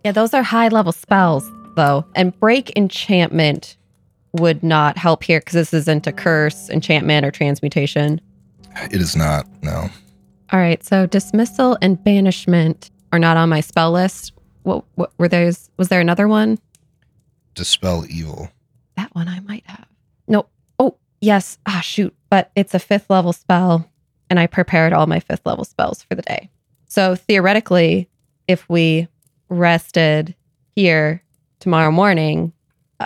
Yeah, 0.03 0.11
those 0.11 0.33
are 0.33 0.43
high 0.43 0.69
level 0.69 0.91
spells, 0.91 1.49
though. 1.75 2.05
And 2.15 2.37
break 2.39 2.73
enchantment 2.75 3.77
would 4.33 4.63
not 4.63 4.97
help 4.97 5.23
here 5.23 5.39
because 5.39 5.53
this 5.53 5.73
isn't 5.73 6.07
a 6.07 6.11
curse, 6.11 6.69
enchantment, 6.69 7.25
or 7.25 7.31
transmutation. 7.31 8.21
It 8.91 9.01
is 9.01 9.15
not, 9.15 9.47
no. 9.61 9.89
All 10.51 10.59
right, 10.59 10.83
so 10.83 11.05
dismissal 11.05 11.77
and 11.81 12.01
banishment 12.03 12.91
are 13.11 13.19
not 13.19 13.37
on 13.37 13.49
my 13.49 13.61
spell 13.61 13.91
list. 13.91 14.33
What, 14.63 14.85
what 14.95 15.11
were 15.17 15.27
those? 15.27 15.69
Was 15.77 15.89
there 15.89 16.01
another 16.01 16.27
one? 16.27 16.59
Dispel 17.55 18.05
evil. 18.09 18.49
That 18.95 19.13
one 19.15 19.27
I 19.27 19.39
might 19.41 19.65
have. 19.65 19.87
No. 20.27 20.47
Oh, 20.79 20.97
yes. 21.19 21.57
Ah, 21.65 21.81
shoot. 21.81 22.15
But 22.29 22.51
it's 22.55 22.73
a 22.73 22.79
fifth 22.79 23.09
level 23.09 23.33
spell, 23.33 23.89
and 24.29 24.39
I 24.39 24.47
prepared 24.47 24.93
all 24.93 25.07
my 25.07 25.19
fifth 25.19 25.45
level 25.45 25.65
spells 25.65 26.03
for 26.03 26.15
the 26.15 26.21
day. 26.21 26.49
So 26.87 27.15
theoretically, 27.15 28.09
if 28.47 28.67
we 28.69 29.07
rested 29.49 30.35
here 30.75 31.23
tomorrow 31.59 31.91
morning, 31.91 32.53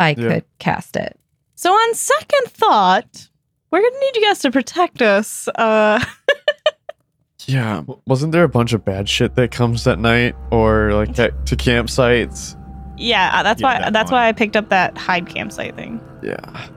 I 0.01 0.09
Yeah. 0.17 0.27
could 0.29 0.43
cast 0.59 0.95
it. 0.95 1.17
So, 1.55 1.71
on 1.71 1.93
second 1.95 2.45
thought, 2.47 3.29
we're 3.71 3.81
gonna 3.81 3.99
need 3.99 4.15
you 4.17 4.21
guys 4.23 4.39
to 4.39 4.51
protect 4.51 5.01
us. 5.01 5.47
Uh, 5.55 6.03
Yeah, 7.47 7.83
wasn't 8.07 8.31
there 8.31 8.43
a 8.43 8.49
bunch 8.49 8.73
of 8.73 8.83
bad 8.83 9.07
shit 9.07 9.35
that 9.35 9.51
comes 9.51 9.85
at 9.85 9.99
night 9.99 10.35
or 10.49 10.93
like 10.93 11.17
at, 11.19 11.45
to 11.45 11.55
campsites? 11.55 12.55
yeah, 12.97 13.29
uh, 13.35 13.43
that's 13.43 13.61
Yeah, 13.61 13.67
why. 13.67 13.79
that 13.81 13.93
That's 13.93 14.09
one. 14.11 14.19
why 14.21 14.27
I 14.29 14.31
picked 14.31 14.55
up 14.55 14.69
that 14.69 14.97
hide 14.97 15.27
campsite 15.27 15.75
thing. 15.75 16.01
Yeah. 16.23 16.67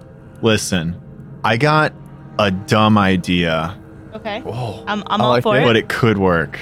Listen, 0.43 1.01
I 1.43 1.57
got 1.57 1.95
a 2.39 2.51
dumb 2.51 2.99
idea, 2.99 3.79
Okay, 4.15 4.43
Oh, 4.45 4.85
I'm, 4.87 5.03
I'm 5.07 5.21
I 5.23 5.25
all 5.25 5.31
like 5.31 5.43
for 5.43 5.57
it. 5.57 5.63
it. 5.63 5.65
but 5.65 5.77
it 5.77 5.89
could 5.89 6.19
work. 6.19 6.59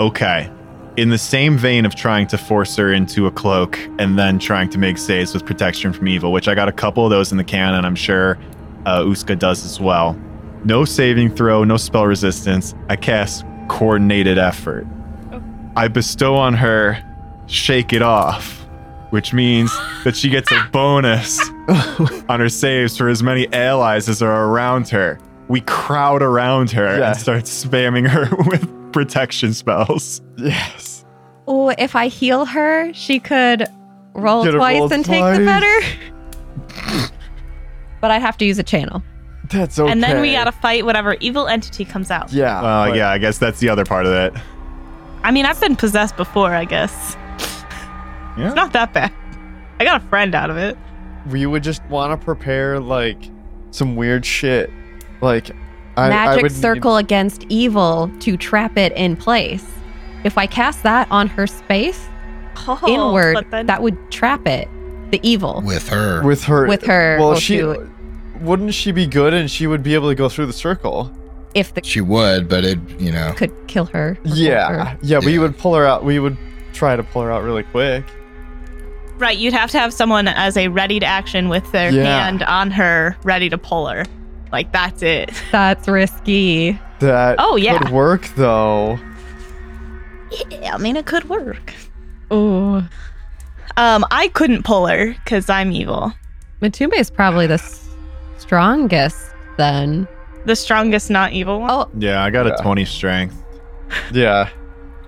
Okay. 0.00 0.50
In 0.96 1.08
the 1.08 1.16
same 1.18 1.56
vein 1.56 1.86
of 1.86 1.94
trying 1.94 2.26
to 2.28 2.38
force 2.38 2.76
her 2.76 2.92
into 2.92 3.26
a 3.26 3.30
cloak 3.30 3.78
and 3.98 4.18
then 4.18 4.38
trying 4.38 4.68
to 4.70 4.78
make 4.78 4.98
saves 4.98 5.32
with 5.32 5.46
protection 5.46 5.92
from 5.92 6.06
evil, 6.06 6.32
which 6.32 6.48
I 6.48 6.54
got 6.54 6.68
a 6.68 6.72
couple 6.72 7.04
of 7.04 7.10
those 7.10 7.32
in 7.32 7.38
the 7.38 7.44
can, 7.44 7.74
and 7.74 7.86
I'm 7.86 7.94
sure 7.94 8.38
uh, 8.84 9.00
Uska 9.00 9.38
does 9.38 9.64
as 9.64 9.80
well. 9.80 10.18
No 10.64 10.84
saving 10.84 11.34
throw, 11.34 11.64
no 11.64 11.78
spell 11.78 12.06
resistance. 12.06 12.74
I 12.90 12.96
cast 12.96 13.44
coordinated 13.68 14.36
effort. 14.38 14.86
I 15.76 15.88
bestow 15.88 16.34
on 16.34 16.52
her 16.54 17.02
shake 17.46 17.94
it 17.94 18.02
off, 18.02 18.60
which 19.10 19.32
means 19.32 19.72
that 20.04 20.14
she 20.14 20.28
gets 20.28 20.52
a 20.52 20.68
bonus 20.72 21.40
on 22.28 22.38
her 22.38 22.50
saves 22.50 22.98
for 22.98 23.08
as 23.08 23.22
many 23.22 23.50
allies 23.54 24.10
as 24.10 24.20
are 24.22 24.44
around 24.48 24.90
her. 24.90 25.18
We 25.48 25.62
crowd 25.62 26.20
around 26.22 26.70
her 26.72 26.98
Yeah. 26.98 27.12
and 27.12 27.16
start 27.18 27.44
spamming 27.44 28.06
her 28.08 28.28
with 28.50 28.68
protection 28.92 29.54
spells. 29.54 30.20
yes. 30.36 31.04
Oh, 31.46 31.70
if 31.70 31.96
I 31.96 32.08
heal 32.08 32.44
her, 32.46 32.92
she 32.92 33.18
could 33.18 33.66
roll 34.14 34.44
Get 34.44 34.52
twice 34.52 34.78
roll 34.78 34.92
and 34.92 35.04
take 35.04 35.22
the 35.22 35.44
better. 35.44 37.10
but 38.00 38.10
I'd 38.10 38.22
have 38.22 38.36
to 38.38 38.44
use 38.44 38.58
a 38.58 38.62
channel. 38.62 39.02
That's 39.50 39.78
okay. 39.78 39.90
And 39.90 40.02
then 40.02 40.20
we 40.20 40.32
gotta 40.32 40.52
fight 40.52 40.84
whatever 40.84 41.14
evil 41.20 41.46
entity 41.48 41.84
comes 41.84 42.10
out. 42.10 42.32
Yeah. 42.32 42.62
Well, 42.62 42.88
but- 42.90 42.96
yeah, 42.96 43.10
I 43.10 43.18
guess 43.18 43.38
that's 43.38 43.58
the 43.60 43.68
other 43.68 43.84
part 43.84 44.06
of 44.06 44.12
it. 44.12 44.34
I 45.24 45.30
mean, 45.30 45.46
I've 45.46 45.60
been 45.60 45.76
possessed 45.76 46.16
before. 46.16 46.52
I 46.52 46.64
guess 46.64 47.16
Yeah. 48.36 48.46
it's 48.46 48.54
not 48.56 48.72
that 48.72 48.92
bad. 48.92 49.12
I 49.78 49.84
got 49.84 50.02
a 50.02 50.06
friend 50.06 50.34
out 50.34 50.50
of 50.50 50.56
it. 50.56 50.76
we 51.30 51.46
would 51.46 51.62
just 51.62 51.84
want 51.86 52.18
to 52.18 52.24
prepare 52.24 52.80
like 52.80 53.18
some 53.70 53.94
weird 53.96 54.24
shit. 54.26 54.70
Like 55.20 55.50
I, 55.96 56.06
I 56.06 56.08
Magic 56.08 56.42
would 56.44 56.52
need- 56.52 56.60
circle 56.60 56.96
against 56.96 57.44
evil 57.48 58.10
to 58.20 58.36
trap 58.36 58.76
it 58.78 58.92
in 58.92 59.16
place. 59.16 59.66
If 60.24 60.38
I 60.38 60.46
cast 60.46 60.82
that 60.84 61.06
on 61.10 61.28
her 61.28 61.46
space 61.46 62.08
Oh, 62.68 62.78
inward, 62.86 63.46
then- 63.50 63.66
that 63.66 63.82
would 63.82 64.10
trap 64.10 64.46
it, 64.46 64.68
the 65.10 65.20
evil, 65.22 65.62
With 65.64 65.88
her. 65.88 66.22
with 66.22 66.44
her. 66.44 66.66
with 66.66 66.84
her. 66.84 67.16
Well, 67.18 67.30
well, 67.30 67.38
she 67.38 67.58
to- 67.58 67.88
wouldn't 68.40 68.74
she 68.74 68.92
be 68.92 69.06
good 69.06 69.34
and 69.34 69.50
she 69.50 69.66
would 69.66 69.82
be 69.82 69.94
able 69.94 70.08
to 70.08 70.14
go 70.14 70.28
through 70.28 70.46
the 70.46 70.52
circle. 70.52 71.10
if 71.54 71.74
the 71.74 71.82
she 71.84 72.00
would, 72.00 72.48
but 72.48 72.64
it, 72.64 72.78
you 72.98 73.12
know. 73.12 73.32
could 73.36 73.52
kill 73.68 73.84
her. 73.86 74.16
Yeah. 74.24 74.68
her. 74.68 74.98
Yeah, 75.02 75.18
we 75.18 75.34
Yeah. 75.34 75.40
would 75.40 75.58
pull 75.58 75.74
her 75.74 75.84
out. 75.86 76.02
We 76.02 76.18
would 76.18 76.36
try 76.72 76.96
to 76.96 77.02
pull 77.02 77.20
her 77.22 77.30
out 77.30 77.42
really 77.42 77.62
quick. 77.64 78.04
right, 79.18 79.36
you'd 79.36 79.52
have 79.52 79.70
to 79.70 79.78
have 79.78 79.92
someone 79.92 80.26
as 80.28 80.56
a 80.56 80.66
ready 80.68 80.98
to 80.98 81.06
action 81.06 81.48
with 81.48 81.70
their 81.70 81.90
Yeah. 81.90 82.04
hand 82.04 82.42
on 82.44 82.70
her, 82.72 83.16
ready 83.22 83.48
to 83.50 83.58
pull 83.58 83.86
her. 83.86 84.04
Like 84.52 84.70
that's 84.72 85.02
it. 85.02 85.30
That's 85.50 85.88
risky. 85.88 86.78
That 87.00 87.36
Oh, 87.38 87.56
yeah. 87.56 87.78
could 87.78 87.90
work 87.90 88.28
though. 88.36 88.98
Yeah, 90.50 90.74
I 90.74 90.78
mean, 90.78 90.96
it 90.96 91.06
could 91.06 91.28
work. 91.28 91.72
Oh, 92.30 92.86
Um, 93.76 94.04
I 94.10 94.28
couldn't 94.28 94.64
pull 94.64 94.86
her 94.86 95.14
because 95.24 95.48
I'm 95.50 95.72
evil. 95.72 96.12
Matumbe 96.60 96.94
is 96.98 97.10
probably 97.10 97.46
the 97.46 97.58
strongest 98.38 99.18
then. 99.56 100.06
The 100.44 100.56
strongest, 100.56 101.10
not 101.10 101.32
evil 101.32 101.60
one. 101.60 101.70
Oh, 101.70 101.88
Yeah, 101.98 102.22
I 102.22 102.30
got 102.30 102.46
Yeah. 102.46 102.54
a 102.58 102.62
20 102.62 102.84
strength. 102.84 103.36
Yeah. 104.12 104.48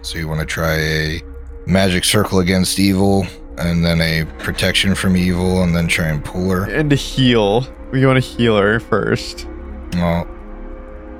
So 0.02 0.18
you 0.18 0.28
want 0.28 0.40
to 0.40 0.46
try 0.46 0.74
a 0.74 1.22
magic 1.66 2.04
circle 2.04 2.38
against 2.40 2.78
evil, 2.78 3.26
and 3.56 3.82
then 3.84 4.00
a 4.02 4.24
protection 4.38 4.94
from 4.94 5.16
evil, 5.16 5.62
and 5.62 5.74
then 5.74 5.86
try 5.88 6.06
and 6.08 6.22
pull 6.22 6.50
her. 6.50 6.64
And 6.64 6.92
heal. 6.92 7.66
We 7.94 8.04
want 8.04 8.22
to 8.22 8.28
heal 8.28 8.56
her 8.58 8.80
first. 8.80 9.46
Well, 9.94 10.26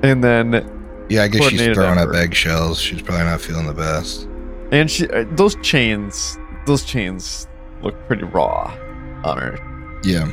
And 0.03 0.21
then 0.21 0.51
yeah, 1.09 1.23
I 1.23 1.27
guess 1.29 1.41
she's 1.49 1.59
Coordinated 1.61 1.75
throwing 1.75 1.97
up 1.99 2.13
eggshells. 2.13 2.79
She's 2.81 3.01
probably 3.01 3.23
not 3.23 3.39
feeling 3.39 3.65
the 3.65 3.73
best. 3.73 4.27
and 4.71 4.91
she 4.91 5.07
uh, 5.09 5.23
those 5.31 5.55
chains 5.61 6.37
those 6.65 6.83
chains 6.83 7.47
look 7.81 7.95
pretty 8.07 8.23
raw 8.25 8.75
on 9.23 9.37
her. 9.37 9.99
Yeah. 10.03 10.25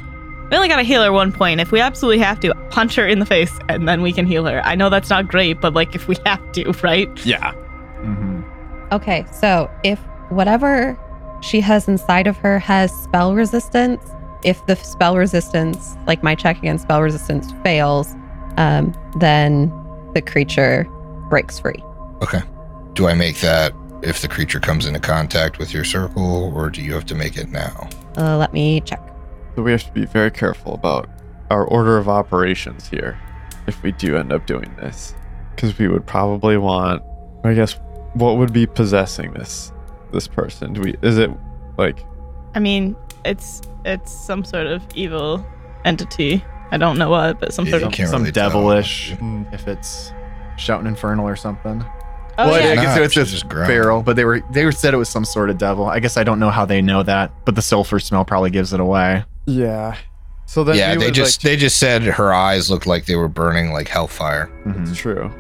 We 0.51 0.57
only 0.57 0.69
gotta 0.69 0.83
heal 0.83 1.03
her 1.05 1.13
one 1.13 1.31
point. 1.31 1.61
If 1.61 1.71
we 1.71 1.81
absolutely 1.81 2.19
have 2.25 2.41
to, 2.41 2.53
punch 2.71 2.97
her 2.97 3.07
in 3.07 3.21
the 3.21 3.27
face 3.27 3.53
and 3.69 3.87
then 3.87 4.03
we 4.03 4.13
can 4.13 4.27
heal 4.27 4.45
her. 4.47 4.61
I 4.65 4.75
know 4.75 4.91
that's 4.91 5.11
not 5.11 5.29
great, 5.29 5.61
but 5.61 5.75
like 5.75 5.95
if 5.95 6.09
we 6.09 6.17
have 6.27 6.53
to, 6.53 6.73
right? 6.83 7.09
Yeah. 7.25 7.53
hmm 7.53 8.43
okay. 8.91 9.25
So 9.33 9.71
if 9.85 10.01
whatever 10.31 10.99
she 11.43 11.61
has 11.61 11.87
inside 11.87 12.27
of 12.27 12.37
her 12.39 12.59
has 12.59 12.91
spell 12.91 13.35
resistance, 13.35 14.03
if 14.45 14.65
the 14.67 14.77
spell 14.77 15.17
resistance, 15.17 15.97
like 16.07 16.23
my 16.23 16.35
check 16.35 16.59
against 16.59 16.85
spell 16.85 17.03
resistance, 17.03 17.53
fails, 17.63 18.15
um, 18.57 18.95
then 19.19 19.73
the 20.15 20.23
creature 20.23 20.87
breaks 21.29 21.59
free. 21.59 21.83
Okay. 22.23 22.43
Do 22.95 23.09
I 23.09 23.15
make 23.15 23.41
that 23.41 23.73
if 24.03 24.21
the 24.21 24.29
creature 24.29 24.61
comes 24.61 24.87
into 24.87 25.01
contact 25.01 25.59
with 25.59 25.73
your 25.73 25.85
circle, 25.85 26.53
or 26.55 26.71
do 26.71 26.83
you 26.83 26.93
have 26.93 27.07
to 27.07 27.15
make 27.15 27.37
it 27.37 27.49
now? 27.49 27.89
Uh, 28.17 28.37
let 28.37 28.53
me 28.53 28.81
check. 28.81 29.01
So 29.57 29.63
we 29.63 29.71
have 29.73 29.85
to 29.85 29.93
be 29.93 30.05
very 30.07 30.31
careful 30.31 30.75
about 30.75 31.09
our 31.51 31.65
order 31.65 31.99
of 31.99 32.09
operations 32.09 32.89
here 32.89 33.19
if 33.67 33.83
we 33.83 33.93
do 33.93 34.17
end 34.17 34.33
up 34.33 34.47
doing 34.47 34.75
this. 34.77 35.15
Because 35.55 35.79
we 35.79 35.89
would 35.89 36.07
probably 36.07 36.57
want, 36.57 37.03
I 37.45 37.55
guess, 37.55 37.79
what 38.15 38.37
would 38.39 38.53
be 38.53 38.67
possessing 38.67 39.33
this 39.33 39.73
this 40.13 40.29
person? 40.29 40.73
Do 40.73 40.83
we? 40.83 40.97
Is 41.03 41.19
it 41.19 41.31
like? 41.79 42.05
I 42.55 42.59
mean, 42.59 42.97
it's 43.25 43.63
it's 43.85 44.11
some 44.13 44.45
sort 44.45 44.67
of 44.67 44.83
evil 44.95 45.45
entity. 45.85 46.45
I 46.71 46.77
don't 46.79 46.99
know 46.99 47.11
what, 47.11 47.39
but 47.41 47.53
some 47.53 47.67
Yeah, 47.67 47.71
sort 47.73 47.83
you 47.83 47.89
of. 47.89 47.93
can't 47.95 48.09
some 48.11 48.23
really 48.23 48.33
tell. 48.33 48.49
devilish, 48.49 49.13
Mm, 49.21 49.53
if 49.53 49.69
it's 49.69 50.13
shouting 50.57 50.87
infernal 50.87 51.27
or 51.29 51.37
something. 51.37 51.85
Oh 52.39 52.49
well, 52.49 52.61
yeah, 52.61 52.71
I 52.71 52.75
Not, 52.77 52.83
guess 52.83 52.97
it's 52.99 53.13
she's 53.15 53.23
just 53.25 53.31
just 53.33 53.49
grown. 53.49 53.67
feral, 53.67 54.03
but 54.03 54.17
they 54.17 54.25
were 54.25 54.41
they 54.51 54.65
were 54.65 54.73
said 54.73 54.95
it 54.95 54.97
was 54.97 55.09
some 55.11 55.25
sort 55.25 55.51
of 55.51 55.59
devil. 55.59 55.85
I 55.87 55.99
guess 56.01 56.17
I 56.17 56.25
don't 56.25 56.39
know 56.39 56.49
how 56.51 56.65
they 56.65 56.81
know 56.81 57.03
that, 57.03 57.31
but 57.45 57.55
the 57.57 57.63
sulfur 57.63 57.99
smell 57.99 58.25
probably 58.25 58.51
gives 58.51 58.73
it 58.73 58.81
away. 58.81 59.25
yeah. 59.47 59.97
So 60.47 60.65
then 60.65 60.77
yeah, 60.77 60.93
we 60.93 60.99
they 60.99 61.05
would, 61.07 61.15
just 61.15 61.43
like, 61.43 61.53
they 61.53 61.57
just 61.57 61.79
said 61.79 62.03
her 62.03 62.33
eyes 62.35 62.71
looked 62.71 62.87
like 62.87 63.07
they 63.07 63.17
were 63.17 63.29
burning 63.29 63.73
like 63.73 63.89
hellfire. 63.89 64.51
Mhm. 64.67 64.87
It's 64.89 64.99
true. 64.99 65.31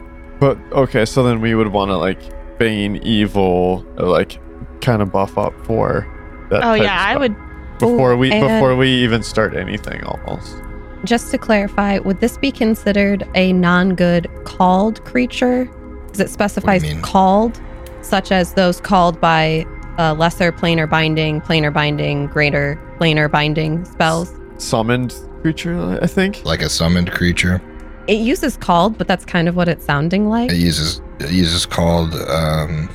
But 0.40 0.56
okay, 0.72 1.04
so 1.04 1.22
then 1.22 1.40
we 1.42 1.54
would 1.54 1.68
want 1.68 1.90
to 1.90 1.96
like 1.98 2.18
bane 2.58 2.96
evil, 2.96 3.84
or, 3.98 4.06
like 4.06 4.38
kind 4.80 5.02
of 5.02 5.12
buff 5.12 5.36
up 5.38 5.52
for 5.66 6.06
that. 6.50 6.58
Oh 6.62 6.76
type 6.76 6.82
yeah, 6.82 6.96
I 6.98 7.12
of 7.14 7.20
would. 7.20 7.36
Stuff 7.82 7.90
before 7.90 8.12
Ooh, 8.12 8.16
we 8.16 8.30
before 8.30 8.76
we 8.76 8.88
even 8.88 9.22
start 9.22 9.54
anything 9.54 10.02
almost. 10.04 10.56
Just 11.04 11.30
to 11.32 11.38
clarify, 11.38 11.98
would 11.98 12.20
this 12.20 12.38
be 12.38 12.52
considered 12.52 13.28
a 13.34 13.52
non 13.52 13.94
good 13.94 14.30
called 14.44 15.04
creature? 15.04 15.64
Because 16.06 16.20
it 16.20 16.30
specifies 16.30 16.84
called, 17.02 17.60
such 18.02 18.30
as 18.30 18.54
those 18.54 18.80
called 18.80 19.20
by 19.20 19.66
uh, 19.98 20.14
lesser 20.14 20.52
planar 20.52 20.88
binding, 20.88 21.40
planar 21.40 21.72
binding, 21.72 22.26
greater 22.26 22.78
planar 23.00 23.30
binding 23.30 23.84
spells. 23.84 24.32
Summoned 24.58 25.14
creature, 25.40 25.98
I 26.00 26.06
think. 26.06 26.44
Like 26.44 26.62
a 26.62 26.68
summoned 26.68 27.10
creature. 27.10 27.60
It 28.06 28.18
uses 28.18 28.56
called, 28.56 28.98
but 28.98 29.08
that's 29.08 29.24
kind 29.24 29.48
of 29.48 29.56
what 29.56 29.68
it's 29.68 29.84
sounding 29.84 30.28
like. 30.28 30.50
It 30.50 30.58
uses 30.58 31.00
it 31.18 31.30
uses 31.30 31.66
called 31.66 32.14
um 32.14 32.88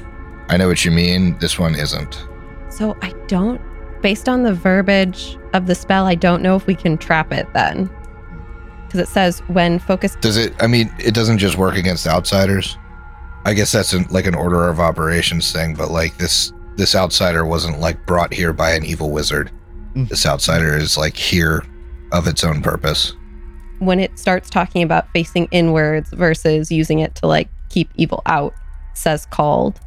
I 0.50 0.56
know 0.56 0.68
what 0.68 0.86
you 0.86 0.92
mean. 0.92 1.38
This 1.40 1.60
one 1.60 1.76
isn't. 1.76 2.26
So 2.70 2.98
I 3.02 3.10
don't, 3.28 3.60
based 4.02 4.30
on 4.30 4.44
the 4.44 4.54
verbiage 4.54 5.38
of 5.54 5.68
the 5.68 5.76
spell, 5.76 6.06
I 6.06 6.16
don't 6.16 6.42
know 6.42 6.56
if 6.56 6.68
we 6.68 6.76
can 6.76 6.98
trap 6.98 7.32
it 7.32 7.48
then. 7.54 7.90
Because 8.86 9.00
it 9.02 9.08
says 9.10 9.40
when 9.48 9.80
focused. 9.80 10.22
Does 10.22 10.38
it 10.38 10.54
I 10.62 10.68
mean 10.68 10.94
it 11.00 11.14
doesn't 11.14 11.40
just 11.40 11.58
work 11.58 11.76
against 11.76 12.08
outsiders? 12.08 12.78
I 13.46 13.54
guess 13.54 13.72
that's 13.72 13.94
an, 13.94 14.06
like 14.10 14.26
an 14.26 14.36
order 14.36 14.68
of 14.68 14.80
operations 14.80 15.52
thing, 15.52 15.76
but 15.76 15.92
like 15.92 16.18
this 16.18 16.54
this 16.76 16.96
outsider 16.96 17.46
wasn't 17.46 17.80
like 17.80 18.06
brought 18.06 18.34
here 18.34 18.54
by 18.54 18.72
an 18.72 18.86
evil 18.86 19.10
wizard. 19.12 19.52
Mm. 19.96 20.08
This 20.10 20.26
outsider 20.26 20.76
is 20.78 20.98
like 20.98 21.16
here 21.18 21.66
of 22.12 22.28
its 22.28 22.44
own 22.44 22.62
purpose. 22.62 23.14
when 23.80 24.00
it 24.00 24.18
starts 24.18 24.50
talking 24.50 24.82
about 24.84 25.12
facing 25.12 25.48
inwards 25.52 26.10
versus 26.12 26.72
using 26.72 27.00
it 27.00 27.14
to 27.16 27.28
like 27.28 27.50
keep 27.70 27.90
evil 27.96 28.22
out, 28.26 28.54
says 28.94 29.26
called. 29.26 29.80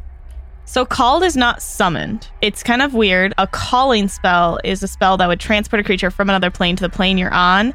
So 0.70 0.86
called 0.86 1.24
is 1.24 1.36
not 1.36 1.60
summoned. 1.60 2.28
It's 2.42 2.62
kind 2.62 2.80
of 2.80 2.94
weird. 2.94 3.34
A 3.38 3.48
calling 3.48 4.06
spell 4.06 4.60
is 4.62 4.84
a 4.84 4.86
spell 4.86 5.16
that 5.16 5.26
would 5.26 5.40
transport 5.40 5.80
a 5.80 5.82
creature 5.82 6.12
from 6.12 6.30
another 6.30 6.48
plane 6.48 6.76
to 6.76 6.82
the 6.84 6.88
plane 6.88 7.18
you're 7.18 7.34
on, 7.34 7.74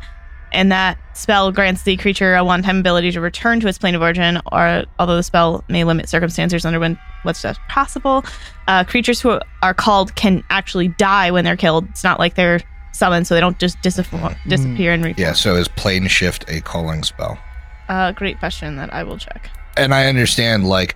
and 0.54 0.72
that 0.72 0.98
spell 1.14 1.52
grants 1.52 1.84
the 1.84 1.98
creature 1.98 2.36
a 2.36 2.46
one-time 2.46 2.80
ability 2.80 3.12
to 3.12 3.20
return 3.20 3.60
to 3.60 3.68
its 3.68 3.78
plane 3.78 3.96
of 3.96 4.02
origin. 4.02 4.39
Or 4.50 4.86
although 4.98 5.18
the 5.18 5.24
spell 5.24 5.66
may 5.68 5.84
limit 5.84 6.08
circumstances 6.08 6.66
under 6.66 6.80
when 6.80 6.98
what's 7.24 7.41
just 7.41 7.60
possible, 7.68 8.24
uh, 8.70 8.86
creatures 8.86 9.20
who 9.20 9.41
are 9.62 9.74
called 9.74 10.16
can 10.16 10.41
actually 10.50 10.88
die 10.88 11.32
when 11.32 11.43
they're 11.43 11.58
killed. 11.58 11.89
It's 11.89 12.06
not 12.06 12.18
like 12.18 12.36
they're 12.36 12.62
summoned, 12.93 13.28
so 13.28 13.36
they 13.36 13.41
don't 13.41 13.60
just 13.60 13.82
disappear, 13.82 14.38
disappear 14.48 14.93
and 14.93 15.04
reform. 15.04 15.22
Yeah, 15.22 15.34
so 15.34 15.58
is 15.58 15.68
plane 15.68 16.08
shift 16.08 16.46
a 16.48 16.62
calling 16.62 17.04
spell? 17.04 17.38
Uh, 17.89 18.14
great 18.14 18.39
question 18.39 18.78
that 18.78 18.93
I 18.93 19.04
will 19.04 19.18
check. 19.18 19.50
and 19.76 19.93
I 19.93 20.08
understand 20.08 20.66
like 20.66 20.96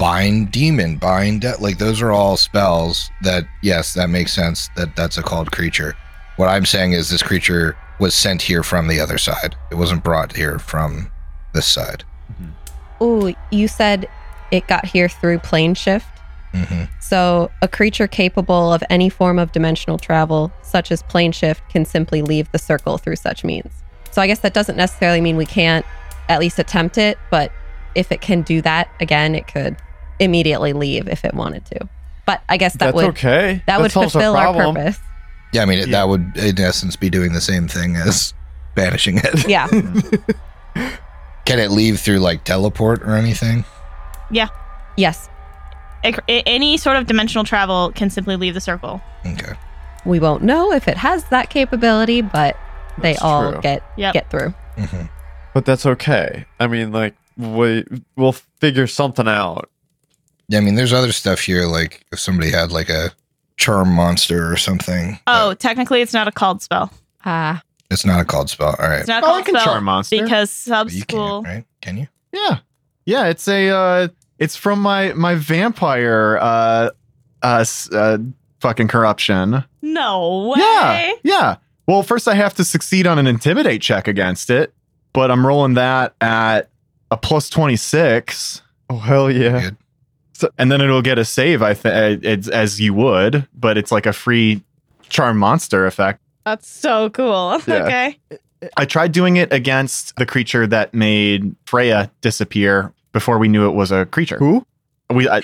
bind 0.00 0.50
demon, 0.50 0.96
bind 0.96 1.42
de- 1.42 1.56
like 1.58 1.76
those 1.76 2.00
are 2.00 2.10
all 2.10 2.38
spells 2.38 3.10
that 3.20 3.44
yes, 3.62 3.92
that 3.92 4.08
makes 4.08 4.32
sense 4.32 4.70
that 4.74 4.96
that's 4.96 5.18
a 5.18 5.22
called 5.22 5.52
creature. 5.52 5.94
What 6.36 6.48
I'm 6.48 6.64
saying 6.64 6.92
is 6.92 7.10
this 7.10 7.22
creature 7.22 7.76
was 8.00 8.14
sent 8.14 8.40
here 8.40 8.62
from 8.62 8.88
the 8.88 8.98
other 8.98 9.18
side. 9.18 9.56
It 9.70 9.74
wasn't 9.74 10.02
brought 10.02 10.34
here 10.34 10.58
from 10.58 11.12
this 11.52 11.66
side. 11.66 12.02
Oh, 12.98 13.32
you 13.52 13.68
said 13.68 14.08
it 14.50 14.66
got 14.66 14.86
here 14.86 15.08
through 15.08 15.40
plane 15.40 15.74
shift. 15.74 16.06
hmm 16.54 16.84
So, 17.00 17.50
a 17.60 17.68
creature 17.68 18.06
capable 18.06 18.72
of 18.72 18.82
any 18.88 19.10
form 19.10 19.38
of 19.38 19.52
dimensional 19.52 19.98
travel, 19.98 20.50
such 20.62 20.90
as 20.90 21.02
plane 21.02 21.32
shift, 21.32 21.62
can 21.68 21.84
simply 21.84 22.22
leave 22.22 22.50
the 22.52 22.58
circle 22.58 22.96
through 22.96 23.16
such 23.16 23.44
means. 23.44 23.70
So, 24.10 24.22
I 24.22 24.26
guess 24.26 24.40
that 24.40 24.54
doesn't 24.54 24.76
necessarily 24.76 25.20
mean 25.20 25.36
we 25.36 25.46
can't 25.46 25.84
at 26.30 26.40
least 26.40 26.58
attempt 26.58 26.96
it, 26.96 27.18
but 27.30 27.52
if 27.94 28.10
it 28.10 28.20
can 28.20 28.42
do 28.42 28.62
that 28.62 28.90
again, 29.00 29.34
it 29.34 29.46
could 29.46 29.76
immediately 30.20 30.72
leave 30.72 31.08
if 31.08 31.24
it 31.24 31.34
wanted 31.34 31.64
to. 31.66 31.88
But 32.26 32.42
I 32.48 32.56
guess 32.58 32.74
that 32.74 32.78
That's 32.78 32.94
would 32.94 33.04
okay. 33.06 33.62
that 33.66 33.80
would 33.80 33.92
fulfill 33.92 34.36
our 34.36 34.52
problem. 34.52 34.76
purpose. 34.76 34.98
Yeah, 35.52 35.62
I 35.62 35.64
mean 35.64 35.78
it, 35.80 35.88
Yeah. 35.88 35.98
that 36.00 36.08
would 36.08 36.36
in 36.36 36.60
essence 36.60 36.94
be 36.94 37.10
doing 37.10 37.32
the 37.32 37.40
same 37.40 37.66
thing 37.66 37.96
as 37.96 38.32
banishing 38.76 39.18
it. 39.18 39.48
Yeah. 39.48 39.66
Can 41.44 41.58
it 41.58 41.70
leave 41.70 41.98
through 41.98 42.18
like 42.18 42.44
teleport 42.44 43.02
or 43.02 43.14
anything? 43.16 43.64
Yeah. 44.30 44.48
Yes. 44.96 45.28
A- 46.04 46.14
a- 46.28 46.42
any 46.46 46.76
sort 46.76 46.96
of 46.96 47.06
dimensional 47.06 47.44
travel 47.44 47.90
can 47.94 48.10
simply 48.10 48.36
leave 48.36 48.54
the 48.54 48.60
circle. 48.60 49.00
Okay. 49.26 49.54
We 50.04 50.18
won't 50.20 50.42
know 50.42 50.72
if 50.72 50.86
it 50.86 50.96
has 50.96 51.24
that 51.24 51.50
capability, 51.50 52.22
but 52.22 52.56
they 52.98 53.12
That's 53.12 53.22
all 53.22 53.52
true. 53.52 53.60
get 53.62 53.82
Yep. 53.96 54.14
get 54.14 54.30
through. 54.30 54.50
hmm 54.78 55.06
But 55.54 55.64
that's 55.64 55.84
okay. 55.86 56.44
I 56.60 56.68
mean, 56.68 56.92
like 56.92 57.16
we 57.36 57.84
we'll 58.16 58.36
figure 58.60 58.86
something 58.86 59.26
out. 59.26 59.68
Yeah, 60.50 60.58
I 60.58 60.60
mean 60.62 60.74
there's 60.74 60.92
other 60.92 61.12
stuff 61.12 61.40
here 61.40 61.64
like 61.66 62.04
if 62.12 62.18
somebody 62.20 62.50
had 62.50 62.70
like 62.72 62.88
a 62.90 63.12
charm 63.56 63.92
monster 63.92 64.50
or 64.52 64.56
something. 64.56 65.18
Oh, 65.26 65.54
technically, 65.54 66.00
it's 66.02 66.12
not 66.12 66.26
a 66.28 66.32
called 66.32 66.60
spell. 66.60 66.92
Ah, 67.24 67.62
It's 67.90 68.04
not 68.04 68.20
a 68.20 68.24
called 68.24 68.50
spell. 68.50 68.74
All 68.78 68.88
right. 68.88 68.98
It's 69.00 69.08
not 69.08 69.22
a 69.22 69.26
Oh, 69.26 69.30
I 69.30 69.32
called 69.34 69.44
can 69.46 69.54
spell 69.54 69.64
charm 69.74 69.84
monster. 69.84 70.22
because 70.22 70.50
sub 70.50 70.88
But 70.88 70.94
you 70.94 71.00
school. 71.02 71.42
can't, 71.42 71.54
right? 71.56 71.64
Can 71.80 71.96
you? 71.98 72.08
Yeah, 72.32 72.58
yeah. 73.06 73.26
It's 73.28 73.46
a 73.48 73.68
uh, 73.70 74.08
it's 74.38 74.56
from 74.56 74.80
my 74.80 75.12
my 75.14 75.34
vampire 75.36 76.38
uh 76.40 76.90
uh, 77.42 77.58
s- 77.60 77.90
uh 77.92 78.18
fucking 78.60 78.88
corruption. 78.88 79.62
No 79.82 80.52
way. 80.54 80.60
Yeah, 80.60 81.12
yeah. 81.22 81.56
Well, 81.86 82.02
first 82.02 82.26
I 82.28 82.34
have 82.34 82.54
to 82.54 82.64
succeed 82.64 83.06
on 83.06 83.18
an 83.18 83.26
intimidate 83.26 83.82
check 83.82 84.06
against 84.08 84.50
it, 84.50 84.72
but 85.12 85.30
I'm 85.30 85.46
rolling 85.46 85.74
that 85.74 86.14
at 86.20 86.68
a 87.10 87.16
26. 87.16 88.62
Oh 88.88 88.98
hell 88.98 89.30
yeah! 89.30 89.60
Good. 89.60 89.76
And 90.58 90.70
then 90.70 90.80
it'll 90.80 91.02
get 91.02 91.18
a 91.18 91.24
save. 91.24 91.62
I 91.62 91.74
think 91.74 92.24
uh, 92.24 92.50
as 92.52 92.80
you 92.80 92.94
would, 92.94 93.46
but 93.54 93.78
it's 93.78 93.92
like 93.92 94.06
a 94.06 94.12
free 94.12 94.62
charm 95.08 95.38
monster 95.38 95.86
effect. 95.86 96.20
That's 96.44 96.68
so 96.68 97.10
cool. 97.10 97.60
Yeah. 97.66 97.84
Okay. 97.84 98.18
I 98.76 98.84
tried 98.84 99.12
doing 99.12 99.36
it 99.36 99.50
against 99.52 100.14
the 100.16 100.26
creature 100.26 100.66
that 100.66 100.92
made 100.92 101.54
Freya 101.64 102.10
disappear 102.20 102.92
before 103.12 103.38
we 103.38 103.48
knew 103.48 103.66
it 103.66 103.72
was 103.72 103.90
a 103.90 104.04
creature. 104.06 104.36
Who? 104.36 104.66
We, 105.08 105.28
I, 105.28 105.42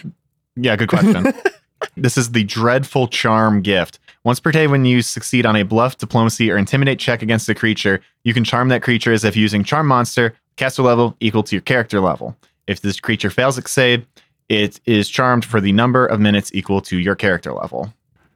yeah, 0.55 0.77
good 0.77 0.91
question. 0.91 1.33
this 1.97 2.19
is 2.19 2.33
the 2.33 2.45
dreadful 2.45 3.09
charm 3.09 3.63
gift. 3.63 3.99
Once 4.25 4.41
per 4.41 4.51
day, 4.51 4.67
when 4.67 4.85
you 4.85 5.03
succeed 5.03 5.47
on 5.47 5.57
a 5.57 5.63
bluff, 5.63 5.97
diplomacy, 5.97 6.51
or 6.51 6.59
intimidate 6.59 6.99
check 6.99 7.23
against 7.23 7.49
a 7.49 7.55
creature, 7.55 8.01
you 8.25 8.35
can 8.35 8.45
charm 8.45 8.69
that 8.69 8.83
creature 8.83 9.13
as 9.13 9.25
if 9.25 9.37
using 9.37 9.65
charm 9.65 9.87
monster, 9.87 10.35
caster 10.57 10.83
level 10.83 11.17
equal 11.21 11.43
to 11.45 11.55
your 11.55 11.63
character 11.63 12.01
level. 12.01 12.37
If 12.67 12.81
this 12.81 12.99
creature 13.01 13.31
fails 13.31 13.57
its 13.57 13.71
save, 13.71 14.05
it 14.49 14.81
is 14.87 15.09
charmed 15.09 15.45
for 15.45 15.61
the 15.61 15.73
number 15.73 16.07
of 16.07 16.21
minutes 16.21 16.51
equal 16.55 16.81
to 16.83 16.99
your 16.99 17.15
character 17.17 17.53
level. 17.53 17.93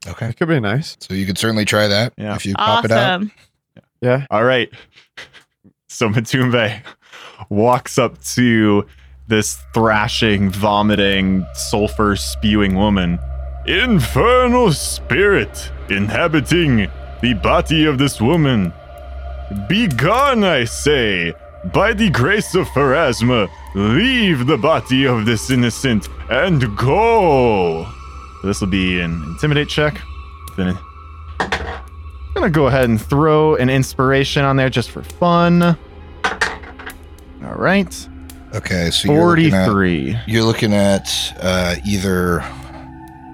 Okay. 0.07 0.27
That 0.29 0.37
could 0.37 0.49
be 0.49 0.61
nice. 0.61 0.97
So 1.01 1.15
you 1.15 1.27
could 1.27 1.39
certainly 1.39 1.65
try 1.65 1.87
that 1.89 2.13
Yeah. 2.17 2.35
if 2.35 2.45
you 2.47 2.55
pop 2.55 2.85
it 2.85 2.91
out. 2.91 3.23
Yeah. 4.01 4.27
All 4.31 4.45
right. 4.45 4.71
So 5.89 6.09
Matumbe 6.09 6.81
walks 7.51 7.99
up 7.99 8.23
to 8.35 8.87
this 9.29 9.59
thrashing, 9.75 10.51
vomiting, 10.51 11.47
sulfur 11.55 12.17
spewing 12.17 12.75
woman. 12.77 13.19
Infernal 13.67 14.73
spirit 14.73 15.71
inhabiting 15.91 16.89
the 17.23 17.35
body 17.35 17.85
of 17.85 17.99
this 17.99 18.21
woman. 18.21 18.73
Be 19.69 19.87
gone, 19.87 20.45
I 20.45 20.65
say. 20.65 21.35
By 21.73 21.93
the 21.93 22.09
grace 22.11 22.55
of 22.55 22.67
Pharasma, 22.69 23.51
leave 23.75 24.47
the 24.47 24.57
body 24.57 25.07
of 25.07 25.27
this 25.27 25.51
innocent 25.51 26.09
and 26.31 26.77
go. 26.77 27.89
This 28.43 28.61
will 28.61 28.69
be 28.69 29.01
an 29.01 29.23
intimidate 29.25 29.69
check. 29.69 30.01
Then 30.57 30.77
I'm 31.39 32.35
gonna 32.35 32.51
go 32.51 32.67
ahead 32.67 32.89
and 32.89 33.01
throw 33.01 33.57
an 33.57 33.69
inspiration 33.71 34.45
on 34.45 34.57
there 34.57 34.71
just 34.71 34.91
for 34.91 35.03
fun. 35.03 35.63
All 35.63 37.55
right, 37.57 38.09
Okay, 38.53 38.91
so 38.91 39.13
you're 39.13 39.27
looking 39.37 39.55
at, 39.55 40.29
you're 40.29 40.45
looking 40.45 40.75
at 40.75 41.09
uh, 41.41 41.77
either 41.87 42.45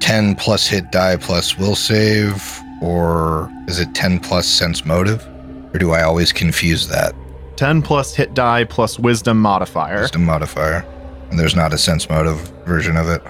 10 0.00 0.34
plus 0.36 0.66
hit 0.66 0.92
die 0.92 1.16
plus 1.16 1.56
will 1.56 1.74
save 1.74 2.60
or 2.82 3.50
is 3.66 3.80
it 3.80 3.94
10 3.94 4.20
plus 4.20 4.46
sense 4.46 4.84
motive? 4.84 5.26
Or 5.72 5.78
do 5.78 5.92
I 5.92 6.02
always 6.02 6.32
confuse 6.32 6.88
that? 6.88 7.14
10 7.56 7.82
plus 7.82 8.14
hit 8.14 8.34
die 8.34 8.64
plus 8.64 8.98
wisdom 8.98 9.40
modifier. 9.40 10.00
Wisdom 10.02 10.24
modifier. 10.24 10.84
And 11.30 11.38
there's 11.38 11.56
not 11.56 11.72
a 11.72 11.78
sense 11.78 12.08
motive 12.08 12.38
version 12.66 12.96
of 12.96 13.08
it. 13.08 13.22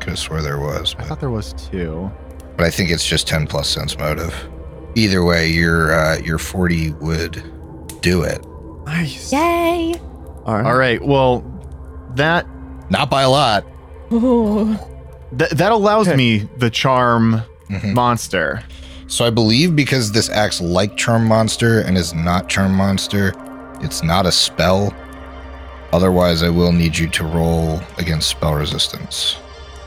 Could 0.00 0.10
have 0.10 0.18
swore 0.18 0.40
there 0.42 0.58
was. 0.58 0.94
I 0.94 0.98
But, 1.00 1.06
thought 1.08 1.20
there 1.20 1.30
was 1.30 1.52
two. 1.52 2.10
but 2.56 2.66
I 2.66 2.70
think 2.70 2.90
it's 2.90 3.06
just 3.06 3.26
10 3.28 3.46
plus 3.46 3.68
sense 3.68 3.96
motive. 3.98 4.34
Either 4.96 5.22
way, 5.24 5.48
your 5.48 5.92
uh, 5.94 6.18
your 6.18 6.38
40 6.38 6.92
would 6.94 7.42
do 8.00 8.22
it. 8.22 8.44
Nice. 8.86 9.32
Yay! 9.32 9.94
All 10.44 10.54
right. 10.54 10.66
All 10.66 10.76
right. 10.76 11.00
Well, 11.04 11.44
that 12.16 12.46
Not 12.90 13.08
by 13.10 13.22
a 13.22 13.30
lot. 13.30 13.64
th- 14.10 15.50
that 15.52 15.70
allows 15.72 16.08
Okay. 16.08 16.16
me 16.16 16.48
the 16.58 16.70
charm 16.70 17.42
Mhm. 17.70 17.94
monster. 17.94 18.62
So 19.06 19.24
I 19.24 19.30
believe 19.30 19.74
because 19.76 20.12
this 20.12 20.28
acts 20.30 20.60
like 20.60 20.96
Charm 20.96 21.26
Monster 21.26 21.80
and 21.80 21.96
is 21.98 22.14
not 22.14 22.48
Charm 22.48 22.74
Monster, 22.74 23.32
it's 23.80 24.02
not 24.02 24.26
a 24.26 24.32
spell. 24.32 24.94
Otherwise, 25.92 26.42
I 26.42 26.50
will 26.50 26.72
need 26.72 26.96
you 26.96 27.08
to 27.08 27.24
roll 27.24 27.80
against 27.98 28.28
spell 28.28 28.54
resistance. 28.54 29.36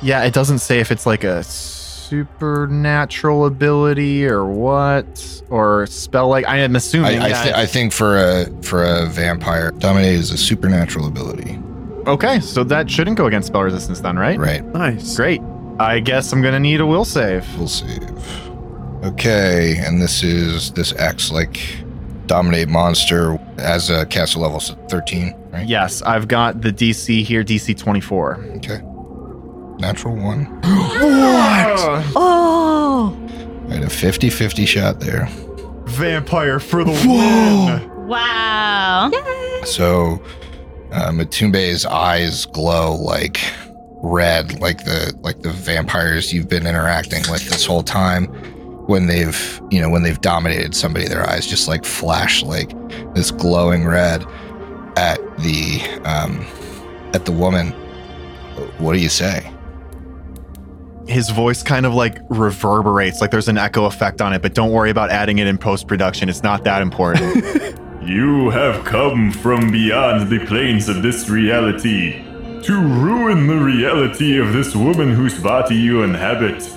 Yeah, 0.01 0.23
it 0.23 0.33
doesn't 0.33 0.59
say 0.59 0.79
if 0.79 0.91
it's 0.91 1.05
like 1.05 1.23
a 1.23 1.43
supernatural 1.43 3.45
ability 3.45 4.25
or 4.25 4.45
what 4.45 5.41
or 5.49 5.87
spell 5.87 6.27
like. 6.27 6.45
I 6.45 6.57
am 6.57 6.75
assuming. 6.75 7.19
I, 7.19 7.27
yeah, 7.29 7.43
thi- 7.43 7.53
I 7.53 7.65
think 7.65 7.93
for 7.93 8.17
a 8.17 8.45
for 8.61 8.83
a 8.83 9.05
vampire, 9.07 9.71
dominate 9.71 10.15
is 10.15 10.31
a 10.31 10.37
supernatural 10.37 11.07
ability, 11.07 11.57
okay, 12.05 12.41
so 12.41 12.65
that 12.65 12.91
shouldn't 12.91 13.17
go 13.17 13.27
against 13.27 13.47
spell 13.47 13.63
resistance 13.63 14.01
then, 14.01 14.19
right? 14.19 14.37
right? 14.37 14.63
Nice. 14.65 15.15
Great. 15.15 15.41
I 15.79 16.01
guess 16.01 16.33
I'm 16.33 16.41
gonna 16.41 16.59
need 16.59 16.81
a 16.81 16.85
will 16.85 17.05
save. 17.05 17.47
We'll 17.57 17.69
save. 17.69 18.01
Okay, 19.03 19.77
and 19.77 20.01
this 20.01 20.21
is 20.21 20.71
this 20.73 20.93
acts 20.97 21.31
like 21.31 21.59
dominate 22.27 22.69
monster 22.69 23.37
as 23.57 23.89
a 23.89 24.05
caster 24.05 24.39
level 24.39 24.59
so 24.59 24.75
13, 24.89 25.35
right? 25.51 25.67
Yes, 25.67 26.01
I've 26.03 26.27
got 26.27 26.61
the 26.61 26.71
DC 26.71 27.23
here, 27.23 27.43
DC 27.43 27.77
24. 27.77 28.35
Okay. 28.57 28.81
Natural 29.79 30.15
one. 30.15 30.45
What? 31.73 32.03
Oh! 32.15 33.17
I 33.69 33.73
had 33.75 33.83
a 33.83 33.87
50-50 33.87 34.67
shot 34.67 34.99
there. 34.99 35.27
Vampire 35.85 36.59
for 36.59 36.83
the 36.83 36.91
win. 36.91 38.07
Wow. 38.07 39.09
Yay. 39.11 39.61
So 39.65 40.21
uh, 40.91 41.09
Matumbe's 41.11 41.85
eyes 41.85 42.45
glow 42.45 42.95
like 42.95 43.39
red, 44.03 44.59
like 44.59 44.83
the 44.85 45.17
like 45.21 45.41
the 45.41 45.49
vampires 45.51 46.33
you've 46.33 46.49
been 46.49 46.67
interacting 46.67 47.23
with 47.31 47.49
this 47.49 47.65
whole 47.65 47.83
time. 47.83 48.27
When 48.87 49.07
they've 49.07 49.61
you 49.71 49.81
know 49.81 49.89
when 49.89 50.03
they've 50.03 50.19
dominated 50.19 50.75
somebody, 50.75 51.07
their 51.07 51.27
eyes 51.29 51.47
just 51.47 51.67
like 51.67 51.85
flash 51.85 52.43
like 52.43 52.71
this 53.13 53.31
glowing 53.31 53.85
red 53.85 54.25
at 54.97 55.19
the 55.39 55.81
um, 56.05 56.45
at 57.13 57.25
the 57.25 57.31
woman. 57.31 57.71
What 58.77 58.93
do 58.93 58.99
you 58.99 59.09
say? 59.09 59.49
His 61.07 61.29
voice 61.29 61.63
kind 61.63 61.85
of 61.85 61.93
like 61.93 62.19
reverberates, 62.29 63.19
like 63.19 63.31
there's 63.31 63.49
an 63.49 63.57
echo 63.57 63.85
effect 63.85 64.21
on 64.21 64.31
it, 64.33 64.41
but 64.41 64.53
don't 64.53 64.71
worry 64.71 64.89
about 64.89 65.09
adding 65.09 65.39
it 65.39 65.47
in 65.47 65.57
post 65.57 65.87
production. 65.87 66.29
It's 66.29 66.43
not 66.43 66.63
that 66.63 66.81
important. 66.81 67.79
You 68.05 68.49
have 68.49 68.83
come 68.83 69.31
from 69.31 69.71
beyond 69.71 70.29
the 70.29 70.45
planes 70.45 70.89
of 70.89 71.01
this 71.01 71.29
reality 71.29 72.21
to 72.63 72.77
ruin 72.77 73.47
the 73.47 73.55
reality 73.55 74.37
of 74.37 74.51
this 74.51 74.75
woman 74.75 75.15
whose 75.15 75.39
body 75.39 75.75
you 75.75 76.03
inhabit. 76.03 76.69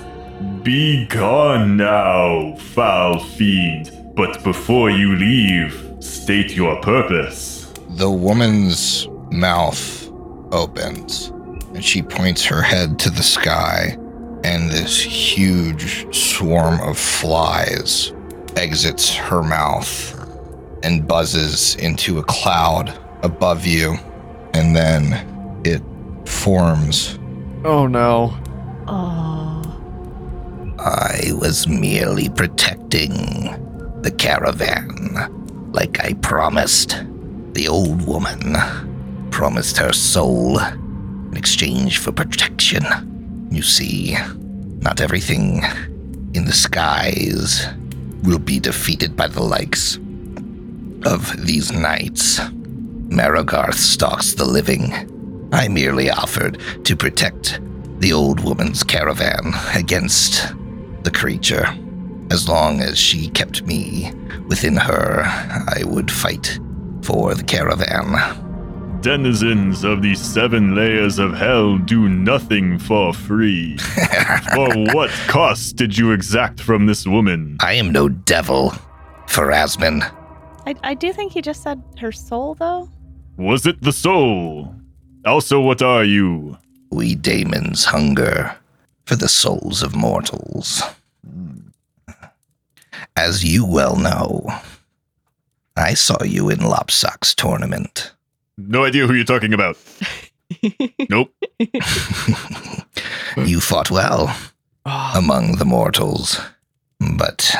Be 0.62 1.06
gone 1.06 1.76
now, 1.76 2.56
foul 2.56 3.20
fiend. 3.20 3.92
But 4.14 4.42
before 4.42 4.90
you 4.90 5.16
leave, 5.16 5.96
state 6.00 6.52
your 6.52 6.80
purpose. 6.80 7.72
The 7.90 8.10
woman's 8.10 9.08
mouth 9.30 10.10
opens 10.52 11.32
and 11.76 11.84
she 11.84 12.00
points 12.00 12.42
her 12.42 12.62
head 12.62 12.98
to 12.98 13.10
the 13.10 13.22
sky, 13.22 13.98
and 14.44 14.70
this 14.70 14.98
huge 14.98 16.14
swarm 16.14 16.80
of 16.80 16.98
flies 16.98 18.14
exits 18.56 19.14
her 19.14 19.42
mouth 19.42 20.14
and 20.82 21.06
buzzes 21.06 21.76
into 21.76 22.18
a 22.18 22.24
cloud 22.24 22.98
above 23.22 23.66
you, 23.66 23.94
and 24.54 24.74
then 24.74 25.60
it 25.64 25.82
forms. 26.26 27.18
Oh 27.62 27.86
no. 27.86 28.34
Oh. 28.88 29.55
I 30.86 31.32
was 31.32 31.66
merely 31.66 32.28
protecting 32.28 33.10
the 34.02 34.14
caravan, 34.16 35.72
like 35.72 35.98
I 35.98 36.12
promised. 36.12 37.02
The 37.54 37.66
old 37.66 38.06
woman 38.06 38.54
promised 39.32 39.78
her 39.78 39.92
soul 39.92 40.60
in 40.60 41.36
exchange 41.36 41.98
for 41.98 42.12
protection. 42.12 42.84
You 43.50 43.62
see, 43.62 44.16
not 44.78 45.00
everything 45.00 45.64
in 46.34 46.44
the 46.44 46.52
skies 46.52 47.66
will 48.22 48.38
be 48.38 48.60
defeated 48.60 49.16
by 49.16 49.26
the 49.26 49.42
likes 49.42 49.96
of 51.04 51.44
these 51.44 51.72
knights. 51.72 52.38
Marigarth 53.08 53.74
stalks 53.74 54.34
the 54.34 54.44
living. 54.44 55.48
I 55.52 55.66
merely 55.66 56.10
offered 56.10 56.60
to 56.84 56.94
protect 56.94 57.58
the 57.98 58.12
old 58.12 58.38
woman's 58.38 58.84
caravan 58.84 59.52
against 59.74 60.54
the 61.06 61.10
creature. 61.12 61.64
As 62.32 62.48
long 62.48 62.80
as 62.80 62.98
she 62.98 63.28
kept 63.28 63.62
me 63.62 64.12
within 64.48 64.76
her, 64.76 65.22
I 65.24 65.84
would 65.84 66.10
fight 66.10 66.58
for 67.02 67.32
the 67.32 67.44
caravan. 67.44 68.98
Denizens 69.02 69.84
of 69.84 70.02
the 70.02 70.16
seven 70.16 70.74
layers 70.74 71.20
of 71.20 71.32
hell 71.32 71.78
do 71.78 72.08
nothing 72.08 72.80
for 72.80 73.14
free. 73.14 73.76
for 74.52 74.68
what 74.92 75.10
cost 75.28 75.76
did 75.76 75.96
you 75.96 76.10
exact 76.10 76.60
from 76.60 76.86
this 76.86 77.06
woman? 77.06 77.56
I 77.60 77.74
am 77.74 77.92
no 77.92 78.08
devil, 78.08 78.74
Pharasmin. 79.28 80.02
I, 80.66 80.74
I 80.82 80.94
do 80.94 81.12
think 81.12 81.32
he 81.32 81.40
just 81.40 81.62
said 81.62 81.80
her 82.00 82.10
soul, 82.10 82.56
though. 82.56 82.90
Was 83.36 83.64
it 83.64 83.80
the 83.80 83.92
soul? 83.92 84.74
Also, 85.24 85.60
what 85.60 85.82
are 85.82 86.02
you? 86.02 86.58
We 86.90 87.14
daemons 87.14 87.84
hunger 87.84 88.56
for 89.06 89.16
the 89.16 89.28
souls 89.28 89.82
of 89.82 89.94
mortals. 89.94 90.82
As 93.14 93.44
you 93.44 93.64
well 93.64 93.96
know, 93.96 94.46
I 95.76 95.94
saw 95.94 96.22
you 96.22 96.50
in 96.50 96.58
Lopsock's 96.58 97.34
tournament. 97.34 98.12
No 98.58 98.84
idea 98.84 99.06
who 99.06 99.14
you're 99.14 99.24
talking 99.24 99.54
about. 99.54 99.78
nope. 101.08 101.32
you 103.36 103.60
fought 103.60 103.90
well 103.90 104.36
ah. 104.84 105.14
among 105.16 105.56
the 105.56 105.64
mortals, 105.64 106.40
but, 107.16 107.54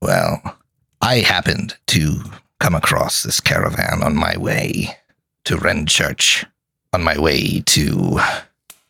well, 0.00 0.58
I 1.00 1.16
happened 1.18 1.76
to 1.88 2.22
come 2.58 2.74
across 2.74 3.22
this 3.22 3.40
caravan 3.40 4.02
on 4.02 4.16
my 4.16 4.36
way 4.36 4.96
to 5.44 5.56
Renchurch, 5.56 6.44
on 6.92 7.02
my 7.02 7.18
way 7.18 7.60
to, 7.66 8.20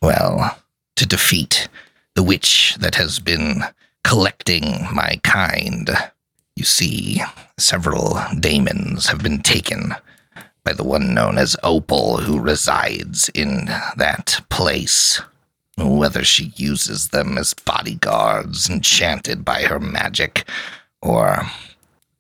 well, 0.01 0.62
to 1.03 1.09
defeat 1.09 1.69
the 2.15 2.23
witch 2.23 2.77
that 2.79 2.95
has 2.95 3.19
been 3.19 3.65
collecting 4.05 4.87
my 4.93 5.19
kind. 5.25 5.91
You 6.55 6.63
see, 6.63 7.21
several 7.59 8.21
daemons 8.39 9.09
have 9.09 9.21
been 9.21 9.43
taken 9.43 9.97
by 10.63 10.75
the 10.75 10.85
one 10.85 11.13
known 11.13 11.39
as 11.39 11.57
Opal, 11.65 12.19
who 12.19 12.39
resides 12.39 13.29
in 13.31 13.65
that 13.97 14.43
place. 14.49 15.21
Whether 15.77 16.23
she 16.23 16.53
uses 16.55 17.09
them 17.09 17.37
as 17.37 17.53
bodyguards 17.53 18.71
enchanted 18.71 19.45
by 19.45 19.63
her 19.63 19.81
magic, 19.81 20.45
or 21.01 21.51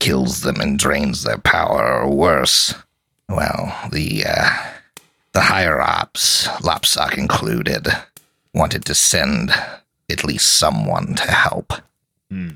kills 0.00 0.40
them 0.40 0.60
and 0.60 0.76
drains 0.76 1.22
their 1.22 1.38
power, 1.38 2.00
or 2.02 2.10
worse, 2.10 2.74
well, 3.28 3.78
the 3.92 4.24
uh, 4.26 4.50
the 5.34 5.42
higher 5.42 5.80
ops, 5.80 6.48
Lopsock 6.62 7.16
included, 7.16 7.86
wanted 8.54 8.84
to 8.86 8.94
send 8.94 9.52
at 10.10 10.24
least 10.24 10.58
someone 10.58 11.14
to 11.14 11.30
help. 11.30 11.72
Hmm. 12.30 12.50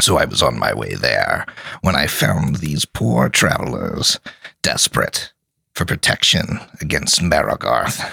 So 0.00 0.16
I 0.16 0.26
was 0.26 0.42
on 0.42 0.58
my 0.58 0.72
way 0.74 0.94
there 0.94 1.44
when 1.80 1.96
I 1.96 2.06
found 2.06 2.56
these 2.56 2.84
poor 2.84 3.28
travelers 3.28 4.20
desperate 4.62 5.32
for 5.74 5.84
protection 5.84 6.60
against 6.80 7.20
Marigarth. 7.20 8.08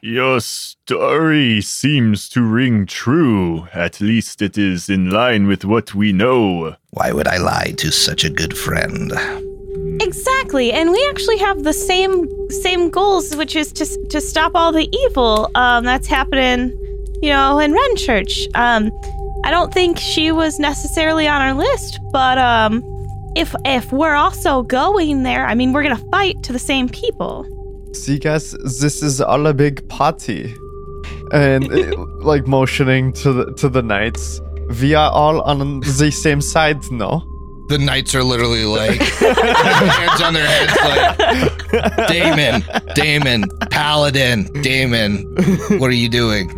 Your 0.00 0.40
story 0.40 1.60
seems 1.60 2.28
to 2.30 2.42
ring 2.42 2.86
true. 2.86 3.66
At 3.72 4.00
least 4.00 4.40
it 4.40 4.56
is 4.56 4.88
in 4.88 5.10
line 5.10 5.48
with 5.48 5.64
what 5.64 5.94
we 5.94 6.12
know. 6.12 6.76
Why 6.90 7.12
would 7.12 7.26
I 7.26 7.38
lie 7.38 7.74
to 7.78 7.90
such 7.90 8.24
a 8.24 8.30
good 8.30 8.56
friend? 8.56 9.12
Exactly, 10.00 10.72
and 10.72 10.90
we 10.90 11.06
actually 11.10 11.38
have 11.38 11.64
the 11.64 11.72
same 11.72 12.28
same 12.50 12.88
goals, 12.90 13.34
which 13.36 13.56
is 13.56 13.72
to 13.72 13.84
to 14.08 14.20
stop 14.20 14.52
all 14.54 14.72
the 14.72 14.88
evil 14.92 15.50
um, 15.54 15.84
that's 15.84 16.06
happening, 16.06 16.70
you 17.22 17.30
know, 17.30 17.58
in 17.58 17.72
Renchurch. 17.72 18.46
Um, 18.54 18.90
I 19.44 19.50
don't 19.50 19.72
think 19.72 19.98
she 19.98 20.30
was 20.32 20.58
necessarily 20.58 21.26
on 21.26 21.40
our 21.42 21.54
list, 21.54 21.98
but 22.12 22.38
um, 22.38 22.82
if 23.34 23.54
if 23.64 23.92
we're 23.92 24.14
also 24.14 24.62
going 24.62 25.22
there, 25.24 25.46
I 25.46 25.54
mean, 25.54 25.72
we're 25.72 25.82
gonna 25.82 26.04
fight 26.10 26.42
to 26.44 26.52
the 26.52 26.58
same 26.58 26.88
people. 26.88 27.46
See, 27.92 28.18
guys, 28.18 28.52
this 28.80 29.02
is 29.02 29.20
all 29.20 29.46
a 29.46 29.54
big 29.54 29.88
party, 29.88 30.54
and 31.32 31.72
uh, 31.72 32.04
like 32.20 32.46
motioning 32.46 33.12
to 33.14 33.32
the 33.32 33.52
to 33.54 33.68
the 33.68 33.82
knights. 33.82 34.40
We 34.80 34.94
are 34.94 35.10
all 35.10 35.40
on 35.42 35.80
the 35.80 36.10
same 36.12 36.40
side 36.40 36.82
now. 36.90 37.27
The 37.68 37.78
knights 37.78 38.14
are 38.14 38.22
literally 38.22 38.64
like 38.64 38.98
hands 39.00 40.20
on 40.22 40.32
their 40.34 40.46
heads, 40.46 41.18
like 41.68 42.08
Damon, 42.08 42.64
Damon, 42.94 43.44
Paladin, 43.70 44.44
Damon. 44.62 45.22
What 45.78 45.90
are 45.90 45.94
you 45.94 46.08
doing? 46.08 46.48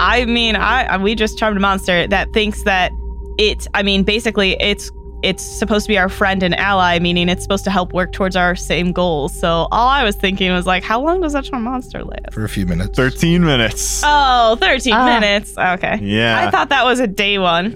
I 0.00 0.24
mean, 0.24 0.56
I 0.56 0.84
I- 0.84 0.96
we 0.96 1.14
just 1.14 1.38
charmed 1.38 1.56
a 1.56 1.60
monster 1.60 2.06
that 2.08 2.32
thinks 2.32 2.62
that 2.62 2.92
it. 3.38 3.66
I 3.74 3.82
mean, 3.82 4.04
basically, 4.04 4.56
it's 4.60 4.90
it's 5.24 5.42
supposed 5.42 5.84
to 5.86 5.88
be 5.88 5.98
our 5.98 6.08
friend 6.08 6.42
and 6.44 6.54
ally, 6.54 6.98
meaning 7.00 7.28
it's 7.28 7.42
supposed 7.42 7.64
to 7.64 7.70
help 7.70 7.92
work 7.92 8.12
towards 8.12 8.36
our 8.36 8.54
same 8.54 8.92
goals. 8.92 9.38
So 9.40 9.66
all 9.72 9.88
I 9.88 10.04
was 10.04 10.14
thinking 10.14 10.52
was 10.52 10.64
like, 10.64 10.84
how 10.84 11.00
long 11.02 11.20
does 11.20 11.32
that 11.32 11.42
charm 11.44 11.64
monster 11.64 12.04
last? 12.04 12.32
For 12.32 12.44
a 12.44 12.48
few 12.48 12.64
minutes. 12.66 12.96
13 12.96 13.44
minutes. 13.44 14.00
Oh, 14.04 14.56
13 14.60 14.92
Ah. 14.94 15.18
minutes. 15.18 15.58
Okay. 15.58 15.98
yeah. 16.00 16.46
I 16.46 16.50
thought 16.52 16.68
that 16.68 16.84
was 16.84 17.00
a 17.00 17.08
day 17.08 17.38
one. 17.38 17.74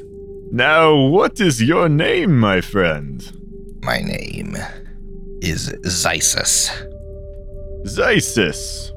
Now, 0.55 0.95
what 0.95 1.41
is 1.41 1.63
your 1.63 1.89
name, 1.89 2.39
my 2.39 2.61
friend? 2.61 3.27
My 3.83 4.01
name 4.01 4.55
is 5.41 5.71
Zysus. 5.87 6.69
Zysis. 7.87 8.91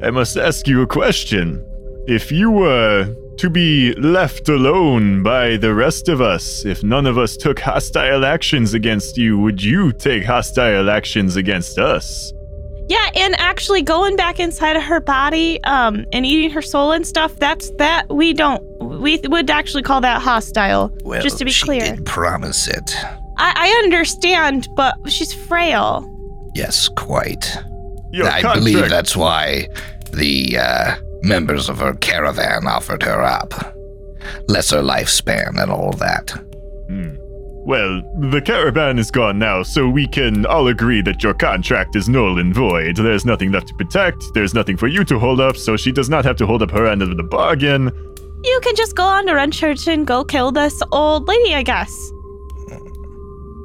I 0.00 0.10
must 0.10 0.36
ask 0.36 0.68
you 0.68 0.82
a 0.82 0.86
question. 0.86 1.60
If 2.06 2.30
you 2.30 2.52
were 2.52 3.12
to 3.36 3.50
be 3.50 3.94
left 3.94 4.48
alone 4.48 5.24
by 5.24 5.56
the 5.56 5.74
rest 5.74 6.08
of 6.08 6.20
us, 6.20 6.64
if 6.64 6.84
none 6.84 7.06
of 7.06 7.18
us 7.18 7.36
took 7.36 7.58
hostile 7.58 8.24
actions 8.24 8.74
against 8.74 9.18
you, 9.18 9.36
would 9.40 9.60
you 9.60 9.90
take 9.90 10.22
hostile 10.22 10.88
actions 10.88 11.34
against 11.34 11.80
us? 11.80 12.32
Yeah, 12.88 13.10
and 13.16 13.34
actually 13.40 13.82
going 13.82 14.16
back 14.16 14.38
inside 14.38 14.76
of 14.76 14.82
her 14.82 15.00
body, 15.00 15.62
um, 15.64 16.04
and 16.12 16.26
eating 16.26 16.50
her 16.50 16.62
soul 16.62 16.92
and 16.92 17.06
stuff, 17.06 17.34
that's 17.36 17.70
that 17.78 18.08
we 18.08 18.32
don't 18.34 18.62
we 18.80 19.18
would 19.24 19.50
actually 19.50 19.82
call 19.82 20.00
that 20.02 20.20
hostile. 20.20 20.94
Well, 21.02 21.22
just 21.22 21.38
to 21.38 21.44
be 21.44 21.50
she 21.50 21.64
clear. 21.64 21.96
did 21.96 22.04
promise 22.04 22.68
it. 22.68 22.94
I, 23.38 23.52
I 23.56 23.68
understand, 23.84 24.68
but 24.76 24.94
she's 25.08 25.32
frail. 25.32 26.10
Yes, 26.54 26.88
quite. 26.88 27.56
Your 28.12 28.26
I 28.26 28.42
contract, 28.42 28.58
believe 28.58 28.88
that's 28.90 29.16
why 29.16 29.68
the 30.12 30.58
uh, 30.58 30.96
members 31.22 31.68
of 31.68 31.78
her 31.78 31.94
caravan 31.94 32.66
offered 32.66 33.02
her 33.02 33.22
up. 33.22 33.74
Lesser 34.46 34.82
lifespan 34.82 35.60
and 35.60 35.70
all 35.70 35.92
that. 35.92 36.32
Well, 37.66 38.02
the 38.18 38.42
caravan 38.42 38.98
is 38.98 39.10
gone 39.10 39.38
now, 39.38 39.62
so 39.62 39.88
we 39.88 40.06
can 40.06 40.44
all 40.44 40.68
agree 40.68 41.00
that 41.00 41.22
your 41.22 41.32
contract 41.32 41.96
is 41.96 42.10
null 42.10 42.38
and 42.38 42.54
void. 42.54 42.96
There's 42.96 43.24
nothing 43.24 43.52
left 43.52 43.68
to 43.68 43.74
protect, 43.74 44.34
there's 44.34 44.52
nothing 44.52 44.76
for 44.76 44.86
you 44.86 45.02
to 45.04 45.18
hold 45.18 45.40
up, 45.40 45.56
so 45.56 45.74
she 45.74 45.90
does 45.90 46.10
not 46.10 46.26
have 46.26 46.36
to 46.36 46.46
hold 46.46 46.60
up 46.62 46.70
her 46.70 46.86
end 46.86 47.00
of 47.00 47.16
the 47.16 47.22
bargain. 47.22 47.90
You 48.44 48.60
can 48.62 48.76
just 48.76 48.94
go 48.94 49.04
on 49.04 49.24
to 49.26 49.32
Renchurch 49.32 49.90
and 49.90 50.06
go 50.06 50.24
kill 50.24 50.52
this 50.52 50.82
old 50.92 51.26
lady, 51.26 51.54
I 51.54 51.62
guess. 51.62 51.90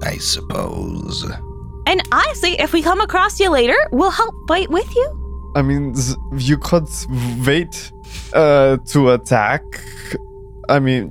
I 0.04 0.16
suppose. 0.18 1.30
And 1.86 2.02
honestly, 2.14 2.52
if 2.54 2.72
we 2.72 2.82
come 2.82 3.02
across 3.02 3.38
you 3.38 3.50
later, 3.50 3.76
we'll 3.92 4.12
help 4.12 4.34
fight 4.48 4.70
with 4.70 4.96
you. 4.96 5.52
I 5.56 5.62
mean, 5.62 5.94
z- 5.94 6.16
you 6.38 6.58
could 6.58 6.88
wait 7.46 7.92
uh, 8.32 8.78
to 8.78 9.10
attack. 9.10 9.64
I 10.70 10.80
mean, 10.80 11.10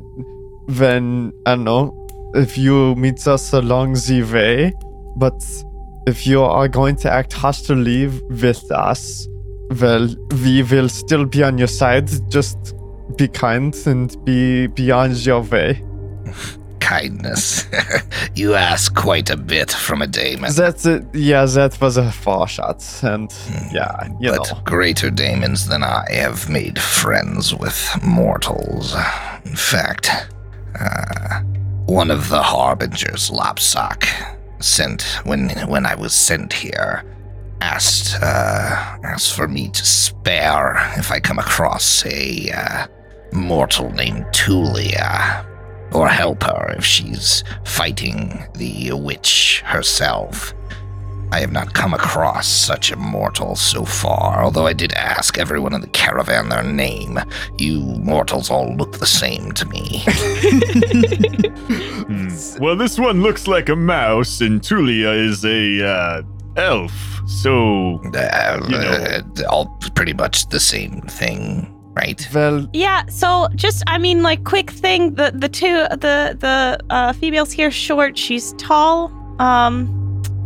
when 0.79 1.35
I 1.45 1.55
don't 1.57 1.65
know 1.65 2.08
if 2.35 2.59
you 2.59 2.95
meet 2.97 3.27
us 3.27 3.53
along 3.53 3.95
the 3.95 4.23
way, 4.33 4.73
but 5.17 5.43
if 6.07 6.27
you 6.27 6.43
are 6.43 6.69
going 6.69 6.97
to 6.97 7.11
act 7.11 7.33
hostily 7.33 8.09
with 8.43 8.71
us, 8.73 9.29
well, 9.81 10.09
we 10.43 10.63
will 10.63 10.89
still 10.89 11.25
be 11.27 11.43
on 11.43 11.59
your 11.59 11.69
side. 11.69 12.09
Just 12.31 12.75
be 13.17 13.29
kind 13.29 13.75
and 13.87 14.17
be 14.25 14.67
beyond 14.69 15.25
your 15.25 15.43
way. 15.43 15.85
Kindness. 16.81 17.67
you 18.35 18.55
ask 18.55 18.95
quite 18.95 19.29
a 19.29 19.37
bit 19.37 19.71
from 19.71 20.01
a 20.01 20.07
daemon. 20.07 20.53
That's 20.55 20.87
it. 20.87 21.05
Yeah, 21.13 21.45
that 21.45 21.79
was 21.83 21.99
a 21.99 22.11
far 22.11 22.49
shot, 22.49 22.83
and 23.03 23.31
yeah, 23.71 24.09
you 24.21 24.31
but 24.31 24.51
know. 24.51 24.61
greater 24.65 25.11
daemons 25.11 25.67
than 25.67 25.83
I 25.83 26.07
have 26.13 26.49
made 26.49 26.79
friends 26.79 27.55
with 27.55 27.79
mortals. 28.03 28.95
In 29.45 29.57
fact, 29.57 30.09
uh, 30.81 31.43
one 31.89 32.11
of 32.11 32.29
the 32.29 32.43
harbingers, 32.43 33.31
Lopsock, 33.31 34.07
sent 34.61 35.03
when 35.25 35.49
when 35.69 35.87
I 35.87 35.95
was 35.95 36.13
sent 36.13 36.53
here, 36.53 37.03
asked 37.63 38.15
uh, 38.23 38.99
asked 39.05 39.35
for 39.35 39.49
me 39.49 39.71
to 39.71 39.87
spare 39.87 40.77
if 40.99 41.11
I 41.11 41.19
come 41.19 41.39
across 41.39 42.05
a 42.05 42.51
uh, 42.51 42.87
mortal 43.33 43.91
named 43.93 44.27
Tulia, 44.27 45.47
or 45.93 46.09
help 46.09 46.43
her 46.43 46.75
if 46.77 46.85
she's 46.85 47.43
fighting 47.65 48.45
the 48.55 48.93
witch 48.93 49.63
herself. 49.65 50.53
I 51.31 51.41
have 51.41 51.53
not 51.53 51.75
come 51.75 51.93
across 51.95 52.49
such 52.49 52.91
a 52.91 52.97
mortal 52.97 53.55
so 53.57 53.85
far, 53.85 54.43
although 54.43 54.67
I 54.67 54.73
did 54.73 54.93
ask 54.95 55.39
everyone 55.39 55.75
in 55.75 55.81
the 55.83 55.89
caravan 55.89 56.49
their 56.49 56.63
name. 56.65 57.19
You 57.59 57.81
mortals 58.03 58.51
all 58.51 58.75
look 58.77 58.99
the 58.99 59.07
same 59.07 59.53
to 59.53 59.65
me. 59.67 60.05
Hmm. 62.09 62.29
Well, 62.59 62.75
this 62.77 62.99
one 62.99 63.23
looks 63.23 63.47
like 63.47 63.69
a 63.69 63.77
mouse, 63.77 64.41
and 64.41 64.61
Tulia 64.63 65.13
is 65.29 65.45
a 65.45 65.87
uh, 65.87 66.23
elf. 66.57 67.21
So 67.27 68.01
Uh, 68.15 68.61
You 68.69 68.79
know. 68.79 68.91
uh, 68.91 69.23
all 69.51 69.67
pretty 69.95 70.15
much 70.15 70.49
the 70.49 70.61
same 70.61 71.03
thing, 71.03 71.69
right? 71.95 72.27
Well, 72.33 72.67
Yeah, 72.73 73.03
so 73.09 73.49
just 73.55 73.83
I 73.87 73.99
mean 73.99 74.23
like 74.23 74.45
quick 74.45 74.71
thing, 74.71 75.15
the 75.15 75.31
the 75.35 75.49
two 75.49 75.85
the 75.91 76.37
the 76.41 76.79
uh 76.91 77.13
females 77.13 77.53
here 77.53 77.71
short, 77.71 78.17
she's 78.17 78.55
tall. 78.55 79.13
Um 79.39 79.89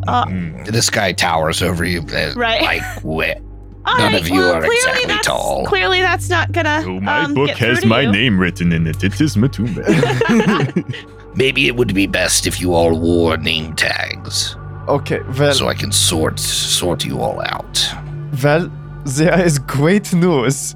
uh 0.09 0.27
hmm. 0.27 0.65
This 0.65 0.91
guy 0.91 1.13
towers 1.13 1.63
over 1.63 1.85
you, 1.85 2.01
uh, 2.13 2.33
Right. 2.37 2.63
like 2.63 2.83
wh- 3.03 3.41
all 3.85 3.99
None 3.99 4.13
right, 4.13 4.21
of 4.21 4.29
you 4.29 4.35
well, 4.37 4.55
are 4.55 4.61
clearly 4.61 4.77
exactly 4.77 5.07
that's, 5.07 5.27
tall. 5.27 5.67
Clearly 5.67 6.01
that's 6.01 6.29
not 6.31 6.53
gonna 6.53 6.83
Oh, 6.87 7.01
my 7.01 7.25
um, 7.25 7.35
book 7.35 7.49
get 7.49 7.59
has 7.59 7.85
my 7.85 8.03
you. 8.03 8.13
name 8.13 8.39
written 8.39 8.73
in 8.73 8.87
it. 8.87 9.03
It 9.03 9.21
is 9.21 9.37
Matumbe. 9.37 9.83
maybe 11.37 11.67
it 11.67 11.75
would 11.77 11.93
be 11.95 12.07
best 12.07 12.47
if 12.47 12.61
you 12.61 12.75
all 12.75 12.99
wore 12.99 13.37
name 13.37 13.75
tags, 13.75 14.57
okay, 14.89 15.21
well, 15.39 15.53
so 15.55 15.69
I 15.69 15.75
can 15.75 15.91
sort 15.93 16.39
sort 16.39 17.05
you 17.05 17.21
all 17.21 17.41
out. 17.41 17.85
Well, 18.43 18.71
there 19.05 19.41
is 19.45 19.59
great 19.59 20.13
news. 20.15 20.75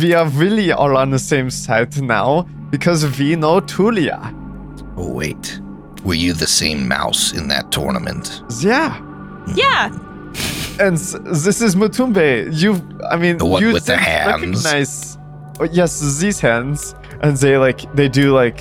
We 0.00 0.14
are 0.14 0.26
really 0.28 0.72
all 0.72 0.96
on 0.96 1.10
the 1.10 1.18
same 1.18 1.50
side 1.50 2.00
now 2.00 2.42
because 2.70 3.18
we 3.18 3.36
know 3.36 3.60
Tulia. 3.60 4.32
Oh 4.96 5.12
wait, 5.12 5.60
were 6.04 6.14
you 6.14 6.32
the 6.32 6.46
same 6.46 6.86
mouse 6.88 7.32
in 7.32 7.48
that 7.48 7.70
tournament? 7.72 8.42
Yeah. 8.60 9.00
Yeah. 9.54 9.88
And 10.80 10.96
this 10.98 11.60
is 11.60 11.76
Matumbe. 11.76 12.48
You, 12.52 12.80
I 13.08 13.16
mean, 13.16 13.38
The 13.38 13.46
one 13.46 13.62
you 13.62 13.72
with 13.72 13.86
the 13.86 13.96
hands. 13.96 14.64
recognize. 14.64 15.18
Oh, 15.60 15.64
yes, 15.64 16.00
these 16.20 16.40
hands, 16.40 16.94
and 17.20 17.36
they 17.36 17.56
like 17.58 17.80
they 17.94 18.08
do 18.08 18.32
like 18.34 18.60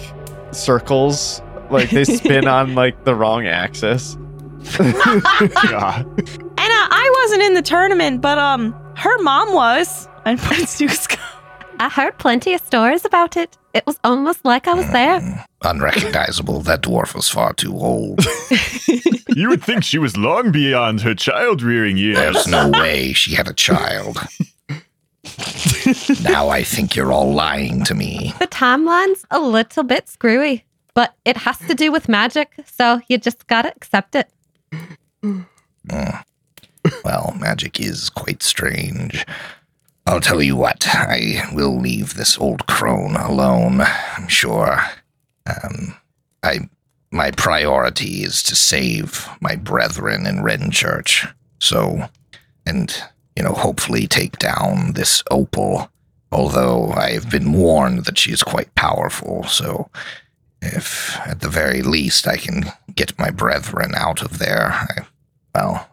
circles, 0.51 1.41
like 1.71 1.89
they 1.89 2.03
spin 2.03 2.47
on 2.59 2.75
like 2.75 3.03
the 3.03 3.15
wrong 3.15 3.47
axis. 3.47 4.15
God. 4.77 6.05
And 6.05 6.71
uh, 6.71 6.87
I 6.91 7.13
wasn't 7.23 7.41
in 7.43 7.53
the 7.55 7.61
tournament, 7.63 8.21
but 8.21 8.37
um 8.37 8.73
her 8.95 9.17
mom 9.23 9.53
was. 9.53 10.07
And 10.25 10.39
points 10.47 10.77
to 10.77 10.87
I 11.79 11.89
heard 11.89 12.17
plenty 12.19 12.53
of 12.53 12.61
stories 12.61 13.05
about 13.05 13.35
it. 13.35 13.57
It 13.73 13.85
was 13.87 13.99
almost 14.03 14.45
like 14.45 14.67
I 14.67 14.73
was 14.75 14.89
there. 14.91 15.19
Mm, 15.19 15.45
Unrecognizable. 15.63 16.61
That 16.61 16.83
dwarf 16.83 17.15
was 17.15 17.29
far 17.29 17.53
too 17.53 17.73
old. 17.75 18.19
You 19.35 19.49
would 19.49 19.63
think 19.63 19.83
she 19.83 19.97
was 19.97 20.15
long 20.15 20.51
beyond 20.51 21.01
her 21.01 21.15
child 21.15 21.63
rearing 21.63 21.97
years. 21.97 22.17
There's 22.17 22.45
no 22.47 22.69
way 22.69 23.13
she 23.13 23.33
had 23.33 23.47
a 23.47 23.53
child. 23.53 24.17
now 26.23 26.49
I 26.49 26.63
think 26.63 26.95
you're 26.95 27.11
all 27.11 27.33
lying 27.33 27.83
to 27.85 27.95
me. 27.95 28.33
The 28.39 28.45
timeline's 28.45 29.25
a 29.31 29.39
little 29.39 29.81
bit 29.81 30.07
screwy, 30.07 30.65
but 30.93 31.15
it 31.25 31.35
has 31.37 31.57
to 31.59 31.73
do 31.73 31.91
with 31.91 32.07
magic, 32.07 32.51
so 32.65 33.01
you 33.07 33.17
just 33.17 33.47
gotta 33.47 33.73
accept 33.75 34.13
it. 34.13 34.29
Mm. 35.23 35.45
Well, 37.03 37.35
magic 37.39 37.79
is 37.79 38.09
quite 38.09 38.43
strange. 38.43 39.25
I'll 40.05 40.19
tell 40.19 40.41
you 40.41 40.55
what, 40.55 40.85
I 40.87 41.49
will 41.53 41.79
leave 41.79 42.13
this 42.13 42.37
old 42.37 42.67
crone 42.67 43.15
alone. 43.15 43.81
I'm 43.81 44.27
sure. 44.27 44.79
Um, 45.45 45.95
I 46.43 46.69
my 47.11 47.31
priority 47.31 48.23
is 48.23 48.41
to 48.43 48.55
save 48.55 49.29
my 49.39 49.55
brethren 49.55 50.25
in 50.25 50.37
Renchurch. 50.37 51.31
So, 51.59 52.09
and 52.65 52.95
you 53.35 53.43
know, 53.43 53.53
hopefully 53.53 54.07
take 54.07 54.39
down 54.39 54.93
this 54.93 55.23
opal 55.29 55.89
Although 56.33 56.91
I've 56.93 57.29
been 57.29 57.53
warned 57.53 58.05
that 58.05 58.17
she 58.17 58.31
is 58.31 58.41
quite 58.41 58.73
powerful, 58.73 59.43
so 59.43 59.91
if 60.63 61.15
at 61.27 61.41
the 61.41 61.49
very 61.49 61.83
least 61.83 62.27
I 62.27 62.37
can 62.37 62.71
get 62.95 63.19
my 63.19 63.29
brethren 63.29 63.93
out 63.95 64.23
of 64.23 64.39
there, 64.39 64.71
I, 64.71 65.05
well, 65.53 65.87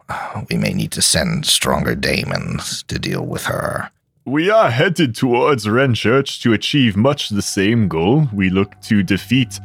we 0.49 0.57
may 0.57 0.73
need 0.73 0.91
to 0.93 1.01
send 1.03 1.45
stronger 1.45 1.93
daemons 1.93 2.81
to 2.83 2.97
deal 2.97 3.23
with 3.23 3.45
her. 3.45 3.91
We 4.25 4.51
are 4.51 4.69
headed 4.69 5.15
towards 5.15 5.65
Renchurch 5.65 6.43
to 6.43 6.53
achieve 6.53 6.95
much 6.95 7.29
the 7.29 7.41
same 7.41 7.87
goal. 7.87 8.27
We 8.31 8.51
look 8.51 8.79
to 8.81 9.01
defeat 9.01 9.59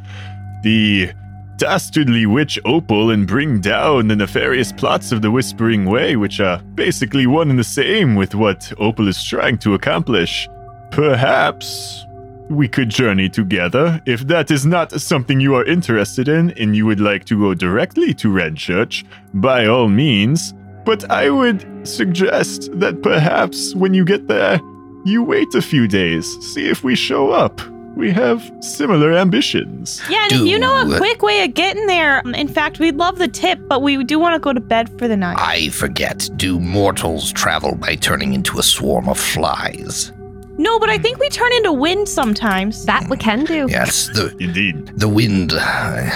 the 0.63 1.13
dastardly 1.59 2.25
witch 2.25 2.59
Opal 2.65 3.11
and 3.11 3.27
bring 3.27 3.61
down 3.61 4.09
the 4.09 4.17
nefarious 4.17 4.73
plots 4.73 5.13
of 5.13 5.21
the 5.21 5.31
Whispering 5.31 5.85
Way, 5.85 6.17
which 6.17 6.41
are 6.41 6.63
basically 6.75 7.27
one 7.27 7.51
and 7.51 7.59
the 7.59 7.65
same 7.65 8.15
with 8.15 8.35
what 8.35 8.73
Opal 8.79 9.09
is 9.09 9.23
trying 9.23 9.59
to 9.59 9.75
accomplish. 9.75 10.49
Perhaps 10.91 12.07
we 12.49 12.67
could 12.67 12.89
journey 12.89 13.29
together. 13.29 14.01
If 14.07 14.27
that 14.29 14.51
is 14.51 14.65
not 14.65 14.91
something 14.99 15.39
you 15.39 15.55
are 15.55 15.67
interested 15.67 16.29
in 16.29 16.53
and 16.53 16.75
you 16.75 16.87
would 16.87 17.01
like 17.01 17.27
to 17.27 17.39
go 17.39 17.53
directly 17.53 18.15
to 18.15 18.29
Renchurch, 18.29 19.05
by 19.35 19.67
all 19.67 19.89
means. 19.89 20.55
But 20.87 21.11
I 21.11 21.31
would 21.31 21.87
suggest 21.87 22.71
that 22.79 23.03
perhaps 23.03 23.75
when 23.75 23.93
you 23.93 24.05
get 24.05 24.29
there, 24.29 24.61
you 25.05 25.23
wait 25.23 25.53
a 25.55 25.61
few 25.61 25.89
days, 25.89 26.27
see 26.41 26.69
if 26.69 26.85
we 26.85 26.95
show 26.95 27.33
up. 27.33 27.61
We 27.97 28.11
have 28.13 28.41
similar 28.61 29.13
ambitions. 29.13 30.01
Yeah, 30.09 30.25
and 30.25 30.33
if 30.33 30.41
you 30.43 30.59
know 30.59 30.83
a 30.83 30.97
quick 30.99 31.23
way 31.23 31.43
of 31.45 31.55
getting 31.55 31.87
there, 31.87 32.21
um, 32.21 32.35
in 32.35 32.47
fact, 32.47 32.79
we'd 32.79 32.97
love 32.97 33.19
the 33.19 33.27
tip, 33.27 33.59
but 33.69 33.83
we 33.83 34.05
do 34.05 34.19
want 34.19 34.35
to 34.35 34.39
go 34.39 34.53
to 34.53 34.61
bed 34.61 34.89
for 34.99 35.09
the 35.09 35.17
night. 35.17 35.39
I 35.41 35.71
forget, 35.71 36.29
do 36.37 36.61
mortals 36.61 37.33
travel 37.33 37.75
by 37.75 37.97
turning 37.97 38.35
into 38.35 38.59
a 38.59 38.63
swarm 38.63 39.09
of 39.09 39.19
flies? 39.19 40.13
no, 40.59 40.79
but 40.79 40.89
I 40.89 40.99
think 40.99 41.19
we 41.19 41.29
turn 41.29 41.53
into 41.55 41.73
wind 41.73 42.09
sometimes. 42.09 42.85
That 42.87 43.09
we 43.11 43.17
can 43.17 43.45
do. 43.45 43.67
Yes, 43.69 44.09
the 44.09 44.35
Indeed. 44.41 44.87
the 44.99 45.09
wind 45.09 45.53
uh, 45.55 46.11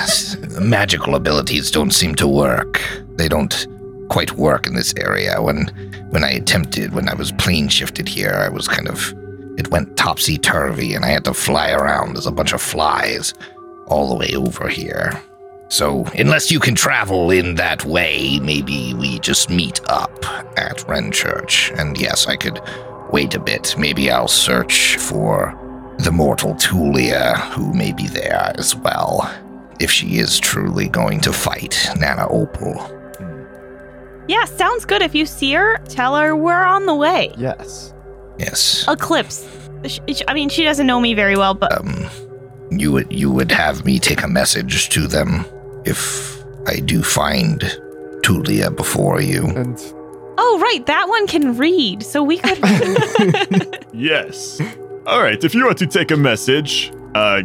magical 0.60 1.14
abilities 1.14 1.70
don't 1.70 1.90
seem 1.92 2.14
to 2.16 2.28
work. 2.28 2.80
They 3.16 3.28
don't 3.28 3.66
quite 4.10 4.32
work 4.32 4.66
in 4.66 4.74
this 4.74 4.92
area. 4.98 5.40
When 5.40 5.66
when 6.10 6.24
I 6.24 6.30
attempted, 6.30 6.92
when 6.92 7.08
I 7.08 7.14
was 7.14 7.32
plane 7.32 7.68
shifted 7.68 8.08
here, 8.08 8.34
I 8.34 8.48
was 8.48 8.68
kind 8.68 8.88
of 8.88 9.14
it 9.56 9.70
went 9.70 9.96
topsy 9.96 10.36
turvy, 10.36 10.94
and 10.94 11.04
I 11.04 11.08
had 11.08 11.24
to 11.24 11.34
fly 11.34 11.70
around 11.70 12.16
as 12.16 12.26
a 12.26 12.32
bunch 12.32 12.52
of 12.52 12.60
flies 12.60 13.32
all 13.86 14.08
the 14.08 14.16
way 14.16 14.34
over 14.34 14.68
here. 14.68 15.20
So 15.68 16.04
unless 16.18 16.50
you 16.50 16.58
can 16.58 16.74
travel 16.74 17.30
in 17.30 17.54
that 17.54 17.84
way, 17.84 18.40
maybe 18.40 18.92
we 18.94 19.20
just 19.20 19.50
meet 19.50 19.80
up 19.88 20.12
at 20.58 20.78
Renchurch. 20.88 21.70
And 21.78 21.96
yes, 21.96 22.26
I 22.26 22.36
could 22.36 22.60
wait 23.12 23.34
a 23.34 23.38
bit. 23.38 23.76
Maybe 23.78 24.10
I'll 24.10 24.28
search 24.28 24.96
for 24.96 25.56
the 25.98 26.10
mortal 26.10 26.54
Tulia, 26.54 27.36
who 27.52 27.72
may 27.72 27.92
be 27.92 28.08
there 28.08 28.52
as 28.56 28.74
well, 28.74 29.30
if 29.78 29.90
she 29.90 30.18
is 30.18 30.40
truly 30.40 30.88
going 30.88 31.20
to 31.20 31.32
fight 31.32 31.88
Nana 31.96 32.26
Opal. 32.28 32.99
Yeah, 34.30 34.44
sounds 34.44 34.84
good. 34.84 35.02
If 35.02 35.14
you 35.14 35.26
see 35.26 35.52
her, 35.54 35.78
tell 35.88 36.14
her 36.16 36.34
we're 36.36 36.64
on 36.76 36.86
the 36.86 36.94
way. 36.94 37.32
Yes. 37.36 37.92
Yes. 38.38 38.84
Eclipse. 38.88 39.46
Sh- 39.86 39.98
sh- 40.14 40.22
I 40.28 40.34
mean, 40.34 40.48
she 40.48 40.62
doesn't 40.64 40.86
know 40.86 41.00
me 41.00 41.14
very 41.14 41.36
well, 41.36 41.54
but 41.54 41.70
Um, 41.78 42.06
you 42.70 42.92
would 42.92 43.10
you 43.12 43.30
would 43.30 43.50
have 43.50 43.84
me 43.84 43.98
take 43.98 44.22
a 44.22 44.28
message 44.28 44.88
to 44.90 45.06
them 45.08 45.44
if 45.84 46.02
I 46.66 46.76
do 46.80 47.02
find 47.02 47.58
Tulia 48.24 48.70
before 48.74 49.20
you. 49.20 49.42
And 49.60 49.76
oh 50.38 50.58
right, 50.62 50.84
that 50.86 51.08
one 51.08 51.26
can 51.26 51.56
read, 51.58 52.02
so 52.02 52.22
we 52.22 52.38
could. 52.38 52.58
Yes. 53.92 54.60
All 55.06 55.20
right, 55.22 55.42
if 55.42 55.54
you 55.54 55.64
want 55.66 55.78
to 55.78 55.86
take 55.86 56.10
a 56.12 56.16
message, 56.16 56.92
uh, 57.14 57.42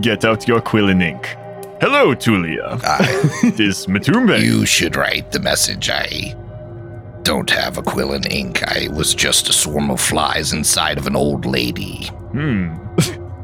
get 0.00 0.24
out 0.24 0.48
your 0.48 0.60
quill 0.60 0.88
and 0.88 1.02
ink. 1.02 1.36
Hello, 1.80 2.14
Tulia. 2.14 2.80
I, 2.84 2.98
It 3.46 3.60
is 3.60 3.86
Matumbe. 3.86 4.40
you 4.42 4.64
should 4.66 4.96
write 4.96 5.32
the 5.32 5.40
message. 5.40 5.90
I 5.90 6.34
don't 7.22 7.50
have 7.50 7.76
a 7.76 7.82
quill 7.82 8.12
and 8.12 8.24
ink. 8.32 8.62
I 8.62 8.88
was 8.92 9.14
just 9.14 9.48
a 9.48 9.52
swarm 9.52 9.90
of 9.90 10.00
flies 10.00 10.52
inside 10.52 10.96
of 10.96 11.06
an 11.06 11.16
old 11.16 11.44
lady. 11.44 12.06
Hmm. 12.32 12.76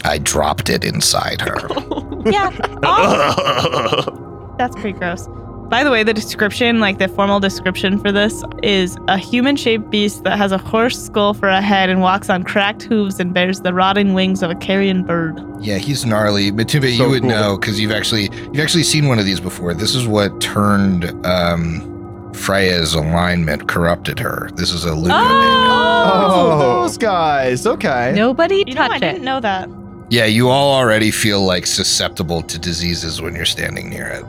I 0.05 0.19
dropped 0.19 0.71
it 0.71 0.85
inside 0.85 1.41
her. 1.43 1.57
yeah. 2.31 2.51
Oh, 2.83 4.55
that's 4.59 4.75
pretty 4.77 4.99
gross. 4.99 5.27
By 5.73 5.85
the 5.85 5.91
way, 5.91 6.03
the 6.03 6.13
description, 6.13 6.81
like 6.81 6.99
the 6.99 7.09
formal 7.09 7.41
description 7.41 7.99
for 7.99 8.13
this, 8.13 8.45
is 8.63 8.99
a 9.09 9.17
human 9.17 9.57
shaped 9.57 9.89
beast 9.89 10.23
that 10.25 10.37
has 10.37 10.53
a 10.53 10.59
horse 10.59 11.03
skull 11.03 11.33
for 11.33 11.49
a 11.49 11.63
head 11.63 11.89
and 11.89 12.03
walks 12.03 12.29
on 12.29 12.43
cracked 12.43 12.83
hooves 12.83 13.19
and 13.19 13.33
bears 13.33 13.63
the 13.63 13.73
rotting 13.73 14.13
wings 14.13 14.43
of 14.43 14.51
a 14.51 14.55
carrion 14.55 15.03
bird. 15.03 15.41
Yeah, 15.61 15.79
he's 15.79 16.05
gnarly. 16.05 16.53
Matumbe, 16.53 16.95
So 16.99 17.05
you 17.05 17.09
would 17.09 17.23
cool. 17.23 17.31
know 17.31 17.57
because 17.57 17.81
you've 17.81 17.91
actually 17.91 18.25
you've 18.53 18.61
actually 18.61 18.83
seen 18.83 19.09
one 19.09 19.19
of 19.19 19.25
these 19.25 19.41
before. 19.41 19.73
This 19.73 19.95
is 19.95 20.07
what 20.07 20.43
turned 20.43 21.07
um, 21.25 22.31
Freya's 22.35 22.93
alignment, 22.93 23.67
corrupted 23.67 24.19
her. 24.19 24.51
This 24.57 24.73
is 24.73 24.85
a 24.85 24.95
Luna 24.95 25.15
Oh! 25.17 26.29
oh, 26.35 26.83
those 26.83 26.99
guys. 26.99 27.67
Okay. 27.67 28.13
Nobody 28.15 28.63
You 28.67 28.75
know, 28.75 28.83
I 28.83 28.89
touch 28.89 29.01
didn't 29.01 29.25
know 29.25 29.41
that. 29.41 29.71
Yeah, 30.11 30.27
you 30.27 30.51
all 30.51 30.75
already 30.75 31.11
feel 31.11 31.41
like 31.47 31.67
susceptible 31.67 32.43
to 32.43 32.59
diseases 32.59 33.23
when 33.23 33.35
you're 33.35 33.47
standing 33.47 33.89
near 33.89 34.09
it. 34.09 34.27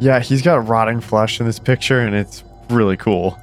Yeah, 0.00 0.20
he's 0.20 0.42
got 0.42 0.66
rotting 0.66 1.00
flesh 1.00 1.40
in 1.40 1.46
this 1.46 1.58
picture, 1.58 2.00
and 2.00 2.14
it's 2.14 2.42
really 2.70 2.96
cool. 2.96 3.38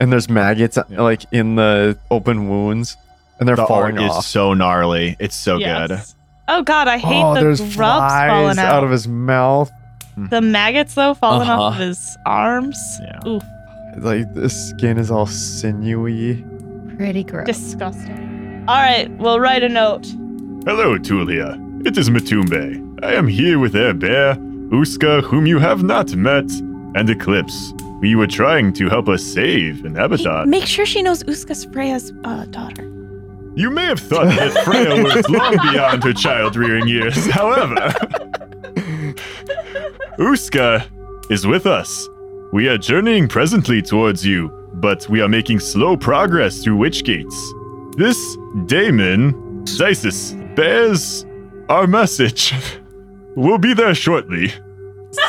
And 0.00 0.12
there's 0.12 0.28
maggots 0.28 0.76
Yeah. 0.88 1.00
like 1.02 1.22
in 1.32 1.54
the 1.56 1.96
open 2.10 2.48
wounds, 2.48 2.96
and 3.38 3.48
they're 3.48 3.56
the 3.56 3.66
falling 3.66 3.98
art 3.98 4.10
off. 4.10 4.18
is 4.20 4.26
so 4.26 4.54
gnarly. 4.54 5.16
It's 5.18 5.36
so 5.36 5.58
good. 5.58 6.00
Oh 6.48 6.62
god, 6.62 6.88
I 6.88 6.98
hate 6.98 7.22
oh, 7.22 7.34
the 7.34 7.40
there's 7.40 7.60
grubs 7.60 7.74
flies 7.76 8.30
falling 8.30 8.58
out. 8.58 8.72
out 8.74 8.84
of 8.84 8.90
his 8.90 9.06
mouth. 9.06 9.70
the 10.16 10.40
maggots 10.40 10.94
though 10.94 11.14
falling 11.14 11.48
off 11.48 11.58
Uh-huh. 11.60 11.68
of 11.68 11.74
his 11.88 12.16
arms. 12.26 12.78
Yeah. 13.02 13.20
Oof, 13.28 13.42
Like 13.98 14.32
the 14.34 14.48
skin 14.48 14.98
is 14.98 15.10
all 15.10 15.26
sinewy. 15.26 16.44
Pretty 16.96 17.22
gross. 17.22 17.46
disgusting. 17.46 18.64
All 18.66 18.76
right, 18.76 19.10
we'll 19.18 19.38
write 19.40 19.62
a 19.62 19.68
note. 19.68 20.06
Hello, 20.66 20.98
Tulia. 20.98 21.56
It 21.86 21.96
is 21.96 22.10
Matumbe. 22.10 23.04
I 23.04 23.12
am 23.14 23.28
here 23.28 23.58
with 23.58 23.76
Air 23.76 23.94
Bear, 23.94 24.34
Uska, 24.70 25.22
whom 25.22 25.46
you 25.46 25.58
have 25.58 25.82
not 25.82 26.14
met, 26.14 26.50
and 26.94 27.08
Eclipse, 27.08 27.72
who 28.00 28.06
you 28.06 28.18
were 28.18 28.26
trying 28.26 28.72
to 28.74 28.88
help 28.88 29.08
us 29.08 29.22
save 29.22 29.84
in 29.84 29.94
Hey, 29.94 30.02
Abaddon. 30.04 30.50
make 30.50 30.66
sure 30.66 30.84
she 30.86 31.02
knows 31.02 31.22
Uska's 31.24 31.64
Freya's 31.66 32.12
uh, 32.24 32.44
daughter. 32.46 32.82
You 33.54 33.70
may 33.70 33.86
have 33.86 33.98
thought 34.00 34.26
that 34.26 34.64
Freya 34.64 35.02
was 35.04 35.28
long 35.30 35.56
beyond 35.72 36.04
her 36.04 36.12
child 36.12 36.54
rearing 36.56 36.86
years. 36.86 37.26
However, 37.30 37.74
Uska 40.18 40.84
is 41.30 41.46
with 41.46 41.66
us. 41.66 42.08
We 42.52 42.68
are 42.68 42.78
journeying 42.78 43.28
presently 43.28 43.82
towards 43.82 44.24
you, 44.24 44.48
but 44.74 45.08
we 45.08 45.20
are 45.20 45.28
making 45.28 45.60
slow 45.60 45.96
progress 45.96 46.62
through 46.62 46.76
Witch 46.76 47.04
Gates. 47.04 47.52
This 47.96 48.18
daemon, 48.66 49.32
Zysis, 49.64 50.34
bears 50.54 51.26
our 51.68 51.86
message. 51.86 52.54
We'll 53.38 53.58
be 53.58 53.72
there 53.72 53.94
shortly. 53.94 54.48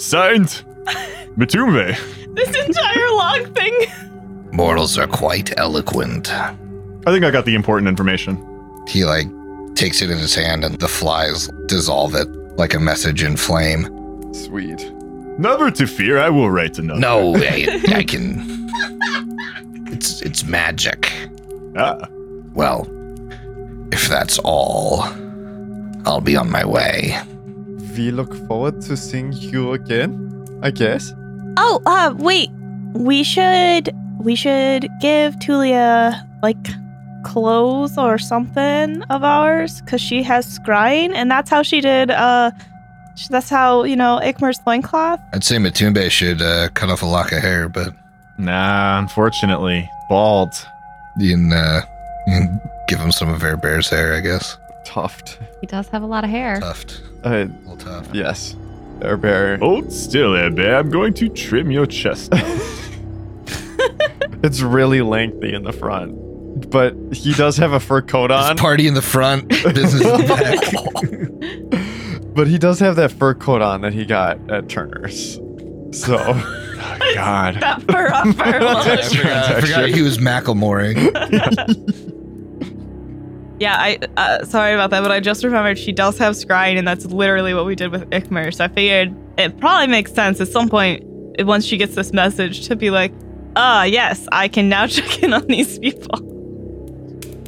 Signed, 0.01 0.64
Matumbe. 1.37 1.95
this 2.35 2.57
entire 2.66 3.11
log 3.12 3.55
thing. 3.55 3.74
Mortals 4.53 4.97
are 4.99 5.07
quite 5.07 5.53
eloquent. 5.59 6.32
I 6.32 6.55
think 7.07 7.22
I 7.24 7.30
got 7.30 7.45
the 7.45 7.55
important 7.55 7.89
information. 7.89 8.37
He 8.89 9.05
like 9.05 9.26
takes 9.74 10.01
it 10.01 10.11
in 10.11 10.16
his 10.18 10.35
hand 10.35 10.64
and 10.64 10.78
the 10.78 10.89
flies 10.89 11.49
dissolve 11.66 12.14
it 12.14 12.28
like 12.57 12.72
a 12.74 12.80
message 12.80 13.22
in 13.22 13.37
flame. 13.37 13.85
Sweet. 14.32 14.91
Never 15.39 15.70
to 15.72 15.87
fear, 15.87 16.18
I 16.18 16.30
will 16.30 16.51
write 16.51 16.78
another. 16.78 17.01
No, 17.01 17.35
I, 17.39 17.80
I 17.89 18.03
can. 18.05 18.43
It's 19.89 20.22
it's 20.22 20.45
magic. 20.45 21.12
Ah, 21.76 21.98
Well, 22.54 22.86
if 23.92 24.08
that's 24.08 24.38
all, 24.44 25.02
I'll 26.06 26.20
be 26.20 26.36
on 26.36 26.50
my 26.50 26.64
way. 26.64 27.16
We 27.96 28.10
look 28.10 28.34
forward 28.48 28.80
to 28.82 28.96
seeing 28.96 29.32
you 29.32 29.72
again. 29.72 30.20
I 30.62 30.70
guess. 30.70 31.12
Oh, 31.56 31.82
uh, 31.86 32.14
wait. 32.16 32.50
We 32.94 33.22
should 33.22 33.94
we 34.18 34.34
should 34.34 34.88
give 35.00 35.34
Tulia 35.36 36.26
like 36.42 36.56
clothes 37.24 37.98
or 37.98 38.18
something 38.18 39.02
of 39.10 39.24
ours 39.24 39.80
because 39.80 40.00
she 40.00 40.22
has 40.22 40.46
scrying, 40.58 41.12
and 41.14 41.30
that's 41.30 41.50
how 41.50 41.62
she 41.62 41.80
did. 41.80 42.10
Uh, 42.10 42.50
sh- 43.16 43.28
that's 43.28 43.48
how 43.50 43.82
you 43.84 43.96
know 43.96 44.20
Ikmer's 44.22 44.58
loincloth. 44.66 45.20
I'd 45.32 45.44
say 45.44 45.56
Matumbe 45.56 46.10
should 46.10 46.40
uh, 46.40 46.68
cut 46.74 46.88
off 46.90 47.02
a 47.02 47.06
lock 47.06 47.32
of 47.32 47.42
hair, 47.42 47.68
but 47.68 47.92
Nah, 48.38 48.98
unfortunately, 48.98 49.88
bald. 50.08 50.52
you 51.18 51.34
can, 51.36 51.52
uh, 51.52 51.80
you 52.26 52.32
can 52.34 52.60
give 52.88 52.98
him 53.00 53.12
some 53.12 53.28
of 53.28 53.42
Air 53.42 53.56
Bear's 53.56 53.88
hair, 53.90 54.14
I 54.14 54.20
guess. 54.20 54.56
Tuft. 54.84 55.38
He 55.60 55.66
does 55.66 55.88
have 55.88 56.02
a 56.02 56.06
lot 56.06 56.24
of 56.24 56.30
hair. 56.30 56.60
Tuft. 56.60 57.00
Uh, 57.24 57.28
A 57.30 57.44
little 57.68 57.76
tough. 57.76 58.08
yes. 58.12 58.54
Air 59.02 59.16
Bear. 59.16 59.56
Hold 59.58 59.92
still, 59.92 60.34
Air 60.36 60.50
Bear. 60.50 60.76
I'm 60.78 60.90
going 60.90 61.14
to 61.14 61.28
trim 61.28 61.70
your 61.70 61.86
chest. 61.86 62.32
It's 64.42 64.60
really 64.60 65.00
lengthy 65.00 65.54
in 65.54 65.62
the 65.62 65.72
front, 65.72 66.70
but 66.70 66.94
he 67.12 67.32
does 67.32 67.56
have 67.56 67.72
a 67.72 67.80
fur 67.80 68.02
coat 68.02 68.30
It's 68.30 68.44
on. 68.50 68.58
party 68.58 68.86
in 68.86 68.92
the 68.92 69.00
front, 69.00 69.48
business 69.48 69.94
in 69.94 70.00
the 70.00 71.70
back. 71.72 71.80
But 72.34 72.48
he 72.48 72.58
does 72.58 72.78
have 72.80 72.96
that 72.96 73.12
fur 73.12 73.32
coat 73.34 73.62
on 73.62 73.80
that 73.82 73.92
he 73.94 74.04
got 74.04 74.50
at 74.50 74.68
Turner's. 74.68 75.38
So 75.95 76.16
God. 77.14 77.57
That 77.61 77.82
fur 77.90 78.09
on 78.12 78.32
fur 78.32 78.42
I 78.45 79.61
forgot, 79.61 79.88
he 79.88 80.03
was 80.03 80.18
Macklemoring. 80.18 81.11
Yeah, 83.61 83.76
I 83.78 83.99
uh, 84.16 84.45
sorry 84.45 84.74
about 84.74 84.90
that, 84.90 85.01
but 85.03 85.12
I 85.12 85.20
just 85.20 85.45
remembered 85.45 85.78
she 85.78 85.92
does 85.92 86.18
have 86.18 86.34
scrying, 86.34 86.76
and 86.76 86.86
that's 86.86 87.07
literally 87.07 87.55
what 87.55 87.66
we 87.66 87.76
did 87.76 87.92
with 87.92 88.03
Ikmer. 88.11 88.53
So 88.53 88.64
I 88.64 88.68
figured 88.68 89.14
it 89.38 89.59
probably 89.61 89.86
makes 89.86 90.12
sense 90.12 90.40
at 90.40 90.49
some 90.49 90.68
point 90.68 91.05
once 91.38 91.64
she 91.64 91.76
gets 91.76 91.95
this 91.95 92.12
message 92.12 92.66
to 92.66 92.74
be 92.74 92.90
like, 92.90 93.12
"Ah, 93.55 93.84
yes, 93.84 94.26
I 94.32 94.49
can 94.49 94.68
now 94.68 94.88
check 94.88 95.22
in 95.22 95.32
on 95.32 95.47
these 95.47 95.78
people." 95.78 96.18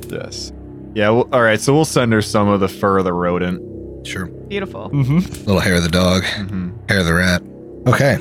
yes. 0.09 0.53
Yeah. 0.94 1.11
Well, 1.11 1.28
all 1.32 1.42
right. 1.42 1.61
So 1.61 1.74
we'll 1.74 1.84
send 1.84 2.12
her 2.12 2.22
some 2.22 2.47
of 2.49 2.61
the 2.61 2.68
fur 2.68 2.99
of 2.99 3.05
the 3.05 3.12
rodent. 3.12 4.07
Sure. 4.07 4.26
Beautiful. 4.26 4.88
hmm 4.90 5.18
Little 5.18 5.59
hair 5.59 5.74
of 5.74 5.82
the 5.82 5.88
dog, 5.88 6.22
hmm 6.24 6.70
hair 6.88 7.01
of 7.01 7.07
the 7.07 7.14
rat. 7.14 7.42
Okay. 7.88 8.16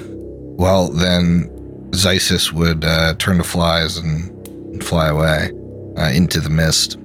Well, 0.57 0.89
then 0.89 1.49
Zysis 1.91 2.51
would 2.51 2.83
uh, 2.85 3.15
turn 3.15 3.37
to 3.37 3.43
flies 3.43 3.97
and, 3.97 4.47
and 4.47 4.83
fly 4.83 5.09
away 5.09 5.51
uh, 5.97 6.09
into 6.09 6.39
the 6.39 6.49
mist. 6.49 6.95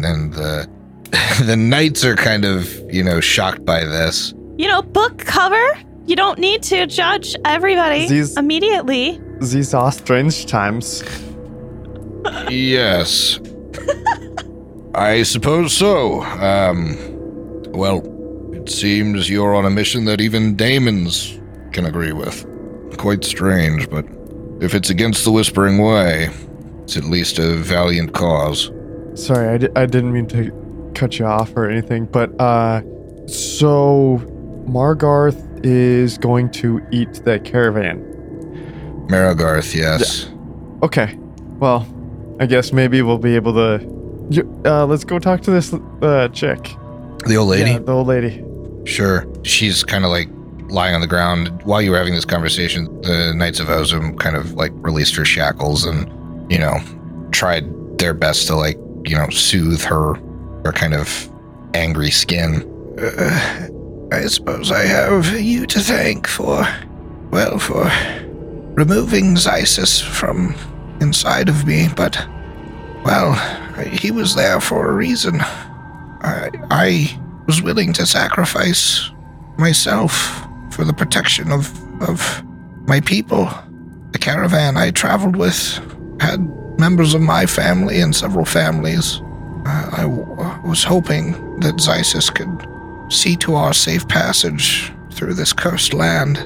And 0.00 0.32
the, 0.34 0.68
the 1.44 1.56
knights 1.56 2.04
are 2.04 2.16
kind 2.16 2.44
of, 2.44 2.72
you 2.92 3.02
know, 3.02 3.20
shocked 3.20 3.64
by 3.64 3.84
this. 3.84 4.34
You 4.56 4.68
know, 4.68 4.82
book 4.82 5.18
cover. 5.18 5.66
You 6.06 6.16
don't 6.16 6.38
need 6.38 6.62
to 6.64 6.86
judge 6.86 7.34
everybody 7.44 8.08
These- 8.08 8.36
immediately. 8.36 9.20
These 9.40 9.72
are 9.74 9.92
strange 9.92 10.46
times. 10.46 11.02
Yes. 12.50 13.38
I 14.94 15.22
suppose 15.22 15.72
so. 15.72 16.22
Um, 16.22 16.96
well, 17.72 18.02
it 18.52 18.68
seems 18.68 19.30
you're 19.30 19.54
on 19.54 19.64
a 19.64 19.70
mission 19.70 20.06
that 20.06 20.20
even 20.20 20.56
Daemons 20.56 21.38
can 21.72 21.84
agree 21.86 22.12
with. 22.12 22.44
Quite 22.98 23.24
strange, 23.24 23.88
but 23.88 24.04
if 24.60 24.74
it's 24.74 24.90
against 24.90 25.24
the 25.24 25.30
Whispering 25.30 25.78
Way, 25.78 26.28
it's 26.82 26.96
at 26.96 27.04
least 27.04 27.38
a 27.38 27.54
valiant 27.54 28.12
cause. 28.12 28.70
Sorry, 29.14 29.48
I, 29.48 29.58
di- 29.58 29.68
I 29.76 29.86
didn't 29.86 30.12
mean 30.12 30.26
to 30.28 30.92
cut 30.94 31.18
you 31.18 31.24
off 31.24 31.56
or 31.56 31.68
anything, 31.70 32.06
but 32.06 32.38
uh, 32.40 32.82
so 33.26 34.18
Margarth 34.68 35.64
is 35.64 36.18
going 36.18 36.50
to 36.50 36.80
eat 36.90 37.24
that 37.24 37.44
caravan. 37.44 38.04
Marigarth, 39.08 39.74
yes. 39.74 40.28
Okay, 40.82 41.16
well, 41.58 41.86
I 42.40 42.46
guess 42.46 42.72
maybe 42.72 43.00
we'll 43.02 43.18
be 43.18 43.34
able 43.36 43.54
to. 43.54 43.96
Uh, 44.64 44.86
let's 44.86 45.04
go 45.04 45.18
talk 45.18 45.40
to 45.42 45.50
this 45.50 45.72
uh, 46.02 46.28
chick. 46.32 46.76
The 47.26 47.36
old 47.36 47.48
lady? 47.48 47.70
Yeah, 47.70 47.78
the 47.78 47.92
old 47.92 48.06
lady. 48.08 48.44
Sure. 48.84 49.26
She's 49.42 49.82
kind 49.84 50.04
of 50.04 50.10
like 50.10 50.28
lying 50.68 50.94
on 50.94 51.00
the 51.00 51.06
ground. 51.06 51.62
While 51.62 51.82
you 51.82 51.90
were 51.90 51.98
having 51.98 52.14
this 52.14 52.24
conversation, 52.24 52.84
the 53.02 53.32
Knights 53.34 53.60
of 53.60 53.68
Ozem 53.68 54.18
kind 54.18 54.36
of 54.36 54.52
like 54.54 54.72
released 54.76 55.14
her 55.16 55.24
shackles 55.24 55.84
and, 55.84 56.10
you 56.50 56.58
know, 56.58 56.78
tried 57.32 57.98
their 57.98 58.14
best 58.14 58.46
to 58.48 58.56
like, 58.56 58.76
you 59.04 59.16
know, 59.16 59.28
soothe 59.30 59.82
her, 59.82 60.14
her 60.64 60.72
kind 60.72 60.94
of 60.94 61.30
angry 61.74 62.10
skin. 62.10 62.62
Uh, 62.98 63.68
I 64.12 64.26
suppose 64.26 64.72
I 64.72 64.84
have 64.84 65.40
you 65.40 65.66
to 65.66 65.80
thank 65.80 66.26
for, 66.26 66.66
well, 67.30 67.58
for 67.58 67.90
removing 68.74 69.34
Zysis 69.34 70.02
from 70.02 70.54
inside 71.00 71.48
of 71.48 71.66
me, 71.66 71.88
but, 71.94 72.16
well, 73.04 73.34
he 73.84 74.10
was 74.10 74.34
there 74.34 74.60
for 74.60 74.88
a 74.88 74.92
reason. 74.92 75.40
I, 75.40 76.50
I 76.70 77.20
was 77.46 77.62
willing 77.62 77.92
to 77.94 78.06
sacrifice 78.06 79.10
myself 79.58 80.47
for 80.78 80.84
the 80.84 80.92
protection 80.92 81.50
of 81.50 81.62
of 82.08 82.44
my 82.86 83.00
people. 83.00 83.50
The 84.12 84.18
caravan 84.18 84.76
I 84.76 84.92
traveled 84.92 85.34
with 85.34 85.58
had 86.20 86.38
members 86.78 87.14
of 87.14 87.20
my 87.20 87.46
family 87.46 88.00
and 88.00 88.14
several 88.14 88.44
families. 88.44 89.20
Uh, 89.66 89.90
I 89.92 90.02
w- 90.02 90.24
was 90.64 90.84
hoping 90.84 91.32
that 91.64 91.74
Zysis 91.86 92.32
could 92.32 92.54
see 93.12 93.34
to 93.38 93.56
our 93.56 93.74
safe 93.74 94.06
passage 94.06 94.92
through 95.10 95.34
this 95.34 95.52
cursed 95.52 95.92
land. 95.94 96.36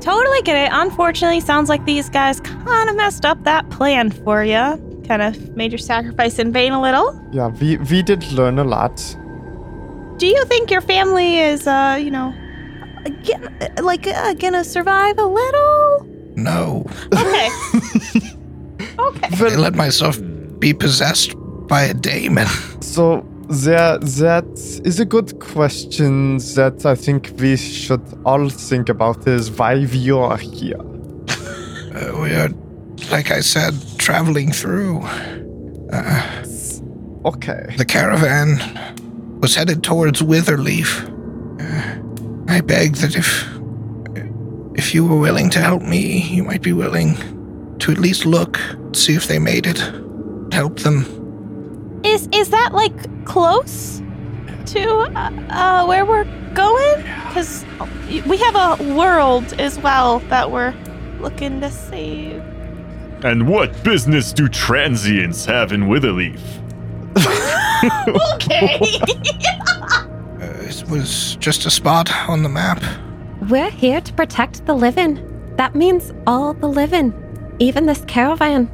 Totally 0.00 0.42
get 0.42 0.56
it. 0.64 0.70
Unfortunately, 0.72 1.40
sounds 1.40 1.68
like 1.68 1.84
these 1.84 2.08
guys 2.10 2.40
kind 2.40 2.90
of 2.90 2.96
messed 2.96 3.24
up 3.24 3.38
that 3.44 3.70
plan 3.70 4.10
for 4.10 4.42
you. 4.44 4.64
Kind 5.06 5.22
of 5.22 5.56
made 5.56 5.70
your 5.70 5.78
sacrifice 5.78 6.40
in 6.40 6.52
vain 6.52 6.72
a 6.72 6.82
little. 6.82 7.08
Yeah, 7.30 7.48
we 7.60 7.76
we 7.76 8.02
did 8.02 8.32
learn 8.32 8.58
a 8.58 8.64
lot. 8.64 8.96
Do 10.18 10.26
you 10.26 10.44
think 10.46 10.70
your 10.72 10.80
family 10.80 11.38
is, 11.38 11.66
uh, 11.68 11.96
you 12.04 12.10
know, 12.10 12.34
get, 13.08 13.82
like 13.82 14.06
uh, 14.06 14.34
gonna 14.34 14.64
survive 14.64 15.18
a 15.18 15.24
little? 15.26 16.06
No, 16.36 16.84
Okay. 17.14 17.48
okay. 18.98 19.28
I 19.52 19.56
let 19.56 19.74
myself 19.74 20.18
be 20.58 20.74
possessed 20.74 21.34
by 21.68 21.82
a 21.82 21.94
daemon. 21.94 22.46
So 22.80 23.24
there, 23.48 23.98
that 23.98 24.44
is 24.84 25.00
a 25.00 25.04
good 25.04 25.38
question 25.40 26.38
that 26.56 26.84
I 26.84 26.94
think 26.94 27.32
we 27.38 27.56
should 27.56 28.02
all 28.24 28.48
think 28.48 28.88
about 28.88 29.26
is 29.26 29.50
why 29.50 29.76
we 29.92 30.10
are 30.10 30.36
here. 30.36 30.80
Uh, 31.96 32.20
we 32.20 32.30
are, 32.34 32.50
like 33.10 33.30
I 33.30 33.40
said, 33.40 33.72
traveling 33.98 34.52
through. 34.52 35.00
Uh, 35.92 36.42
Okay. 37.24 37.74
The 37.76 37.84
caravan 37.84 38.60
was 39.40 39.56
headed 39.56 39.82
towards 39.82 40.22
Witherleaf. 40.22 41.02
Uh, 41.60 41.95
I 42.48 42.60
beg 42.60 42.96
that 42.96 43.16
if 43.16 43.44
if 44.74 44.94
you 44.94 45.06
were 45.06 45.18
willing 45.18 45.50
to 45.50 45.58
help 45.60 45.82
me, 45.82 46.22
you 46.22 46.44
might 46.44 46.62
be 46.62 46.72
willing 46.72 47.16
to 47.78 47.90
at 47.92 47.98
least 47.98 48.26
look, 48.26 48.60
see 48.92 49.14
if 49.14 49.26
they 49.26 49.38
made 49.38 49.66
it, 49.66 49.78
help 50.52 50.78
them. 50.80 51.04
Is 52.04 52.28
is 52.32 52.50
that 52.50 52.72
like 52.72 53.24
close 53.24 54.02
to 54.66 54.82
uh, 55.16 55.30
uh, 55.50 55.86
where 55.86 56.04
we're 56.04 56.26
going? 56.54 57.02
Because 57.28 57.64
we 58.26 58.36
have 58.38 58.54
a 58.56 58.94
world 58.94 59.52
as 59.58 59.78
well 59.78 60.20
that 60.28 60.50
we're 60.50 60.74
looking 61.20 61.60
to 61.60 61.70
save. 61.70 62.42
and 63.24 63.48
what 63.48 63.82
business 63.82 64.32
do 64.32 64.46
transients 64.48 65.44
have 65.46 65.72
in 65.72 65.82
Witherleaf? 65.88 66.40
Okay. 68.34 68.80
It 70.82 70.90
was 70.90 71.36
just 71.36 71.64
a 71.64 71.70
spot 71.70 72.10
on 72.28 72.42
the 72.42 72.48
map. 72.50 72.82
We're 73.48 73.70
here 73.70 74.00
to 74.00 74.12
protect 74.12 74.66
the 74.66 74.74
living. 74.74 75.54
That 75.56 75.74
means 75.74 76.12
all 76.26 76.52
the 76.52 76.68
living, 76.68 77.14
even 77.58 77.86
this 77.86 78.04
caravan. 78.06 78.70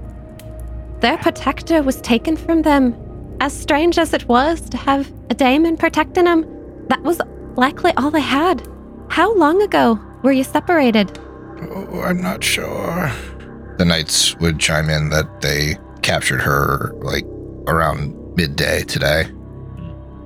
Their 0.98 1.16
protector 1.18 1.82
was 1.82 2.00
taken 2.00 2.36
from 2.36 2.62
them. 2.62 2.96
As 3.40 3.52
strange 3.52 3.98
as 3.98 4.12
it 4.12 4.26
was 4.28 4.60
to 4.70 4.76
have 4.76 5.12
a 5.30 5.34
daemon 5.34 5.76
protecting 5.76 6.24
them, 6.24 6.44
that 6.88 7.02
was 7.02 7.20
likely 7.56 7.92
all 7.96 8.10
they 8.10 8.20
had. 8.20 8.66
How 9.08 9.32
long 9.34 9.62
ago 9.62 9.98
were 10.22 10.32
you 10.32 10.44
separated? 10.44 11.18
Oh, 11.70 12.02
I'm 12.02 12.20
not 12.20 12.42
sure. 12.42 13.12
The 13.78 13.84
knights 13.84 14.36
would 14.38 14.58
chime 14.58 14.90
in 14.90 15.10
that 15.10 15.40
they 15.40 15.76
captured 16.02 16.42
her 16.42 16.92
like 16.96 17.24
around 17.68 18.36
midday 18.36 18.82
today 18.82 19.30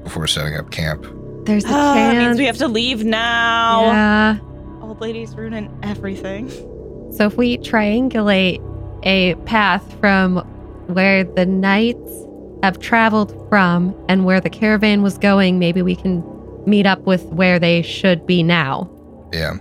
before 0.04 0.26
setting 0.26 0.56
up 0.56 0.70
camp. 0.70 1.06
There's 1.46 1.64
a 1.64 1.68
Oh, 1.68 1.94
that 1.94 2.16
means 2.16 2.38
we 2.38 2.44
have 2.46 2.58
to 2.58 2.68
leave 2.68 3.04
now. 3.04 3.82
yeah. 3.84 4.38
Old 4.82 5.00
lady's 5.00 5.34
ruining 5.34 5.76
everything. 5.82 6.50
So 7.12 7.26
if 7.26 7.36
we 7.36 7.56
triangulate 7.58 8.60
a 9.04 9.34
path 9.46 9.82
from 10.00 10.38
where 10.88 11.24
the 11.24 11.46
knights 11.46 12.10
have 12.62 12.78
traveled 12.80 13.32
from 13.48 13.94
and 14.08 14.24
where 14.24 14.40
the 14.40 14.50
caravan 14.50 15.02
was 15.02 15.18
going, 15.18 15.58
maybe 15.58 15.82
we 15.82 15.94
can 15.96 16.22
meet 16.66 16.86
up 16.86 17.00
with 17.06 17.22
where 17.26 17.58
they 17.58 17.82
should 17.82 18.26
be 18.26 18.42
now. 18.42 18.90
Yeah. 19.32 19.54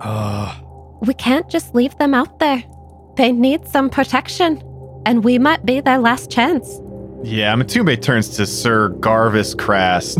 Uh, 0.00 0.54
We 1.02 1.14
can't 1.14 1.48
just 1.50 1.74
leave 1.74 1.96
them 1.98 2.14
out 2.14 2.38
there. 2.38 2.62
They 3.16 3.32
need 3.32 3.66
some 3.68 3.90
protection, 3.90 4.62
and 5.04 5.22
we 5.24 5.38
might 5.38 5.64
be 5.66 5.80
their 5.80 5.98
last 5.98 6.30
chance. 6.30 6.80
Yeah, 7.22 7.54
Matumbe 7.54 8.00
turns 8.00 8.30
to 8.36 8.46
Sir 8.46 8.90
Garvis 8.90 9.56
Crass. 9.56 10.16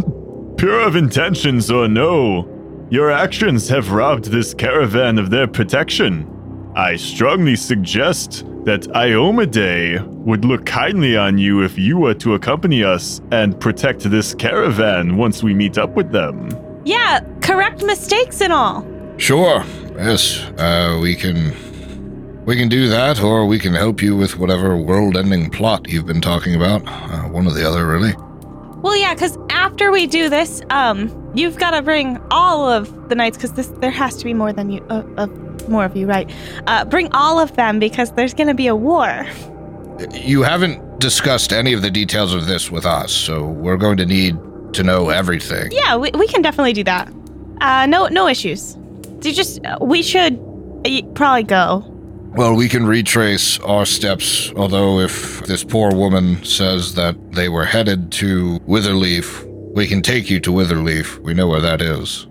Pure 0.57 0.81
of 0.81 0.97
intentions 0.97 1.71
or 1.71 1.89
no, 1.89 2.47
your 2.91 3.11
actions 3.11 3.69
have 3.69 3.93
robbed 3.93 4.25
this 4.27 4.53
caravan 4.53 5.19
of 5.19 5.31
their 5.31 5.47
protection. 5.47 6.27
I 6.77 6.97
strongly 6.97 7.57
suggest 7.57 8.45
that 8.65 8.83
Iomedae 8.95 10.07
would 10.07 10.45
look 10.45 10.67
kindly 10.67 11.17
on 11.17 11.39
you 11.39 11.63
if 11.63 11.79
you 11.79 11.97
were 11.97 12.15
to 12.15 12.35
accompany 12.35 12.85
us 12.85 13.23
and 13.33 13.59
protect 13.59 14.03
this 14.03 14.35
caravan 14.35 15.17
once 15.17 15.43
we 15.43 15.55
meet 15.55 15.79
up 15.79 15.91
with 15.95 16.13
them. 16.13 16.51
Yeah, 16.85 17.21
correct. 17.21 17.43
correct 17.43 17.83
mistakes 17.85 18.43
and 18.43 18.53
all. 18.53 18.87
Sure. 19.17 19.65
Yes. 19.97 20.41
Uh, 20.59 20.99
we 21.01 21.15
can. 21.15 21.55
We 22.47 22.57
can 22.57 22.69
do 22.69 22.89
that, 22.89 23.23
or 23.23 23.47
we 23.47 23.59
can 23.59 23.75
help 23.75 24.03
you 24.03 24.17
with 24.17 24.39
whatever 24.39 24.77
world-ending 24.77 25.51
plot 25.51 25.89
you've 25.89 26.07
been 26.07 26.23
talking 26.23 26.55
about. 26.55 26.83
Uh, 26.87 27.29
one 27.29 27.47
or 27.47 27.53
the 27.53 27.69
other, 27.69 27.87
really. 27.87 28.15
Well, 28.83 28.97
yeah, 28.97 29.13
because 29.13 29.37
after 29.51 29.93
we 29.93 30.07
do 30.07 30.31
this, 30.31 30.63
um, 30.71 31.33
you've 31.35 31.59
got 31.59 31.73
to 31.73 31.83
bring 31.83 32.19
all 32.31 32.67
of 32.67 33.11
the 33.11 33.15
knights, 33.15 33.37
because 33.37 33.53
this 33.53 33.67
there 33.81 33.91
has 33.91 34.17
to 34.17 34.25
be 34.25 34.33
more 34.33 34.55
than 34.55 34.71
you, 34.71 34.85
uh, 34.89 35.03
uh, 35.19 35.27
more 35.69 35.85
of 35.85 35.95
you, 35.95 36.07
right? 36.07 36.33
Uh, 36.67 36.87
bring 36.87 37.13
all 37.13 37.39
of 37.39 37.55
them 37.57 37.79
because 37.79 38.13
there's 38.13 38.33
going 38.33 38.49
to 38.49 38.55
be 38.55 38.67
a 38.69 38.75
war. 38.75 39.27
You 40.13 40.43
haven't 40.43 40.99
discussed 40.99 41.53
any 41.53 41.75
of 41.75 41.83
the 41.83 41.91
details 41.91 42.33
of 42.33 42.47
this 42.47 42.71
with 42.71 42.87
us, 42.87 43.13
so 43.13 43.47
we're 43.47 43.77
going 43.77 43.99
to 43.99 44.07
need 44.07 44.39
to 44.73 44.83
know 44.83 45.11
everything. 45.11 45.69
Yeah, 45.73 45.97
we, 45.99 46.11
we 46.15 46.27
can 46.27 46.41
definitely 46.41 46.73
do 46.73 46.85
that. 46.85 47.13
Uh, 47.61 47.85
no, 47.85 48.07
no 48.07 48.27
issues. 48.27 48.79
You 49.23 49.35
just 49.35 49.63
uh, 49.67 49.77
we 49.83 50.03
should 50.03 50.41
uh, 50.87 51.03
probably 51.15 51.43
go. 51.43 51.85
Well, 52.33 52.55
we 52.55 52.69
can 52.69 52.87
retrace 52.87 53.59
our 53.61 53.85
steps, 53.85 54.53
although 54.55 55.01
if 55.01 55.41
this 55.47 55.65
poor 55.65 55.93
woman 55.93 56.45
says 56.45 56.95
that 56.95 57.33
they 57.33 57.49
were 57.49 57.65
headed 57.65 58.13
to 58.13 58.61
Witherleaf, 58.61 59.45
we 59.75 59.87
can 59.89 60.01
take 60.01 60.31
you 60.31 60.39
to 60.41 60.51
Witherleaf. 60.53 61.19
We 61.19 61.35
know 61.35 61.49
where 61.49 61.61
that 61.61 61.83
is. 61.83 62.29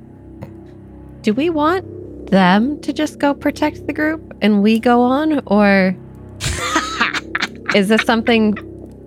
Do 1.22 1.34
we 1.34 1.50
want 1.50 2.32
them 2.32 2.80
to 2.82 2.94
just 2.94 3.20
go 3.20 3.34
protect 3.34 3.88
the 3.88 3.94
group 3.94 4.34
and 4.42 4.64
we 4.64 4.80
go 4.80 5.02
on? 5.02 5.42
Or 5.48 5.96
is 7.76 7.90
this 7.90 8.02
something 8.04 8.56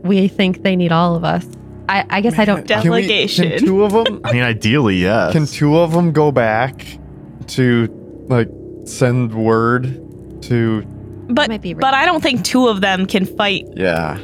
we 0.03 0.29
think 0.29 0.63
they 0.63 0.77
need 0.77 0.93
all 0.93 1.15
of 1.17 1.25
us? 1.25 1.47
I, 1.89 2.05
I 2.11 2.21
guess 2.21 2.39
I 2.39 2.45
don't. 2.45 2.69
Can 2.69 2.83
we- 2.83 3.01
Delegation. 3.03 3.49
can 3.49 3.59
two 3.61 3.83
of 3.83 3.93
them? 3.93 4.21
I 4.25 4.33
mean, 4.33 4.43
ideally, 4.43 4.97
yes. 4.97 5.33
Can 5.33 5.47
two 5.47 5.79
of 5.79 5.93
them 5.93 6.13
go 6.13 6.31
back 6.31 6.87
to 7.49 7.89
like 8.29 8.49
send 8.85 9.35
word 9.35 9.99
to? 10.43 10.83
But 11.29 11.49
Might 11.49 11.63
be 11.63 11.73
but 11.75 11.95
I 11.95 12.05
don't 12.05 12.23
think 12.23 12.45
two 12.45 12.69
of 12.69 12.81
them 12.81 13.07
can 13.07 13.25
fight 13.27 13.67
Yeah. 13.77 14.19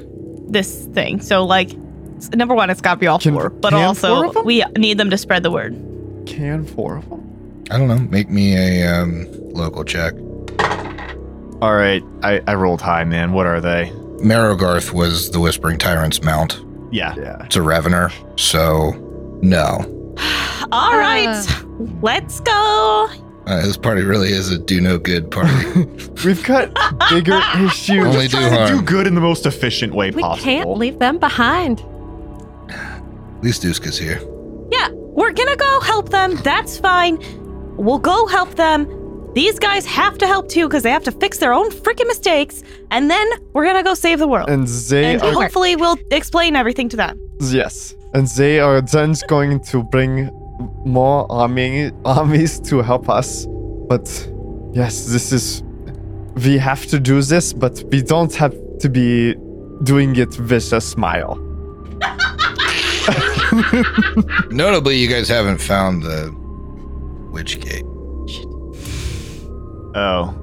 this 0.48 0.86
thing. 0.92 1.20
So 1.20 1.44
like, 1.46 1.70
s- 2.16 2.30
number 2.34 2.54
one, 2.54 2.70
it's 2.70 2.80
got 2.80 2.94
to 2.94 3.00
be 3.00 3.06
all 3.06 3.18
Can- 3.18 3.34
four. 3.34 3.50
But 3.50 3.70
can 3.70 3.82
also, 3.84 4.16
four 4.16 4.26
of 4.26 4.34
them? 4.34 4.44
we 4.44 4.64
need 4.76 4.98
them 4.98 5.10
to 5.10 5.16
spread 5.18 5.42
the 5.42 5.50
word. 5.50 5.72
Can 6.26 6.64
four 6.66 6.96
of 6.96 7.08
them? 7.08 7.24
I 7.70 7.78
don't 7.78 7.88
know. 7.88 7.98
Make 7.98 8.28
me 8.30 8.56
a 8.56 8.86
um, 9.02 9.26
local 9.52 9.84
check. 9.84 10.14
All 11.60 11.74
right, 11.74 12.02
I, 12.22 12.40
I 12.46 12.54
rolled 12.54 12.80
high, 12.80 13.04
man. 13.04 13.32
What 13.32 13.46
are 13.46 13.60
they? 13.60 13.90
Marogarth 14.22 14.92
was 14.92 15.30
the 15.30 15.40
Whispering 15.40 15.76
Tyrant's 15.78 16.22
mount. 16.22 16.64
Yeah. 16.92 17.14
Yeah. 17.16 17.44
It's 17.44 17.56
a 17.56 17.60
Ravener, 17.60 18.12
so 18.38 18.92
no. 19.42 20.14
All 20.72 20.96
right, 20.98 21.26
Uh. 21.28 21.64
let's 22.02 22.40
go. 22.40 23.08
Uh, 23.48 23.62
this 23.62 23.76
party 23.78 24.02
really 24.02 24.28
is 24.28 24.50
a 24.50 24.58
do 24.58 24.78
no 24.80 24.98
good 24.98 25.30
party. 25.30 25.84
We've 26.24 26.44
got 26.44 26.70
bigger 27.08 27.40
issues. 27.64 28.04
Only 28.04 28.28
do 28.28 28.36
Trying 28.36 28.68
to 28.68 28.74
do 28.76 28.82
good 28.82 29.06
in 29.06 29.14
the 29.14 29.22
most 29.22 29.46
efficient 29.46 29.94
way 29.94 30.10
possible. 30.10 30.18
We 30.18 30.34
possible. 30.34 30.44
can't 30.44 30.78
leave 30.78 30.98
them 30.98 31.18
behind. 31.18 31.80
At 32.70 33.42
least 33.42 33.62
Duska's 33.62 33.96
here. 33.98 34.20
Yeah, 34.70 34.88
we're 34.92 35.32
gonna 35.32 35.56
go 35.56 35.80
help 35.80 36.10
them. 36.10 36.36
That's 36.42 36.76
fine. 36.78 37.18
We'll 37.76 37.98
go 37.98 38.26
help 38.26 38.54
them. 38.56 38.86
These 39.34 39.58
guys 39.58 39.86
have 39.86 40.18
to 40.18 40.26
help 40.26 40.48
too 40.48 40.66
because 40.68 40.82
they 40.82 40.90
have 40.90 41.04
to 41.04 41.12
fix 41.12 41.38
their 41.38 41.52
own 41.52 41.70
freaking 41.70 42.06
mistakes, 42.06 42.62
and 42.90 43.10
then 43.10 43.26
we're 43.52 43.64
gonna 43.64 43.82
go 43.84 43.94
save 43.94 44.18
the 44.18 44.28
world. 44.28 44.48
and 44.50 44.66
they 44.66 45.14
And 45.14 45.22
are 45.22 45.32
hopefully, 45.32 45.76
we'll 45.76 45.96
explain 46.10 46.56
everything 46.56 46.88
to 46.90 46.96
them. 46.96 47.18
yes, 47.40 47.94
and 48.14 48.26
they 48.28 48.58
are 48.58 48.80
then 48.82 49.14
going 49.28 49.60
to 49.60 49.84
bring 49.84 50.28
more 50.84 51.26
army 51.30 51.90
armies 52.04 52.60
to 52.60 52.82
help 52.82 53.08
us. 53.08 53.46
But 53.88 54.08
yes, 54.72 55.06
this 55.06 55.32
is 55.32 55.62
we 56.44 56.58
have 56.58 56.86
to 56.86 57.00
do 57.00 57.20
this, 57.22 57.52
but 57.52 57.82
we 57.90 58.02
don't 58.02 58.34
have 58.34 58.54
to 58.80 58.88
be 58.88 59.34
doing 59.82 60.16
it 60.16 60.38
with 60.38 60.72
a 60.72 60.80
smile. 60.80 61.36
Notably, 64.50 64.96
you 64.96 65.08
guys 65.08 65.28
haven't 65.28 65.58
found 65.58 66.02
the 66.02 66.32
Witch 67.32 67.60
Gate. 67.60 67.84
Oh. 69.94 70.34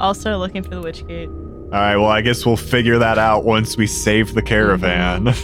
Also, 0.00 0.36
looking 0.38 0.62
for 0.62 0.70
the 0.70 0.80
witch 0.80 1.06
gate. 1.06 1.28
All 1.28 1.70
right. 1.72 1.96
Well, 1.96 2.06
I 2.06 2.20
guess 2.20 2.46
we'll 2.46 2.56
figure 2.56 2.98
that 2.98 3.18
out 3.18 3.44
once 3.44 3.76
we 3.76 3.86
save 3.86 4.34
the 4.34 4.42
caravan. 4.42 5.26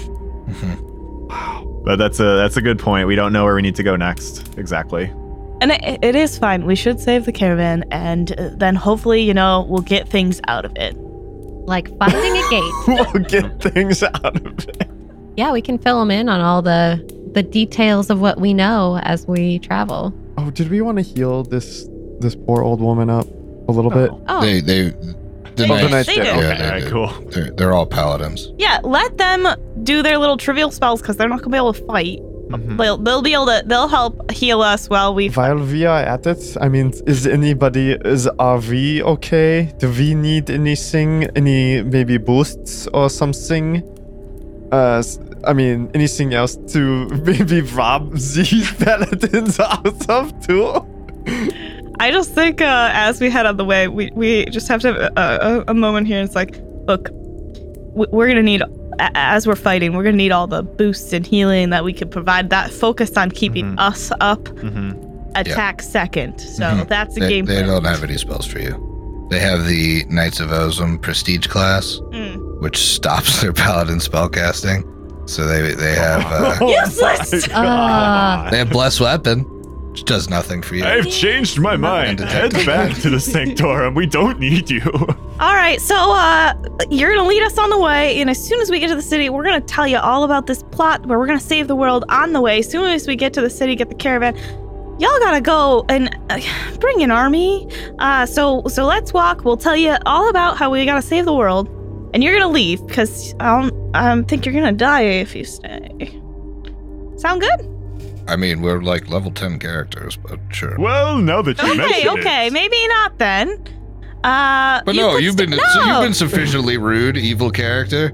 Mhm. 0.53 1.72
But 1.85 1.97
that's 1.97 2.21
a 2.21 2.37
that's 2.37 2.57
a 2.57 2.63
good 2.63 2.79
point. 2.79 3.07
We 3.07 3.15
don't 3.17 3.33
know 3.33 3.45
where 3.45 3.55
we 3.55 3.63
need 3.63 3.77
to 3.77 3.83
go 3.83 3.97
next 3.97 4.57
exactly. 4.59 5.13
And 5.61 5.71
it, 5.71 6.03
it 6.03 6.17
is 6.17 6.39
fine. 6.39 6.67
We 6.67 6.75
should 6.75 6.99
save 6.99 7.25
the 7.25 7.33
caravan, 7.33 7.85
and 7.93 8.33
uh, 8.39 8.51
then 8.55 8.75
hopefully, 8.75 9.23
you 9.23 9.33
know, 9.33 9.65
we'll 9.69 9.83
get 9.83 10.09
things 10.09 10.41
out 10.49 10.65
of 10.65 10.73
it. 10.77 10.97
Like 10.97 11.97
finding 11.99 12.37
a 12.37 12.51
gate. 12.51 12.73
we'll 13.15 13.25
get 13.25 13.63
things 13.63 14.03
out 14.03 14.37
of 14.45 14.69
it. 14.69 14.89
Yeah, 15.37 15.53
we 15.53 15.63
can 15.63 15.79
fill 15.79 16.01
them 16.01 16.11
in 16.11 16.29
on 16.29 16.41
all 16.41 16.63
the 16.63 17.01
the 17.33 17.43
details 17.43 18.11
of 18.11 18.21
what 18.21 18.41
we 18.41 18.53
know 18.53 18.99
as 19.05 19.27
we 19.27 19.59
travel. 19.61 20.13
Oh, 20.37 20.51
did 20.51 20.69
we 20.71 20.81
want 20.81 20.99
to 20.99 21.03
heal 21.03 21.45
this 21.45 21.87
this 22.21 22.35
poor 22.35 22.63
old 22.63 22.81
woman 22.81 23.09
up 23.09 23.27
a 23.69 23.73
little 23.73 23.91
bit? 23.91 24.11
Oh, 24.29 24.41
They, 24.41 24.61
they, 24.61 24.93
the 25.57 25.65
They 25.65 25.71
Oh, 25.71 25.77
the 25.77 25.83
did, 25.83 25.91
knights, 25.91 25.93
knights 25.93 26.07
they 26.09 26.15
did. 26.15 26.23
did. 26.25 26.37
yeah, 26.37 26.49
Okay. 26.49 26.59
they 26.59 26.65
all 26.65 26.71
right. 26.73 26.81
did. 26.83 26.93
Cool. 26.93 27.31
They're, 27.31 27.51
they're 27.57 27.73
all 27.73 27.87
paladins. 27.87 28.53
Yeah, 28.59 28.81
let 28.83 29.17
them 29.19 29.47
do 29.83 30.03
their 30.03 30.19
little 30.19 30.37
trivial 30.37 30.71
spells 30.71 31.01
because 31.01 31.17
they're 31.17 31.29
not 31.29 31.41
gonna 31.41 31.51
be 31.51 31.57
able 31.57 31.73
to 31.75 31.85
fight. 31.87 32.19
Mhm. 32.49 32.77
They'll 32.77 32.99
they'll 32.99 33.23
be 33.23 33.33
able 33.33 33.47
to 33.47 33.63
they'll 33.67 33.89
help 33.89 34.31
heal 34.31 34.61
us 34.61 34.89
while 34.91 35.15
we. 35.15 35.29
While 35.31 35.59
we 35.59 35.87
are 35.87 36.01
at 36.01 36.27
it, 36.27 36.57
I 36.61 36.69
mean, 36.69 36.93
is 37.07 37.27
anybody 37.27 37.93
is 38.05 38.27
are 38.39 38.59
we 38.59 39.03
okay? 39.03 39.73
Do 39.79 39.89
we 39.91 40.15
need 40.15 40.51
anything? 40.51 41.25
Any 41.35 41.83
maybe 41.83 42.19
boosts 42.19 42.87
or 42.93 43.09
something? 43.09 43.83
Uh, 44.71 44.99
s- 44.99 45.19
I 45.47 45.53
mean, 45.55 45.91
anything 45.95 46.35
else 46.35 46.57
to 46.75 47.07
maybe 47.25 47.61
rob 47.63 48.13
these 48.35 48.71
paladins 48.75 49.59
out 49.61 50.11
of 50.11 50.47
too? 50.47 50.85
I 52.01 52.11
just 52.11 52.33
think 52.33 52.61
uh, 52.61 52.91
as 52.93 53.21
we 53.21 53.31
head 53.31 53.47
on 53.47 53.57
the 53.57 53.65
way, 53.65 53.89
we 53.89 54.11
we 54.15 54.45
just 54.47 54.69
have 54.69 54.81
to 54.83 54.89
have 54.93 54.97
a, 54.97 55.13
a, 55.17 55.65
a 55.69 55.75
moment 55.75 56.07
here. 56.07 56.21
It's 56.23 56.35
like, 56.35 56.57
look, 56.87 57.09
we're 57.13 58.27
gonna 58.29 58.43
need 58.43 58.63
as 58.99 59.47
we're 59.47 59.57
fighting, 59.57 59.95
we're 59.97 60.03
gonna 60.03 60.17
need 60.17 60.33
all 60.33 60.47
the 60.47 60.63
boosts 60.63 61.13
and 61.13 61.27
healing 61.27 61.71
that 61.71 61.85
we 61.85 61.93
can 61.93 62.09
provide. 62.09 62.51
That 62.51 62.71
focused 62.73 63.17
on 63.17 63.31
keeping 63.31 63.77
Mhm. 63.77 63.81
us 63.81 64.13
up. 64.21 64.49
hmm 64.49 64.93
Attack 65.35 65.81
second. 65.81 66.39
So 66.41 66.65
Mhm. 66.65 66.89
that's 66.89 67.15
the 67.15 67.21
They, 67.21 67.29
game 67.29 67.45
they 67.47 67.55
plan. 67.63 67.67
don't 67.69 67.85
have 67.87 68.05
any 68.05 68.19
spells 68.19 68.45
for 68.47 68.59
you. 68.59 69.27
They 69.31 69.39
have 69.39 69.67
the 69.67 70.05
Knights 70.11 70.41
of 70.41 70.51
Ozem 70.51 71.01
prestige 71.01 71.47
class, 71.47 71.99
Mm. 72.11 72.61
which 72.61 72.77
stops 72.77 73.41
their 73.41 73.53
paladin 73.55 73.97
spellcasting. 73.99 74.85
So 75.27 75.47
they 75.47 75.73
they 75.73 75.95
have 75.95 76.21
uh, 76.27 76.57
Oh 76.61 76.69
Useless! 76.69 77.49
my 77.49 77.55
Uh, 77.55 78.51
they 78.51 78.59
have 78.59 78.69
blessed 78.71 79.01
weapon, 79.01 79.47
which 79.93 80.05
does 80.05 80.31
nothing 80.31 80.63
for 80.63 80.75
you. 80.75 80.85
I've 80.85 81.07
changed 81.11 81.61
my 81.61 81.77
mind. 81.77 82.19
Head 82.21 82.53
back 82.65 82.97
to 83.03 83.11
the 83.11 83.21
Sanctorum. 83.21 83.95
We 83.95 84.07
don't 84.07 84.41
need 84.41 84.71
you. 84.71 84.81
All 85.39 85.55
right, 85.55 85.79
so 85.83 85.95
uh, 85.95 86.55
you're 86.89 87.15
gonna 87.15 87.29
lead 87.29 87.43
us 87.43 87.59
on 87.59 87.69
the 87.69 87.79
way, 87.79 88.19
and 88.19 88.31
as 88.31 88.43
soon 88.43 88.63
as 88.63 88.71
we 88.71 88.81
get 88.81 88.89
to 88.89 88.95
the 88.95 89.03
city, 89.03 89.29
we're 89.29 89.45
gonna 89.45 89.61
tell 89.61 89.87
you 89.87 89.99
all 89.99 90.25
about 90.25 90.47
this 90.47 90.63
plot 90.63 91.05
where 91.05 91.19
we're 91.19 91.27
gonna 91.27 91.39
save 91.39 91.69
the 91.69 91.77
world 91.77 92.07
on 92.09 92.33
the 92.33 92.41
way. 92.41 92.61
As 92.61 92.71
soon 92.71 92.85
as 92.91 93.07
we 93.07 93.17
get 93.17 93.35
to 93.35 93.43
the 93.43 93.51
city, 93.51 93.77
get 93.77 93.91
the 93.91 93.95
caravan. 93.95 94.35
Y'all 94.99 95.19
gotta 95.19 95.43
go 95.43 95.85
and 95.91 96.09
uh, 96.31 96.41
bring 96.81 97.03
an 97.03 97.11
army. 97.11 97.69
Uh, 97.99 98.25
so 98.25 98.63
so 98.69 98.87
let's 98.87 99.13
walk. 99.13 99.45
We'll 99.45 99.59
tell 99.59 99.77
you 99.77 99.97
all 100.07 100.31
about 100.31 100.57
how 100.57 100.71
we 100.71 100.87
gotta 100.87 101.03
save 101.03 101.27
the 101.27 101.35
world, 101.35 101.69
and 102.15 102.25
you're 102.25 102.39
gonna 102.39 102.53
leave 102.53 102.87
because 102.87 103.35
I 103.41 103.61
don't 103.61 103.95
I 103.95 104.23
think 104.23 104.47
you're 104.47 104.55
gonna 104.55 104.73
die 104.73 105.03
if 105.03 105.37
you 105.37 105.45
stay. 105.45 106.19
Sound 107.17 107.43
good? 107.43 107.72
I 108.29 108.37
mean, 108.37 108.63
we're 108.63 108.81
like 108.83 109.09
level 109.09 109.31
ten 109.31 109.59
characters, 109.59 110.17
but 110.17 110.39
sure. 110.53 110.77
well, 110.79 111.19
now 111.19 111.43
that 111.43 111.61
you 111.61 111.69
Okay, 111.73 111.77
mention 111.77 112.19
okay, 112.21 112.47
it. 112.47 112.53
maybe 112.53 112.87
not 112.89 113.19
then. 113.19 113.63
Uh, 114.25 114.81
But 114.85 114.95
you 114.95 115.01
no, 115.01 115.17
you've 115.17 115.37
st- 115.37 115.51
been 115.51 115.59
no. 115.59 115.85
you've 115.85 116.03
been 116.05 116.15
sufficiently 116.15 116.77
rude, 116.79 117.17
evil 117.17 117.51
character. 117.51 118.13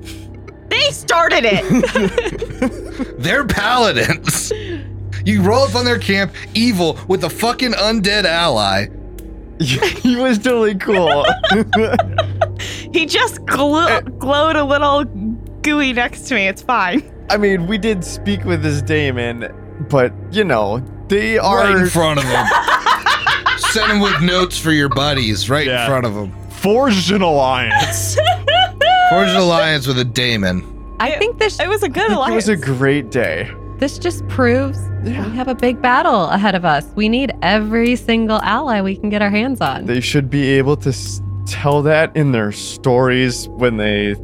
They 0.70 0.90
started 0.90 1.44
it. 1.44 3.18
They're 3.18 3.46
paladins. 3.46 4.50
You 5.24 5.42
roll 5.42 5.64
up 5.64 5.74
on 5.74 5.84
their 5.84 5.98
camp, 5.98 6.32
evil 6.54 6.98
with 7.08 7.24
a 7.24 7.30
fucking 7.30 7.72
undead 7.72 8.24
ally. 8.24 8.86
he 9.60 10.16
was 10.16 10.38
totally 10.38 10.76
cool. 10.76 11.24
He 12.92 13.04
just 13.06 13.44
glo- 13.44 14.00
glowed 14.00 14.56
a 14.56 14.64
little 14.64 15.04
gooey 15.62 15.92
next 15.92 16.22
to 16.28 16.34
me. 16.34 16.48
It's 16.48 16.62
fine. 16.62 17.02
I 17.30 17.36
mean, 17.36 17.66
we 17.66 17.76
did 17.76 18.04
speak 18.04 18.44
with 18.44 18.62
this 18.62 18.80
daemon, 18.80 19.42
but 19.88 20.12
you 20.30 20.44
know, 20.44 20.78
they 21.08 21.38
are 21.38 21.58
right 21.64 21.76
in 21.76 21.86
front 21.88 22.18
of 22.20 22.26
them. 22.26 22.46
Send 23.72 23.90
them 23.90 24.00
with 24.00 24.20
notes 24.22 24.56
for 24.58 24.72
your 24.72 24.88
buddies 24.88 25.50
right 25.50 25.66
Yeah. 25.66 25.84
in 25.84 25.88
front 25.90 26.06
of 26.06 26.14
them. 26.14 26.32
Forged 26.50 27.10
an 27.12 27.22
alliance. 27.22 28.14
Forge 29.10 29.28
an 29.28 29.36
alliance 29.36 29.86
with 29.86 29.98
a 29.98 30.04
daemon. 30.04 30.64
I 31.00 31.12
think 31.18 31.38
this. 31.38 31.60
It 31.60 31.68
was 31.68 31.82
a 31.82 31.88
good 31.88 32.10
alliance. 32.10 32.48
It 32.48 32.52
alliance. 32.54 32.66
was 32.68 32.70
a 32.74 32.78
great 32.78 33.10
day. 33.10 33.50
this 33.78 33.98
just 33.98 34.26
proves 34.28 34.78
Yeah. 35.04 35.24
we 35.28 35.36
have 35.36 35.46
a 35.48 35.54
big 35.54 35.80
battle 35.80 36.24
ahead 36.30 36.54
of 36.56 36.64
us. 36.64 36.84
We 36.96 37.08
need 37.08 37.32
every 37.42 37.94
single 37.96 38.40
ally 38.42 38.80
we 38.80 38.96
can 38.96 39.08
get 39.10 39.22
our 39.22 39.30
hands 39.30 39.60
on. 39.60 39.86
They 39.86 40.00
should 40.00 40.28
be 40.30 40.48
able 40.58 40.76
to 40.78 40.88
s- 40.88 41.22
tell 41.46 41.82
that 41.82 42.14
in 42.16 42.32
their 42.32 42.50
stories 42.52 43.48
when 43.50 43.76
they 43.76 44.14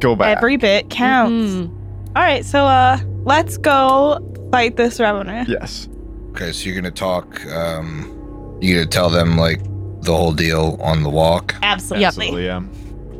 go 0.00 0.14
back. 0.14 0.36
Every 0.36 0.56
bit 0.58 0.90
counts. 0.90 1.52
Mhm. 1.52 1.70
All 2.16 2.22
right, 2.22 2.44
so 2.44 2.64
uh, 2.66 2.98
let's 3.28 3.58
go 3.58 4.18
fight 4.50 4.76
this 4.76 4.98
ravener. 4.98 5.46
yes. 5.46 5.88
Okay, 6.30 6.52
so 6.52 6.66
you're 6.66 6.74
gonna 6.74 6.90
talk. 6.90 7.44
Um, 7.46 8.58
you 8.60 8.74
gonna 8.74 8.86
tell 8.86 9.10
them 9.10 9.36
like 9.36 9.62
the 10.02 10.16
whole 10.16 10.32
deal 10.32 10.78
on 10.82 11.02
the 11.02 11.10
walk. 11.10 11.54
Absolutely. 11.62 12.04
Absolutely, 12.06 12.44
yeah. 12.46 12.62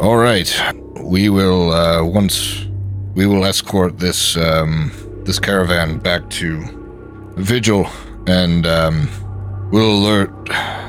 All 0.00 0.16
right, 0.16 0.48
we 1.00 1.28
will 1.28 1.72
uh, 1.72 2.04
once 2.04 2.66
we 3.14 3.26
will 3.26 3.44
escort 3.44 3.98
this 3.98 4.36
um, 4.36 4.92
this 5.24 5.38
caravan 5.38 5.98
back 5.98 6.28
to 6.30 6.62
Vigil, 7.36 7.86
and 8.26 8.66
um, 8.66 9.08
we'll 9.70 9.92
alert 9.98 10.30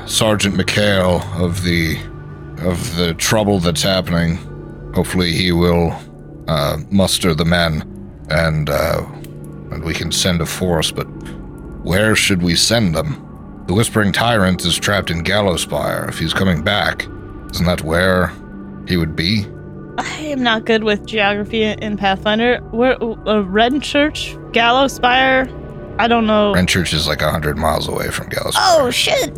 Sergeant 0.08 0.54
McHale 0.54 1.20
of 1.40 1.62
the 1.64 1.98
of 2.62 2.96
the 2.96 3.14
trouble 3.14 3.58
that's 3.58 3.82
happening. 3.82 4.36
Hopefully, 4.94 5.32
he 5.32 5.52
will 5.52 5.92
uh, 6.48 6.78
muster 6.90 7.34
the 7.34 7.44
men, 7.44 7.99
and 8.30 8.70
uh, 8.70 9.04
and 9.70 9.84
we 9.84 9.94
can 9.94 10.12
send 10.12 10.40
a 10.40 10.46
force. 10.46 10.90
But 10.90 11.04
where 11.82 12.14
should 12.14 12.42
we 12.42 12.56
send 12.56 12.94
them? 12.94 13.26
The 13.66 13.74
Whispering 13.74 14.12
Tyrant 14.12 14.64
is 14.64 14.78
trapped 14.78 15.10
in 15.10 15.22
Gallowspire. 15.22 16.08
If 16.08 16.18
he's 16.18 16.34
coming 16.34 16.62
back, 16.62 17.06
isn't 17.52 17.66
that 17.66 17.82
where 17.82 18.32
he 18.88 18.96
would 18.96 19.14
be? 19.14 19.46
I 19.98 20.18
am 20.22 20.42
not 20.42 20.64
good 20.64 20.82
with 20.84 21.06
geography 21.06 21.62
in 21.62 21.96
Pathfinder. 21.96 22.58
Where 22.70 23.02
uh, 23.02 23.42
Red 23.42 23.82
Church, 23.82 24.34
Gallowspire. 24.52 25.56
I 25.98 26.08
don't 26.08 26.26
know. 26.26 26.54
Renchurch 26.54 26.94
is 26.94 27.06
like 27.06 27.20
100 27.20 27.58
miles 27.58 27.86
away 27.86 28.10
from 28.10 28.28
Gallowspire. 28.28 28.54
Oh 28.56 28.90
shit! 28.90 29.36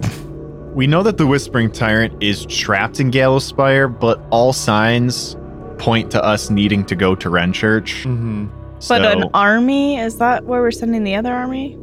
We 0.75 0.87
know 0.87 1.03
that 1.03 1.19
the 1.19 1.27
Whispering 1.27 1.71
Tyrant 1.71 2.23
is 2.23 2.47
trapped 2.47 3.01
in 3.01 3.11
Gallowspire, 3.11 3.99
but 3.99 4.23
all 4.31 4.53
signs 4.53 5.37
point 5.79 6.11
to 6.13 6.23
us 6.23 6.49
needing 6.49 6.85
to 6.87 6.95
go 6.95 7.15
to 7.17 7.29
Renchurch. 7.29 8.05
hmm 8.05 8.47
But 8.89 9.05
an 9.05 9.31
army 9.35 9.99
is 9.99 10.19
that 10.19 10.45
where 10.45 10.61
we're 10.61 10.71
sending 10.71 11.05
the 11.05 11.15
other 11.15 11.33
army? 11.33 11.79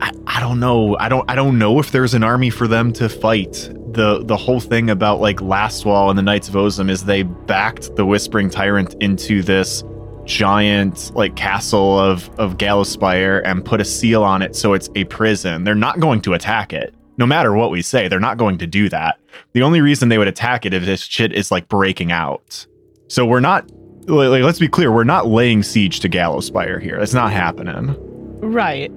I, 0.00 0.10
I 0.26 0.40
don't 0.40 0.58
know. 0.58 0.96
I 0.98 1.08
don't 1.08 1.30
I 1.30 1.34
don't 1.34 1.58
know 1.58 1.78
if 1.78 1.92
there's 1.92 2.14
an 2.14 2.24
army 2.24 2.50
for 2.50 2.66
them 2.66 2.92
to 2.94 3.08
fight. 3.08 3.70
The 3.92 4.22
the 4.24 4.36
whole 4.36 4.60
thing 4.60 4.90
about 4.90 5.20
like 5.20 5.38
Lastwall 5.38 6.10
and 6.10 6.18
the 6.18 6.22
Knights 6.22 6.48
of 6.48 6.54
Ozem 6.54 6.90
is 6.90 7.04
they 7.04 7.22
backed 7.22 7.94
the 7.94 8.04
Whispering 8.04 8.50
Tyrant 8.50 8.94
into 9.00 9.42
this 9.42 9.84
giant 10.24 11.14
like 11.14 11.36
castle 11.36 11.98
of 11.98 12.28
of 12.38 12.56
Gallowspire 12.56 13.42
and 13.44 13.64
put 13.64 13.80
a 13.80 13.84
seal 13.84 14.24
on 14.24 14.42
it 14.42 14.56
so 14.56 14.72
it's 14.72 14.90
a 14.96 15.04
prison. 15.04 15.64
They're 15.64 15.74
not 15.74 16.00
going 16.00 16.20
to 16.22 16.34
attack 16.34 16.72
it. 16.72 16.94
No 17.18 17.26
matter 17.26 17.52
what 17.52 17.70
we 17.70 17.82
say, 17.82 18.08
they're 18.08 18.18
not 18.18 18.38
going 18.38 18.58
to 18.58 18.66
do 18.66 18.88
that. 18.88 19.20
The 19.52 19.62
only 19.62 19.80
reason 19.80 20.08
they 20.08 20.18
would 20.18 20.28
attack 20.28 20.66
it 20.66 20.74
if 20.74 20.84
this 20.84 21.02
shit 21.02 21.32
is 21.32 21.52
like 21.52 21.68
breaking 21.68 22.10
out. 22.10 22.66
So 23.08 23.26
we're 23.26 23.40
not 23.40 23.70
like, 24.06 24.28
like, 24.30 24.42
let's 24.42 24.58
be 24.58 24.68
clear, 24.68 24.90
we're 24.92 25.04
not 25.04 25.26
laying 25.26 25.62
siege 25.62 26.00
to 26.00 26.08
Gallowspire 26.08 26.80
here. 26.80 26.98
That's 26.98 27.14
not 27.14 27.32
happening. 27.32 27.94
Right. 28.40 28.90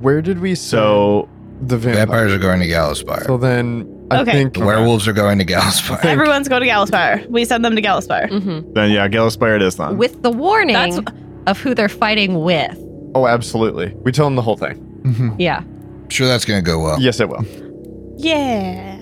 Where 0.00 0.22
did 0.22 0.40
we 0.40 0.54
send 0.54 0.70
So 0.80 1.28
the 1.62 1.76
vampire? 1.78 2.06
Vampires 2.06 2.32
are 2.32 2.38
going 2.38 2.60
to 2.60 2.66
Gallowspire. 2.68 3.24
So 3.26 3.36
then 3.38 3.88
I 4.10 4.20
Okay. 4.20 4.32
think 4.32 4.54
the 4.54 4.64
werewolves 4.64 5.08
are 5.08 5.12
going 5.12 5.38
to 5.38 5.44
Gallowspire. 5.44 6.00
think- 6.00 6.04
Everyone's 6.12 6.48
going 6.48 6.62
to 6.62 6.68
Gallowspire. 6.68 7.28
We 7.30 7.44
send 7.44 7.64
them 7.64 7.74
to 7.76 7.82
Gallowspire. 7.82 8.30
Mhm. 8.30 8.74
then 8.74 8.90
yeah, 8.90 9.08
Gallowspire 9.08 9.56
it 9.56 9.62
is 9.62 9.76
then. 9.76 9.96
With 9.96 10.22
the 10.22 10.30
warning 10.30 10.74
That's 10.74 10.98
of 11.46 11.58
who 11.60 11.74
they're 11.74 11.88
fighting 11.88 12.42
with. 12.42 12.76
Oh, 13.14 13.26
absolutely. 13.26 13.94
We 14.02 14.12
tell 14.12 14.26
them 14.26 14.36
the 14.36 14.42
whole 14.42 14.56
thing. 14.56 14.78
Mhm. 15.04 15.34
Yeah. 15.38 15.62
sure 16.08 16.26
that's 16.28 16.44
going 16.44 16.62
to 16.62 16.64
go 16.70 16.80
well. 16.82 17.00
Yes, 17.00 17.18
it 17.20 17.28
will. 17.28 17.44
yeah. 18.18 18.96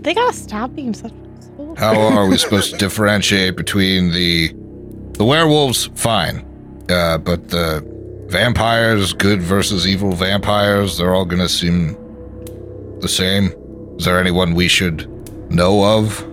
They 0.00 0.14
gotta 0.14 0.32
stop 0.34 0.74
being 0.74 0.94
such. 0.94 1.12
How 1.76 1.94
are 2.00 2.26
we 2.26 2.36
supposed 2.38 2.70
to 2.72 2.78
differentiate 2.78 3.56
between 3.56 4.12
the 4.12 4.52
the 5.18 5.24
werewolves? 5.24 5.90
Fine, 5.94 6.46
uh, 6.88 7.18
but 7.18 7.48
the 7.48 7.84
vampires, 8.28 9.12
good 9.12 9.42
versus 9.42 9.86
evil 9.86 10.12
vampires, 10.12 10.98
they're 10.98 11.14
all 11.14 11.24
going 11.24 11.42
to 11.42 11.48
seem 11.48 11.96
the 13.00 13.08
same. 13.08 13.52
Is 13.98 14.04
there 14.04 14.20
anyone 14.20 14.54
we 14.54 14.68
should 14.68 15.08
know 15.50 15.84
of? 15.98 16.24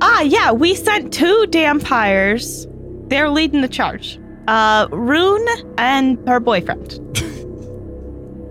Ah, 0.00 0.22
yeah. 0.22 0.52
We 0.52 0.74
sent 0.74 1.12
two 1.12 1.46
vampires. 1.50 2.66
They're 3.08 3.28
leading 3.28 3.60
the 3.60 3.68
charge. 3.68 4.18
Uh, 4.48 4.88
Rune 4.90 5.46
and 5.76 6.18
her 6.28 6.40
boyfriend. 6.40 6.98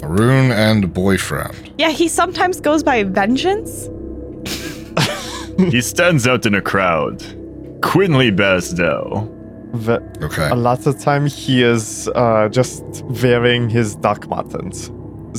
Rune 0.03 0.52
and 0.52 0.94
boyfriend. 0.94 1.74
Yeah, 1.78 1.90
he 1.90 2.07
sometimes 2.07 2.60
goes 2.60 2.84
by 2.84 3.03
Vengeance. 3.03 3.90
he 5.72 5.82
stands 5.82 6.28
out 6.28 6.45
in 6.45 6.53
a 6.56 6.61
crowd. 6.61 7.22
Quinley 7.82 8.32
Basdell. 8.32 9.39
Ve- 9.74 10.00
Okay. 10.24 10.50
a 10.50 10.56
lot 10.56 10.86
of 10.88 11.00
time 11.00 11.28
he 11.28 11.64
is 11.64 12.10
uh, 12.16 12.50
just 12.50 12.84
wearing 13.22 13.70
his 13.70 13.96
Doc 13.96 14.28
Martens. 14.28 14.91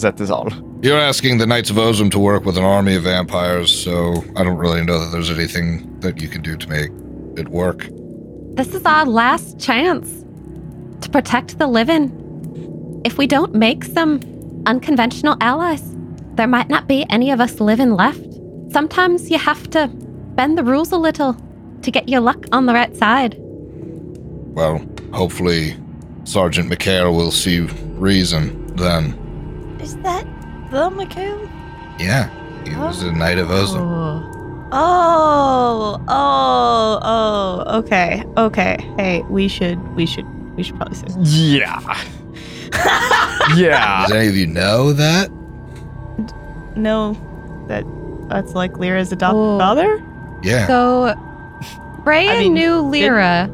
That 0.02 0.20
is 0.20 0.30
all. 0.30 0.48
You're 0.82 0.98
asking 1.00 1.38
the 1.38 1.46
Knights 1.46 1.68
of 1.70 1.76
Ozem 1.76 2.10
to 2.12 2.18
work 2.18 2.44
with 2.44 2.56
an 2.56 2.62
army 2.64 2.94
of 2.94 3.02
vampires, 3.02 3.70
so 3.84 4.22
I 4.36 4.44
don't 4.44 4.56
really 4.56 4.84
know 4.84 4.98
that 5.00 5.10
there's 5.12 5.30
anything 5.30 5.98
that 6.00 6.22
you 6.22 6.28
can 6.28 6.42
do 6.42 6.56
to 6.56 6.68
make 6.68 6.90
it 7.36 7.48
work. 7.48 7.88
This 8.54 8.72
is 8.74 8.84
our 8.84 9.04
last 9.04 9.58
chance 9.58 10.24
to 11.02 11.10
protect 11.10 11.58
the 11.58 11.66
living. 11.66 12.12
If 13.04 13.18
we 13.18 13.26
don't 13.26 13.54
make 13.54 13.84
some 13.84 14.20
unconventional 14.66 15.36
allies, 15.40 15.82
there 16.34 16.46
might 16.46 16.68
not 16.68 16.86
be 16.86 17.04
any 17.10 17.30
of 17.32 17.40
us 17.40 17.60
living 17.60 17.90
left. 17.92 18.22
Sometimes 18.70 19.28
you 19.30 19.38
have 19.38 19.68
to 19.70 19.88
bend 20.36 20.56
the 20.56 20.62
rules 20.64 20.92
a 20.92 20.96
little 20.98 21.36
to 21.82 21.90
get 21.90 22.08
your 22.08 22.20
luck 22.20 22.46
on 22.52 22.66
the 22.66 22.72
right 22.74 22.94
side. 22.96 23.36
Well, 24.54 24.84
hopefully 25.12 25.76
Sergeant 26.24 26.70
McHale 26.70 27.14
will 27.14 27.30
see 27.30 27.60
reason 27.96 28.74
then. 28.76 29.14
Is 29.80 29.96
that 29.98 30.26
the 30.70 30.90
Mikhail? 30.90 31.48
Yeah, 31.98 32.28
he 32.64 32.74
was 32.76 33.02
a 33.02 33.12
Knight 33.12 33.38
of 33.38 33.48
Ozem. 33.48 33.80
Oh. 33.80 34.68
oh, 34.72 36.04
oh, 36.08 36.98
oh. 37.02 37.78
Okay, 37.78 38.22
okay. 38.36 38.76
Hey, 38.96 39.22
we 39.28 39.48
should, 39.48 39.78
we 39.96 40.06
should, 40.06 40.26
we 40.56 40.62
should 40.62 40.76
probably 40.76 40.96
say. 40.96 41.06
Yeah. 41.56 41.80
yeah. 43.56 44.06
Does 44.06 44.12
any 44.16 44.28
of 44.28 44.36
you 44.36 44.46
know 44.46 44.92
that? 44.92 45.30
no, 46.76 47.14
that 47.68 47.84
that's 48.28 48.52
like 48.54 48.76
Lyra's 48.78 49.12
adopted 49.12 49.36
Oh. 49.38 49.58
father. 49.58 50.02
Yeah. 50.42 50.66
So, 50.66 51.14
Freya 52.04 52.30
I 52.30 52.38
mean, 52.38 52.54
knew 52.54 52.80
Lyra, 52.80 53.50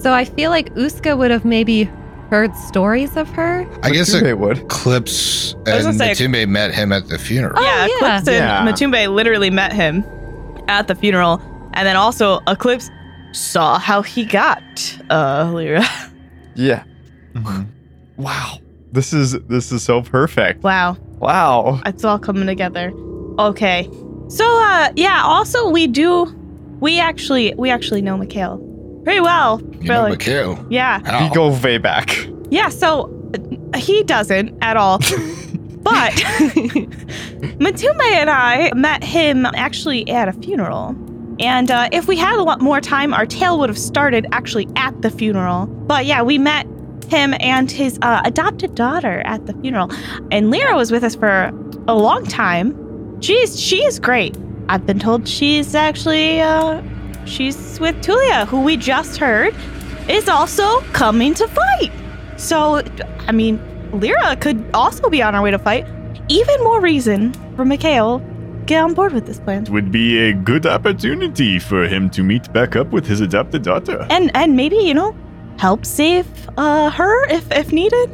so 0.00 0.12
I 0.12 0.24
feel 0.24 0.50
like 0.50 0.74
Uska 0.74 1.16
would 1.16 1.30
have 1.30 1.44
maybe 1.44 1.84
heard 2.30 2.54
stories 2.56 3.16
of 3.16 3.28
her. 3.30 3.66
I 3.82 3.90
guess 3.90 4.12
They 4.12 4.34
would. 4.34 4.58
Eclipse 4.58 5.54
and 5.66 5.82
gonna 5.82 5.92
say- 5.92 6.12
Matumbe 6.12 6.48
met 6.48 6.72
him 6.74 6.92
at 6.92 7.08
the 7.08 7.18
funeral. 7.18 7.54
Oh, 7.56 7.62
yeah, 7.62 7.86
yeah. 7.86 7.96
Eclipse 7.96 8.28
and 8.28 8.36
Yeah. 8.36 8.66
Matumbe 8.66 9.12
literally 9.14 9.50
met 9.50 9.72
him 9.72 10.04
at 10.68 10.86
the 10.88 10.94
funeral, 10.94 11.40
and 11.74 11.86
then 11.86 11.96
also 11.96 12.40
Eclipse 12.46 12.88
saw 13.32 13.78
how 13.78 14.02
he 14.02 14.24
got 14.24 14.62
uh 15.10 15.50
Lyra. 15.52 15.84
Yeah. 16.56 16.82
Mhm. 17.34 17.66
Wow. 18.16 18.58
This 18.92 19.12
is 19.12 19.32
this 19.48 19.70
is 19.72 19.82
so 19.84 20.02
perfect. 20.02 20.62
wow, 20.64 20.96
Wow. 21.20 21.80
it's 21.86 22.04
all 22.04 22.18
coming 22.18 22.46
together. 22.46 22.92
Okay, 23.38 23.88
so 24.28 24.44
uh 24.44 24.90
yeah, 24.96 25.22
also 25.24 25.70
we 25.70 25.86
do, 25.86 26.26
we 26.80 26.98
actually 27.00 27.54
we 27.56 27.70
actually 27.70 28.02
know 28.02 28.16
Mikhail 28.16 28.58
pretty 29.10 29.20
well. 29.20 29.60
You 29.80 29.88
know 29.88 30.04
really. 30.04 30.16
McHale. 30.16 30.66
Yeah, 30.70 31.00
How? 31.04 31.28
We 31.28 31.34
go 31.34 31.58
way 31.58 31.78
back. 31.78 32.16
Yeah, 32.50 32.68
so 32.68 33.10
uh, 33.74 33.78
he 33.78 34.04
doesn't 34.04 34.56
at 34.62 34.76
all. 34.76 34.98
but 35.82 36.12
Matumbe 37.58 38.02
and 38.02 38.30
I 38.30 38.70
met 38.74 39.02
him 39.02 39.46
actually 39.46 40.08
at 40.08 40.28
a 40.28 40.32
funeral. 40.32 40.94
And 41.40 41.72
uh, 41.72 41.88
if 41.90 42.06
we 42.06 42.16
had 42.16 42.38
a 42.38 42.42
lot 42.42 42.60
more 42.60 42.80
time, 42.80 43.12
our 43.12 43.26
tale 43.26 43.58
would 43.58 43.68
have 43.68 43.78
started 43.78 44.26
actually 44.30 44.68
at 44.76 45.02
the 45.02 45.10
funeral. 45.10 45.66
But 45.66 46.06
yeah, 46.06 46.22
we 46.22 46.38
met 46.38 46.66
him 47.08 47.34
and 47.40 47.68
his 47.68 47.98
uh, 48.02 48.20
adopted 48.24 48.76
daughter 48.76 49.22
at 49.24 49.46
the 49.46 49.54
funeral. 49.54 49.90
And 50.30 50.52
Lyra 50.52 50.76
was 50.76 50.92
with 50.92 51.02
us 51.02 51.16
for 51.16 51.50
a 51.88 51.94
long 51.94 52.24
time. 52.26 53.20
She's 53.20 53.58
she 53.58 53.78
is 53.84 53.98
great. 53.98 54.36
I've 54.68 54.86
been 54.86 55.00
told 55.00 55.26
she's 55.26 55.74
actually 55.74 56.40
uh, 56.40 56.80
she's 57.24 57.78
with 57.80 57.96
Tulia, 58.02 58.46
who 58.46 58.60
we 58.62 58.76
just 58.76 59.16
heard 59.18 59.54
is 60.08 60.28
also 60.28 60.80
coming 60.92 61.34
to 61.34 61.46
fight. 61.48 61.92
So, 62.36 62.82
I 63.28 63.32
mean, 63.32 63.60
Lyra 63.92 64.36
could 64.36 64.64
also 64.74 65.08
be 65.10 65.22
on 65.22 65.34
our 65.34 65.42
way 65.42 65.50
to 65.50 65.58
fight. 65.58 65.86
Even 66.28 66.62
more 66.62 66.80
reason 66.80 67.32
for 67.56 67.64
Mikhail 67.64 68.22
get 68.66 68.82
on 68.82 68.94
board 68.94 69.12
with 69.12 69.26
this 69.26 69.40
plan. 69.40 69.62
It 69.64 69.70
would 69.70 69.90
be 69.90 70.18
a 70.18 70.32
good 70.32 70.64
opportunity 70.66 71.58
for 71.58 71.86
him 71.86 72.08
to 72.10 72.22
meet 72.22 72.52
back 72.52 72.76
up 72.76 72.88
with 72.92 73.06
his 73.06 73.20
adopted 73.20 73.62
daughter. 73.62 74.06
And 74.10 74.30
and 74.34 74.56
maybe, 74.56 74.76
you 74.76 74.94
know, 74.94 75.14
help 75.58 75.84
save 75.84 76.26
uh 76.56 76.90
her 76.90 77.28
if 77.28 77.50
if 77.52 77.72
needed. 77.72 78.08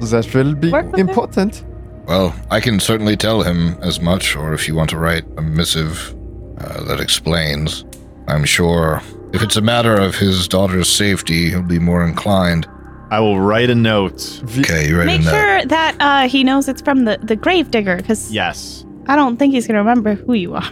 That 0.00 0.26
will 0.34 0.54
be 0.54 0.70
Work 0.70 0.90
with 0.92 1.00
important. 1.00 1.64
Well, 2.06 2.34
I 2.50 2.58
can 2.60 2.80
certainly 2.80 3.16
tell 3.16 3.42
him 3.42 3.76
as 3.80 4.00
much, 4.00 4.36
or 4.36 4.52
if 4.54 4.66
you 4.66 4.74
want 4.74 4.90
to 4.90 4.98
write 4.98 5.24
a 5.36 5.42
missive 5.42 6.14
uh, 6.58 6.82
that 6.84 7.00
explains, 7.00 7.84
I'm 8.28 8.44
sure 8.44 9.02
if 9.32 9.42
it's 9.42 9.56
a 9.56 9.60
matter 9.60 9.94
of 9.96 10.14
his 10.14 10.46
daughter's 10.48 10.88
safety, 10.88 11.50
he'll 11.50 11.62
be 11.62 11.78
more 11.78 12.04
inclined. 12.04 12.66
I 13.10 13.20
will 13.20 13.40
write 13.40 13.68
a 13.70 13.74
note. 13.74 14.42
Okay, 14.58 14.88
you 14.88 14.96
ready 14.96 15.06
Make 15.12 15.20
to 15.20 15.26
know? 15.26 15.32
sure 15.32 15.66
that 15.66 15.96
uh, 16.00 16.28
he 16.28 16.44
knows 16.44 16.68
it's 16.68 16.80
from 16.80 17.04
the, 17.04 17.18
the 17.22 17.36
grave 17.36 17.70
digger, 17.70 17.96
because 17.96 18.32
Yes. 18.32 18.86
I 19.06 19.16
don't 19.16 19.36
think 19.36 19.52
he's 19.52 19.66
going 19.66 19.74
to 19.74 19.80
remember 19.80 20.14
who 20.14 20.32
you 20.34 20.54
are. 20.54 20.70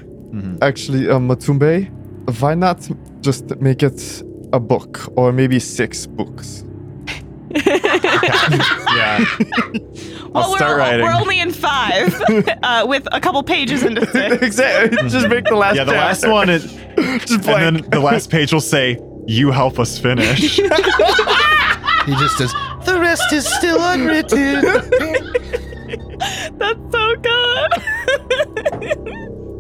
Actually, 0.62 1.09
uh, 1.10 1.18
Matumbe, 1.18 1.90
why 2.40 2.55
not 2.55 2.89
just 3.20 3.55
make 3.60 3.82
it 3.82 4.22
a 4.52 4.60
book 4.60 5.01
or 5.18 5.32
maybe 5.32 5.59
six 5.59 6.06
books? 6.06 6.64
Yeah. 8.97 9.24
I'll 10.35 10.51
we're, 10.51 10.57
start 10.59 10.78
writing. 10.78 11.05
we're 11.05 11.12
only 11.12 11.40
in 11.40 11.52
five, 11.52 12.15
uh, 12.62 12.85
with 12.89 13.07
a 13.12 13.20
couple 13.20 13.43
pages 13.43 13.82
into 13.82 14.07
six. 14.07 14.36
exactly. 14.43 15.09
Just 15.09 15.28
make 15.28 15.44
the 15.44 15.57
last. 15.57 15.77
yeah, 15.77 15.85
the 15.85 15.93
last 15.93 16.20
chapter. 16.20 16.32
one 16.32 16.48
is. 16.48 16.65
Just 17.27 17.43
blank. 17.43 17.48
And 17.48 17.77
then 17.77 17.90
the 17.90 18.01
last 18.01 18.31
page 18.31 18.52
will 18.52 18.61
say, 18.61 18.98
You 19.27 19.51
help 19.51 19.78
us 19.78 19.98
finish. 19.98 20.59
He 22.07 22.12
just 22.16 22.39
says, 22.39 22.52
the 22.86 22.98
rest 22.98 23.31
is 23.32 23.47
still 23.47 23.78
unwritten. 23.78 24.62
That's 26.59 26.81
so 26.90 27.16
good. 27.16 27.70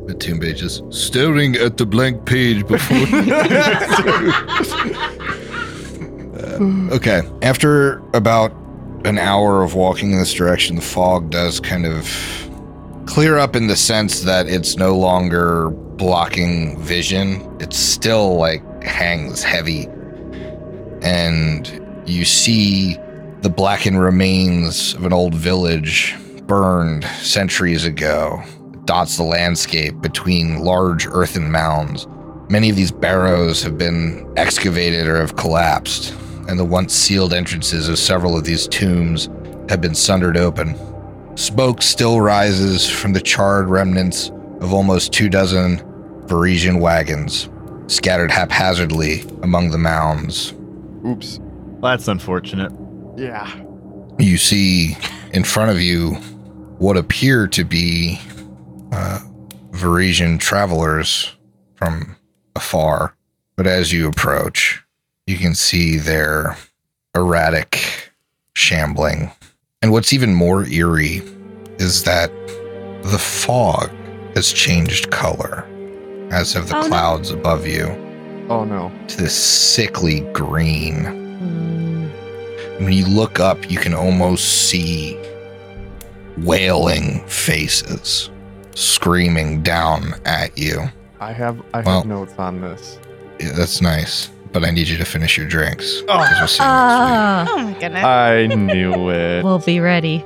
The 0.06 0.14
Matumbe 0.14 0.56
just 0.56 0.90
staring 0.92 1.56
at 1.56 1.76
the 1.76 1.86
blank 1.86 2.24
page 2.24 2.66
before. 2.66 2.96
Uh, 6.40 6.94
okay. 6.94 7.22
After 7.42 7.98
about 8.14 8.52
an 9.04 9.18
hour 9.18 9.62
of 9.62 9.74
walking 9.74 10.12
in 10.12 10.18
this 10.18 10.32
direction, 10.32 10.76
the 10.76 10.82
fog 10.82 11.30
does 11.30 11.60
kind 11.60 11.86
of 11.86 12.08
clear 13.06 13.38
up 13.38 13.56
in 13.56 13.66
the 13.66 13.76
sense 13.76 14.20
that 14.20 14.46
it's 14.46 14.76
no 14.76 14.96
longer 14.96 15.70
blocking 15.70 16.80
vision. 16.80 17.56
It's 17.60 17.76
still 17.76 18.36
like 18.36 18.62
hangs 18.82 19.42
heavy. 19.42 19.86
And 21.02 22.02
you 22.06 22.24
see 22.24 22.96
the 23.40 23.50
blackened 23.50 24.00
remains 24.00 24.94
of 24.94 25.04
an 25.04 25.12
old 25.12 25.34
village 25.34 26.16
burned 26.46 27.04
centuries 27.04 27.84
ago 27.84 28.42
dots 28.84 29.16
the 29.16 29.22
landscape 29.22 30.00
between 30.00 30.58
large 30.58 31.06
earthen 31.06 31.50
mounds. 31.50 32.06
Many 32.48 32.70
of 32.70 32.76
these 32.76 32.90
barrows 32.90 33.62
have 33.62 33.78
been 33.78 34.30
excavated 34.36 35.06
or 35.06 35.20
have 35.20 35.36
collapsed, 35.36 36.12
and 36.50 36.58
the 36.58 36.64
once 36.64 36.92
sealed 36.92 37.32
entrances 37.32 37.88
of 37.88 37.96
several 37.96 38.36
of 38.36 38.44
these 38.44 38.66
tombs 38.66 39.28
have 39.68 39.80
been 39.80 39.94
sundered 39.94 40.36
open. 40.36 40.74
Smoke 41.36 41.80
still 41.80 42.20
rises 42.20 42.90
from 42.90 43.12
the 43.12 43.20
charred 43.20 43.68
remnants 43.68 44.30
of 44.60 44.72
almost 44.72 45.12
two 45.12 45.28
dozen 45.28 45.78
Varisian 46.26 46.80
wagons, 46.80 47.48
scattered 47.86 48.32
haphazardly 48.32 49.20
among 49.42 49.70
the 49.70 49.78
mounds. 49.78 50.52
Oops. 51.06 51.38
That's 51.80 52.08
unfortunate. 52.08 52.72
Yeah. 53.16 53.48
you 54.18 54.36
see 54.36 54.96
in 55.32 55.44
front 55.44 55.70
of 55.70 55.80
you 55.80 56.14
what 56.78 56.96
appear 56.96 57.46
to 57.46 57.64
be 57.64 58.20
uh, 58.92 59.20
Varisian 59.70 60.40
travelers 60.40 61.32
from 61.76 62.16
afar. 62.56 63.14
But 63.56 63.66
as 63.68 63.92
you 63.92 64.08
approach, 64.08 64.79
you 65.30 65.38
can 65.38 65.54
see 65.54 65.96
their 65.96 66.56
erratic 67.14 68.10
shambling. 68.54 69.30
And 69.80 69.92
what's 69.92 70.12
even 70.12 70.34
more 70.34 70.64
eerie 70.66 71.22
is 71.78 72.02
that 72.04 72.30
the 73.04 73.18
fog 73.18 73.90
has 74.34 74.52
changed 74.52 75.10
color, 75.10 75.64
as 76.30 76.52
have 76.52 76.68
the 76.68 76.76
Oh, 76.76 76.82
no. 76.82 76.88
clouds 76.88 77.30
above 77.30 77.66
you, 77.66 77.86
Oh 78.50 78.64
no. 78.64 78.90
to 79.08 79.16
this 79.16 79.34
sickly 79.34 80.20
green 80.32 81.04
Mm. 81.40 82.10
when 82.80 82.92
you 82.92 83.06
look 83.06 83.38
up, 83.40 83.70
you 83.70 83.78
can 83.78 83.94
almost 83.94 84.68
see 84.68 85.16
wailing 86.38 87.20
faces 87.26 88.30
screaming 88.74 89.62
down 89.62 90.14
at 90.24 90.56
you. 90.58 90.82
I 91.20 91.32
have 91.32 91.62
I 91.74 91.82
have 91.82 92.04
notes 92.06 92.34
on 92.38 92.60
this. 92.60 92.98
Yeah, 93.38 93.52
that's 93.52 93.80
nice, 93.80 94.30
but 94.52 94.64
I 94.64 94.70
need 94.70 94.88
you 94.88 94.96
to 94.98 95.04
finish 95.04 95.36
your 95.36 95.46
drinks. 95.46 96.02
Oh. 96.08 96.18
'cause 96.18 96.36
we'll 96.38 96.48
see 96.48 96.62
you 96.62 96.68
next 96.68 97.00
week. 97.00 97.08
Ah, 97.08 97.46
Oh 97.50 97.58
my 97.58 97.72
goodness. 97.80 98.04
I 98.04 98.46
knew 98.46 99.10
it. 99.10 99.44
we'll 99.44 99.58
be 99.58 99.80
ready. 99.80 100.24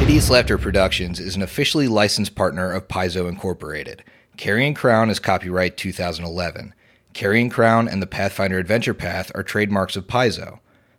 Hideous 0.00 0.30
Laughter 0.30 0.56
Productions 0.56 1.18
is 1.18 1.34
an 1.36 1.42
officially 1.42 1.88
licensed 1.88 2.34
partner 2.36 2.70
of 2.70 2.86
Paizo 2.86 3.28
Incorporated. 3.28 4.04
Carrion 4.36 4.72
Crown 4.72 5.10
is 5.10 5.18
copyright 5.18 5.76
2011. 5.76 6.72
Carrion 7.16 7.48
Crown 7.48 7.88
and 7.88 8.02
the 8.02 8.06
Pathfinder 8.06 8.58
Adventure 8.58 8.92
Path 8.92 9.32
are 9.34 9.42
trademarks 9.42 9.96
of 9.96 10.06
Paizo. 10.06 10.58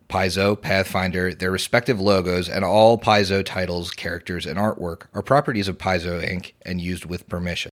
Paizo, 0.10 0.60
Pathfinder, 0.60 1.32
their 1.32 1.52
respective 1.52 2.02
logos, 2.02 2.50
and 2.50 2.66
all 2.66 2.98
Paizo 2.98 3.46
titles, 3.46 3.92
characters, 3.92 4.48
and 4.48 4.58
artwork 4.58 5.04
are 5.14 5.22
properties 5.22 5.68
of 5.68 5.78
Paizo 5.78 6.28
Inc. 6.28 6.54
and 6.64 6.82
used 6.82 7.06
with 7.06 7.30
permission. 7.30 7.70